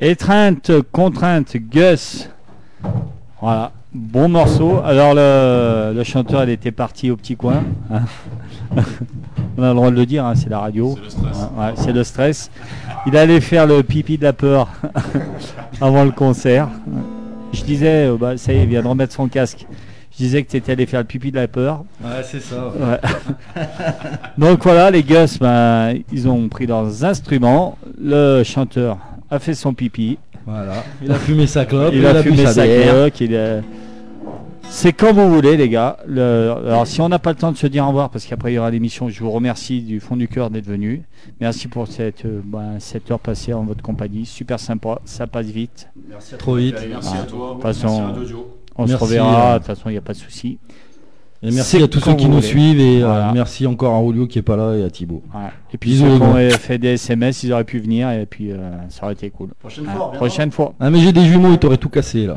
Étreinte, 0.00 0.70
contrainte, 0.92 1.56
Gus. 1.56 2.30
Voilà, 3.40 3.72
bon 3.92 4.28
morceau. 4.28 4.80
Alors 4.84 5.12
le, 5.14 5.92
le 5.94 6.04
chanteur, 6.04 6.44
il 6.44 6.50
était 6.50 6.70
parti 6.70 7.10
au 7.10 7.16
petit 7.16 7.36
coin. 7.36 7.64
hein. 7.92 8.02
On 9.56 9.62
a 9.64 9.70
le 9.70 9.74
droit 9.74 9.90
de 9.90 9.96
le 9.96 10.06
dire, 10.06 10.24
hein, 10.24 10.34
c'est 10.36 10.48
la 10.48 10.60
radio. 10.60 10.94
C'est 10.96 11.02
le 11.02 11.10
stress. 11.10 11.36
Ouais, 11.56 11.64
ouais, 11.64 11.72
c'est 11.74 11.92
le 11.92 12.04
stress. 12.04 12.50
Il 13.06 13.16
allait 13.16 13.40
faire 13.40 13.66
le 13.66 13.82
pipi 13.82 14.16
de 14.16 14.22
la 14.22 14.32
peur 14.32 14.68
avant 15.80 16.04
le 16.04 16.12
concert. 16.12 16.68
Je 17.52 17.64
disais, 17.64 18.06
euh, 18.08 18.16
bah, 18.16 18.36
ça 18.36 18.52
y 18.52 18.56
est, 18.58 18.62
il 18.62 18.68
vient 18.68 18.82
de 18.82 18.86
remettre 18.86 19.14
son 19.14 19.26
casque. 19.26 19.66
Je 20.12 20.16
disais 20.18 20.44
que 20.44 20.50
tu 20.52 20.56
étais 20.58 20.72
allé 20.72 20.86
faire 20.86 21.00
le 21.00 21.06
pipi 21.06 21.32
de 21.32 21.36
la 21.36 21.48
peur. 21.48 21.82
Ouais, 22.04 22.22
c'est 22.22 22.40
ça. 22.40 22.68
Ouais. 22.78 23.00
Donc 24.36 24.62
voilà, 24.62 24.92
les 24.92 25.02
Gus, 25.02 25.40
ben, 25.40 25.94
ils 26.12 26.28
ont 26.28 26.48
pris 26.48 26.66
leurs 26.66 27.04
instruments. 27.04 27.76
Le 28.00 28.44
chanteur 28.44 28.98
a 29.30 29.38
fait 29.38 29.54
son 29.54 29.74
pipi. 29.74 30.18
Voilà. 30.46 30.82
Il 31.02 31.10
a 31.10 31.14
fumé 31.16 31.46
sa 31.46 31.64
clope, 31.66 31.92
il 31.94 32.04
a 32.06 32.22
fumé 32.22 32.46
sa 32.46 32.66
il 32.66 33.36
a- 33.36 33.60
C'est 34.70 34.92
comme 34.92 35.16
vous 35.16 35.30
voulez, 35.34 35.56
les 35.56 35.68
gars. 35.70 35.96
Le- 36.06 36.54
Alors, 36.66 36.86
si 36.86 37.00
on 37.00 37.08
n'a 37.08 37.18
pas 37.18 37.30
le 37.30 37.36
temps 37.36 37.52
de 37.52 37.56
se 37.56 37.66
dire 37.66 37.84
au 37.84 37.88
revoir, 37.88 38.10
parce 38.10 38.26
qu'après 38.26 38.52
il 38.52 38.56
y 38.56 38.58
aura 38.58 38.70
l'émission, 38.70 39.08
je 39.08 39.18
vous 39.20 39.30
remercie 39.30 39.80
du 39.80 39.98
fond 39.98 40.14
du 40.14 40.28
cœur 40.28 40.50
d'être 40.50 40.66
venu. 40.66 41.02
Merci 41.40 41.68
pour 41.68 41.88
cette, 41.88 42.26
euh, 42.26 42.40
ben, 42.44 42.76
cette 42.78 43.10
heure 43.10 43.18
passée 43.18 43.54
en 43.54 43.64
votre 43.64 43.82
compagnie. 43.82 44.26
Super 44.26 44.60
sympa, 44.60 45.00
ça 45.06 45.26
passe 45.26 45.46
vite. 45.46 45.88
Merci 46.10 46.34
à 46.34 46.38
Trop 46.38 46.52
toi. 46.52 46.60
vite. 46.60 46.76
Merci 46.88 47.10
Ah, 47.14 47.22
à 47.22 47.24
toi. 47.24 47.48
de 47.48 47.52
toute 47.54 47.62
façon, 47.62 48.12
merci 48.14 48.32
à. 48.34 48.36
On 48.76 48.86
se 48.86 48.94
reverra, 48.94 49.50
euh, 49.50 49.54
de 49.54 49.58
toute 49.58 49.66
façon, 49.66 49.88
il 49.88 49.92
n'y 49.92 49.98
a 49.98 50.02
pas 50.02 50.12
de 50.12 50.18
souci. 50.18 50.58
Et 51.42 51.52
merci 51.52 51.80
à 51.80 51.86
tous 51.86 52.00
ceux 52.00 52.14
qui 52.14 52.26
nous 52.26 52.36
voulez. 52.36 52.46
suivent 52.46 52.80
et 52.80 53.00
euh, 53.02 53.30
merci 53.32 53.64
encore 53.66 53.94
à 53.94 53.98
Rolio 53.98 54.26
qui 54.26 54.40
est 54.40 54.42
pas 54.42 54.56
là 54.56 54.74
et 54.74 54.82
à 54.82 54.90
Thibaut. 54.90 55.22
Ouais. 55.32 55.42
Et 55.72 55.78
puis, 55.78 55.90
Bisous, 55.90 56.04
ceux 56.06 56.12
les 56.14 56.18
qui 56.18 56.22
ont 56.24 56.34
gars. 56.34 56.50
fait 56.58 56.78
des 56.78 56.88
SMS, 56.94 57.42
ils 57.44 57.52
auraient 57.52 57.62
pu 57.64 57.78
venir 57.78 58.10
et 58.10 58.26
puis 58.26 58.50
euh, 58.50 58.56
ça 58.88 59.04
aurait 59.04 59.12
été 59.12 59.30
cool. 59.30 59.50
Prochaine 59.60 59.86
Ouais, 59.86 59.92
fois. 59.94 60.10
prochaine 60.12 60.50
fois. 60.50 60.74
Ah 60.80 60.90
mais 60.90 60.98
j'ai 60.98 61.12
des 61.12 61.24
jumeaux, 61.24 61.52
ils 61.52 61.58
t'auraient 61.58 61.76
tout 61.76 61.88
cassé 61.90 62.26
là. 62.26 62.34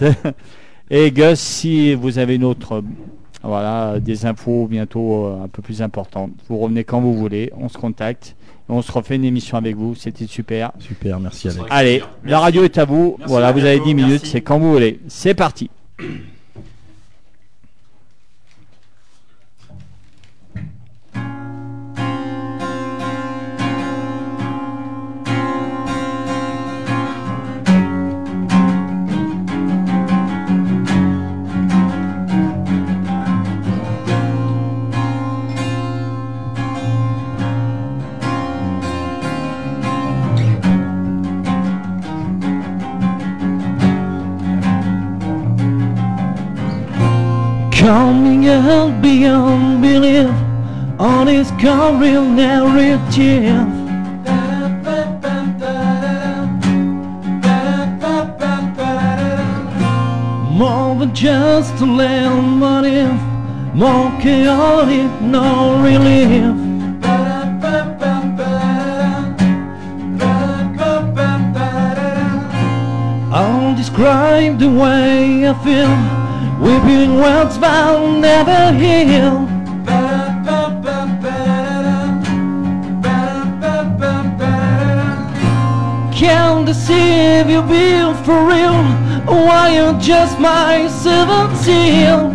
Et 0.90 1.10
Gus, 1.10 1.38
si 1.40 1.94
vous 1.94 2.18
avez 2.18 2.34
une 2.36 2.44
autre, 2.44 2.82
voilà, 3.42 3.98
des 4.00 4.26
infos 4.26 4.66
bientôt 4.68 5.26
euh, 5.26 5.44
un 5.44 5.48
peu 5.48 5.60
plus 5.62 5.82
importantes, 5.82 6.30
vous 6.48 6.58
revenez 6.58 6.84
quand 6.84 7.00
vous 7.00 7.14
voulez, 7.14 7.52
on 7.58 7.68
se 7.68 7.76
contacte, 7.78 8.36
on 8.68 8.80
se 8.82 8.90
refait 8.92 9.16
une 9.16 9.24
émission 9.24 9.56
avec 9.58 9.76
vous, 9.76 9.94
c'était 9.94 10.26
super. 10.26 10.72
Super, 10.78 11.20
merci 11.20 11.48
Alex. 11.48 11.64
Allez, 11.70 12.02
la 12.24 12.38
radio 12.38 12.64
est 12.64 12.78
à 12.78 12.84
vous, 12.86 13.16
Merci, 13.18 13.30
voilà, 13.32 13.48
à 13.48 13.52
vous 13.52 13.60
avez 13.60 13.76
bientôt, 13.80 13.88
10 13.88 13.94
minutes, 13.94 14.26
c'est 14.26 14.40
quand 14.40 14.58
vous 14.58 14.72
voulez. 14.72 15.00
C'est 15.08 15.34
parti. 15.34 15.68
Coming 47.84 48.48
out 48.48 49.02
beyond 49.02 49.82
belief 49.82 50.30
on 50.98 51.26
his 51.26 51.52
real 52.00 52.24
narrative. 52.24 53.68
More 60.50 60.96
than 60.96 61.14
just 61.14 61.78
a 61.82 61.84
land 61.84 62.58
money, 62.58 63.04
more 63.74 64.10
chaotic, 64.18 65.10
no 65.20 65.82
relief. 65.84 66.56
I'll 73.30 73.76
describe 73.76 74.58
the 74.58 74.70
way 74.70 75.46
I 75.46 75.52
feel. 75.62 76.13
Weeping 76.64 77.16
wells 77.16 77.58
will 77.58 78.20
never 78.20 78.72
heal. 78.72 79.46
Can't 86.10 86.64
deceive 86.64 87.50
you, 87.50 87.60
be 87.64 88.14
for 88.24 88.46
real. 88.46 88.80
Why 89.26 89.74
you 89.76 89.98
just 90.00 90.40
my 90.40 90.88
seventh 90.88 91.54
seal? 91.60 92.30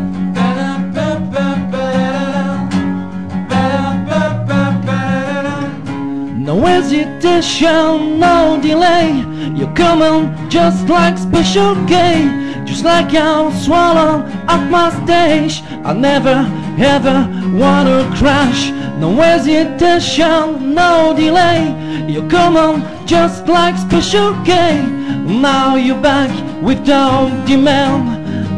No 6.37 6.65
hesitation, 6.67 8.19
no 8.19 8.59
delay. 8.61 9.25
You're 9.55 9.73
coming 9.73 10.49
just 10.49 10.87
like 10.87 11.17
special 11.17 11.73
K. 11.87 12.48
Just 12.69 12.85
like 12.85 13.15
I'll 13.15 13.51
swallow 13.51 14.23
at 14.47 14.69
my 14.69 14.91
stage. 15.03 15.63
I 15.83 15.91
never 15.91 16.37
ever 16.77 17.27
wanna 17.57 18.07
crash. 18.15 18.69
No 18.99 19.15
hesitation, 19.15 20.75
no 20.75 21.15
delay. 21.17 21.61
You 22.07 22.27
come 22.27 22.55
on 22.57 23.07
just 23.07 23.47
like 23.47 23.75
special 23.75 24.35
K. 24.45 24.85
Now 25.25 25.77
you're 25.77 25.99
back 25.99 26.29
with 26.61 26.85
demand. 26.85 28.03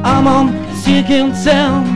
I'm 0.06 0.28
on 0.28 0.46
seeking 0.76 1.34
sound. 1.34 1.88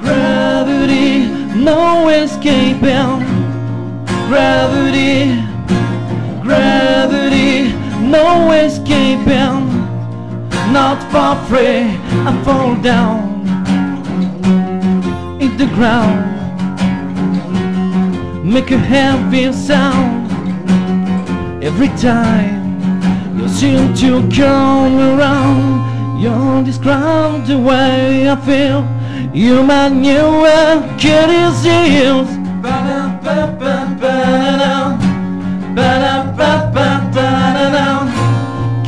Gravity, 0.00 1.26
no 1.56 2.08
escaping. 2.08 3.18
Gravity, 4.28 5.42
gravity, 6.40 7.72
no 8.00 8.52
escaping. 8.52 9.63
Not 10.74 10.98
far 11.12 11.36
free, 11.46 11.86
I 12.26 12.42
fall 12.44 12.74
down 12.74 13.46
in 15.40 15.56
the 15.56 15.66
ground. 15.66 16.32
Make 18.44 18.72
a 18.72 18.78
heavy 18.78 19.52
sound 19.52 20.32
every 21.62 21.90
time 21.90 22.80
you 23.38 23.48
seem 23.48 23.94
to 24.02 24.28
come 24.34 24.98
around. 24.98 25.84
You 26.20 26.64
describe 26.64 27.46
the 27.46 27.56
way 27.56 28.28
I 28.28 28.34
feel. 28.34 28.84
You 29.32 29.62
my 29.62 29.88
new 29.88 30.44
Achilles 30.44 31.62
heels. 31.62 32.28
Ba-da-ba-ba-ba-da. 32.64 34.96
Ba-da-ba-ba-ba-da. 35.76 38.03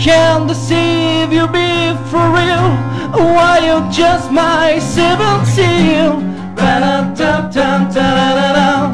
Can't 0.07 0.47
deceive 0.47 1.33
you, 1.33 1.49
be 1.49 1.97
for 2.11 2.31
real. 2.31 2.71
Why 3.11 3.59
you 3.67 3.83
just 3.91 4.31
my 4.31 4.79
seventh 4.79 5.49
seal? 5.49 6.21
Ba-da-dum-dum-da-da-da-dum. 6.55 8.93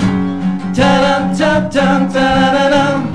Ta-dum-dum-dum-da-da-da-dum. 0.72 3.12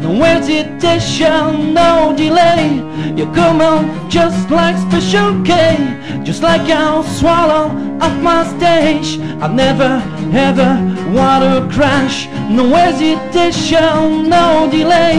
No 0.00 0.20
hesitation, 0.24 1.74
no 1.74 2.12
delay. 2.16 2.82
You 3.16 3.30
come 3.30 3.60
on 3.60 4.10
just 4.10 4.50
like 4.50 4.76
special 4.90 5.40
K, 5.44 5.76
just 6.24 6.42
like 6.42 6.62
I'll 6.62 7.04
swallow 7.04 7.70
off 8.00 8.20
my 8.20 8.44
stage. 8.56 9.20
I 9.40 9.46
never 9.46 10.02
ever 10.34 10.97
want 11.10 11.42
to 11.44 11.74
crash. 11.74 12.26
No 12.50 12.64
hesitation, 12.74 14.28
no 14.28 14.68
delay. 14.70 15.16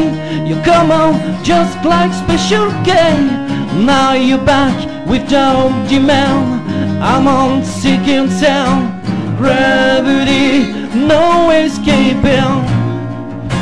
You 0.48 0.56
come 0.62 0.92
on 0.92 1.44
just 1.44 1.78
like 1.84 2.14
special 2.14 2.70
K. 2.84 2.94
Now 3.86 4.14
you're 4.14 4.46
back 4.46 4.76
with 5.08 5.30
no 5.32 5.70
demand. 5.88 6.70
I'm 7.02 7.28
on 7.28 7.64
second 7.64 8.30
sound. 8.32 9.00
Gravity, 9.38 10.72
no 10.96 11.50
escaping. 11.52 12.60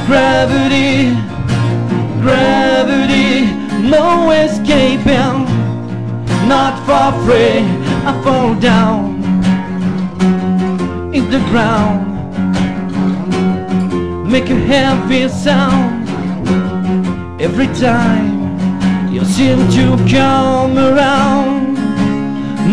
Gravity, 0.08 1.14
gravity, 2.22 3.46
no 3.88 4.32
escaping. 4.32 5.46
Not 6.48 6.86
far 6.86 7.12
free, 7.26 7.60
I 8.06 8.22
fall 8.24 8.56
down 8.56 9.18
in 11.14 11.30
the 11.30 11.40
ground. 11.50 12.17
Make 14.28 14.50
a 14.50 14.56
heavy 14.56 15.30
sound 15.30 16.10
every 17.42 17.68
time 17.68 19.10
you 19.10 19.24
seem 19.24 19.58
to 19.72 19.96
come 20.12 20.78
around. 20.78 21.76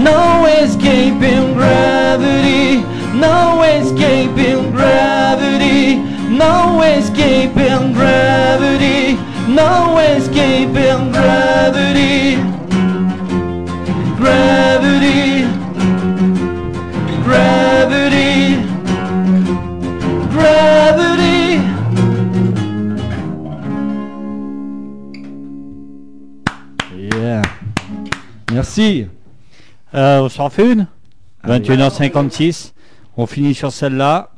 No 0.03 0.47
escaping 0.47 1.55
gravity, 1.55 2.83
no 3.17 3.63
escaping 3.63 4.73
gravity, 4.73 5.97
no 6.29 6.83
escaping 6.83 7.93
gravity, 7.93 9.15
no 9.49 9.99
escaping 9.99 11.13
gravity. 11.13 12.35
Gravity, 14.17 14.75
gravity, 14.75 15.04
Merci. 28.55 29.07
Euh, 29.95 30.21
on 30.21 30.29
s'en 30.29 30.49
fait 30.49 30.73
une 30.73 30.87
21h56. 31.47 32.73
On 33.17 33.27
finit 33.27 33.53
sur 33.53 33.73
celle-là. 33.73 34.31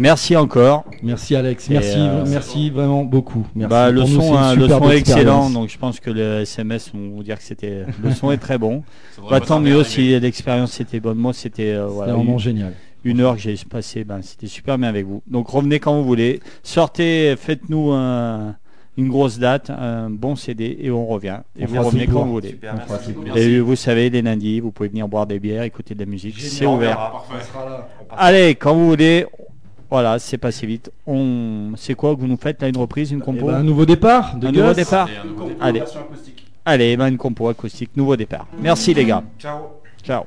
Merci 0.00 0.36
encore. 0.36 0.84
Merci 1.02 1.36
Alex. 1.36 1.70
Merci, 1.70 1.96
euh, 1.96 2.24
merci 2.26 2.70
vraiment 2.70 3.04
beaucoup. 3.04 3.46
Merci. 3.54 3.70
Bah, 3.70 3.90
le 3.90 4.00
nous, 4.02 4.06
son, 4.08 4.36
hein, 4.36 4.54
le 4.54 4.68
son 4.68 4.90
est 4.90 4.98
excellent, 4.98 5.50
donc 5.50 5.68
je 5.70 5.78
pense 5.78 5.98
que 5.98 6.10
le 6.10 6.40
SMS 6.40 6.90
vont 6.92 7.10
vous 7.16 7.22
dire 7.22 7.36
que 7.38 7.42
c'était 7.44 7.84
le 8.02 8.12
son 8.12 8.30
est 8.30 8.38
très 8.38 8.58
bon. 8.58 8.82
Bah, 9.30 9.40
tant 9.40 9.60
mieux 9.60 9.82
si 9.84 10.18
l'expérience 10.20 10.80
était 10.80 11.00
bonne. 11.00 11.18
Moi, 11.18 11.32
c'était 11.32 11.72
euh, 11.74 11.86
voilà, 11.86 12.14
vraiment 12.14 12.34
une, 12.34 12.38
génial. 12.38 12.72
une 13.04 13.20
heure 13.20 13.34
que 13.34 13.40
j'ai 13.40 13.56
passé. 13.68 14.04
Ben, 14.04 14.20
c'était 14.22 14.46
super 14.46 14.78
bien 14.78 14.88
avec 14.88 15.04
vous. 15.06 15.22
Donc 15.28 15.48
revenez 15.48 15.78
quand 15.80 15.94
vous 15.96 16.04
voulez. 16.04 16.40
Sortez, 16.62 17.34
faites-nous 17.36 17.90
un- 17.92 18.54
une 18.98 19.08
grosse 19.08 19.38
date, 19.38 19.70
un 19.70 20.10
bon 20.10 20.34
CD 20.34 20.76
et 20.80 20.90
on 20.90 21.06
revient. 21.06 21.38
Et 21.56 21.64
On 21.64 21.66
vous 21.68 21.82
revenez 21.82 22.06
quand 22.08 22.24
vous 22.24 22.32
voulez. 22.32 22.48
Super, 22.50 22.74
merci. 22.74 23.14
Merci. 23.24 23.40
Et 23.40 23.60
vous 23.60 23.76
savez, 23.76 24.10
les 24.10 24.22
lundis, 24.22 24.58
vous 24.58 24.72
pouvez 24.72 24.88
venir 24.88 25.06
boire 25.06 25.24
des 25.26 25.38
bières, 25.38 25.62
écouter 25.62 25.94
de 25.94 26.00
la 26.00 26.06
musique. 26.06 26.38
C'est 26.40 26.66
On 26.66 26.74
ouvert. 26.76 27.24
Allez, 28.10 28.56
quand 28.56 28.74
vous 28.74 28.88
voulez. 28.88 29.24
Voilà, 29.90 30.18
c'est 30.18 30.36
passé 30.36 30.66
vite. 30.66 30.90
On, 31.06 31.72
c'est 31.76 31.94
quoi 31.94 32.14
que 32.14 32.20
vous 32.20 32.26
nous 32.26 32.36
faites 32.36 32.60
là 32.60 32.68
une 32.68 32.76
reprise, 32.76 33.10
une 33.10 33.20
Eh 33.20 33.24
compo 33.24 33.46
ben, 33.46 33.54
un 33.54 33.62
nouveau 33.62 33.86
départ 33.86 34.36
de 34.36 34.48
Un 34.48 34.52
nouveau 34.52 34.74
départ. 34.74 35.08
Un 35.08 35.26
nouveau. 35.26 35.50
Allez, 35.60 35.78
Version 35.78 36.00
acoustique. 36.00 36.46
allez, 36.66 36.96
ben, 36.96 37.06
une 37.06 37.16
compo 37.16 37.48
acoustique, 37.48 37.96
nouveau 37.96 38.14
départ. 38.16 38.46
Merci 38.60 38.92
les 38.92 39.06
gars. 39.06 39.22
Ciao. 39.38 39.60
Ciao. 40.02 40.24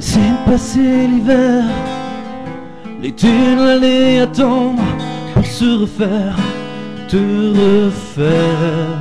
Laissez 0.00 0.32
passer 0.46 1.06
l'hiver, 1.08 1.64
l'été 3.02 3.28
l'année 3.54 4.20
attendre 4.20 4.82
pour 5.34 5.44
se 5.44 5.82
refaire, 5.82 6.36
te 7.06 7.18
refaire. 7.86 8.96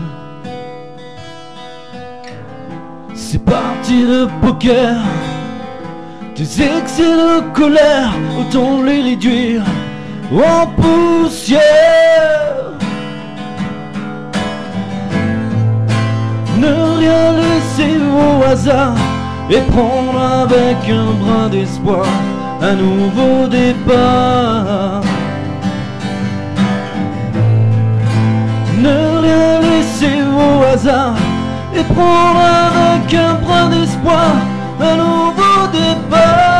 C'est 3.13 3.45
parti 3.45 4.03
de 4.03 4.27
poker, 4.41 4.97
tes 6.35 6.43
excès 6.43 7.03
de 7.03 7.49
colère, 7.53 8.11
autant 8.37 8.81
les 8.81 9.01
réduire 9.01 9.63
en 10.33 10.67
poussière. 10.67 11.61
Ne 16.57 16.97
rien 16.97 17.31
laisser 17.37 17.95
au 18.01 18.43
hasard 18.43 18.97
et 19.49 19.61
prendre 19.61 20.21
avec 20.43 20.77
un 20.89 21.11
brin 21.21 21.49
d'espoir 21.49 22.05
un 22.61 22.73
nouveau 22.73 23.47
départ. 23.47 25.01
Ne 28.77 29.19
rien 29.21 29.59
laisser 29.61 30.21
au 30.23 30.63
hasard 30.63 31.15
et 31.75 31.83
prendre 31.83 32.39
avec 32.39 33.13
un 33.13 33.33
brin 33.35 33.69
d'espoir 33.69 34.35
un 34.79 34.95
nouveau 34.95 35.67
départ. 35.71 36.58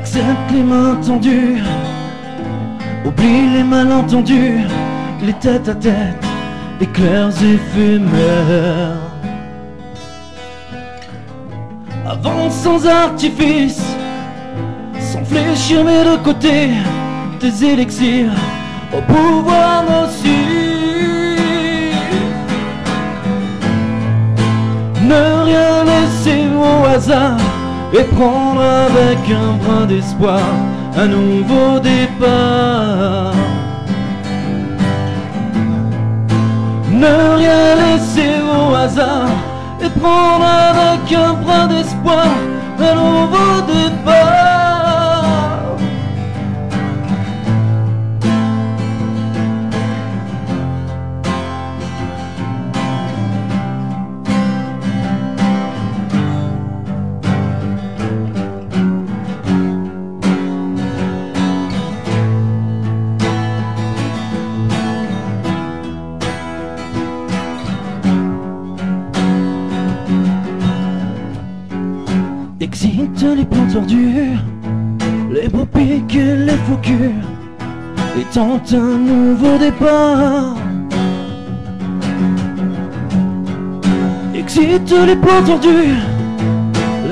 Accepte 0.00 0.50
les 0.50 0.62
mains 0.62 0.96
tendues, 1.06 1.62
oublie 3.04 3.50
les 3.54 3.62
malentendus, 3.62 4.64
les 5.22 5.34
têtes 5.34 5.68
à 5.68 5.74
tête, 5.74 6.24
les 6.80 6.86
clairs 6.86 7.28
éphémères. 7.28 8.96
Avance 12.06 12.54
sans 12.54 12.86
artifice, 12.86 13.84
sans 14.98 15.22
fléchir 15.22 15.84
mais 15.84 16.02
de 16.02 16.16
côté, 16.24 16.70
tes 17.38 17.72
élixirs 17.72 18.32
au 18.96 19.02
pouvoir 19.02 19.84
nocif. 19.84 20.30
Ne 25.02 25.44
rien 25.44 25.84
laisser 25.84 26.46
au 26.56 26.86
hasard 26.86 27.49
et 27.92 28.04
prendre 28.04 28.62
avec 28.62 29.18
un 29.30 29.52
brin 29.62 29.86
d'espoir 29.86 30.40
un 30.96 31.06
nouveau 31.06 31.78
départ. 31.80 33.34
Ne 36.90 37.36
rien 37.36 37.74
laisser 37.76 38.34
au 38.42 38.74
hasard 38.74 39.28
et 39.82 39.88
prendre 40.00 40.44
avec 40.44 41.12
un 41.12 41.32
brin 41.34 41.66
d'espoir 41.66 42.26
un 42.78 42.94
nouveau 42.94 43.60
départ. 43.66 44.49
les 75.30 75.48
beaux 75.48 75.64
pics 75.64 76.16
et 76.16 76.36
les 76.36 76.58
faux 76.66 76.80
et 78.18 78.24
tente 78.34 78.72
un 78.72 78.98
nouveau 78.98 79.56
départ. 79.58 80.56
Excite 84.34 84.92
les 85.06 85.14
plans 85.14 85.44
tordus, 85.46 85.94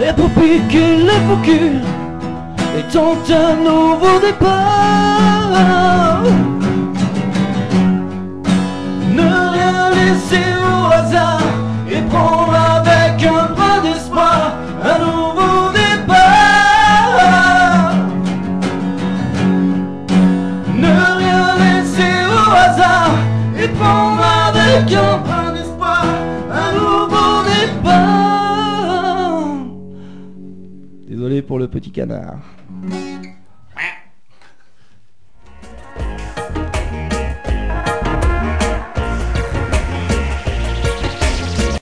les 0.00 0.12
beaux 0.12 0.30
pics 0.40 0.74
et 0.74 0.96
les 0.96 1.20
faux 1.26 1.38
et 2.76 2.82
tente 2.92 3.30
un 3.30 3.54
nouveau 3.62 4.18
départ. 4.20 6.24
Ne 9.14 9.30
rien 9.56 9.90
laisser 9.90 10.48
au 10.60 10.92
hasard 10.92 11.46
et 11.88 12.00
prendre 12.10 12.52
un 12.52 12.77
Désolé 31.08 31.42
pour 31.42 31.58
le 31.58 31.66
petit 31.68 31.90
canard. 31.90 32.57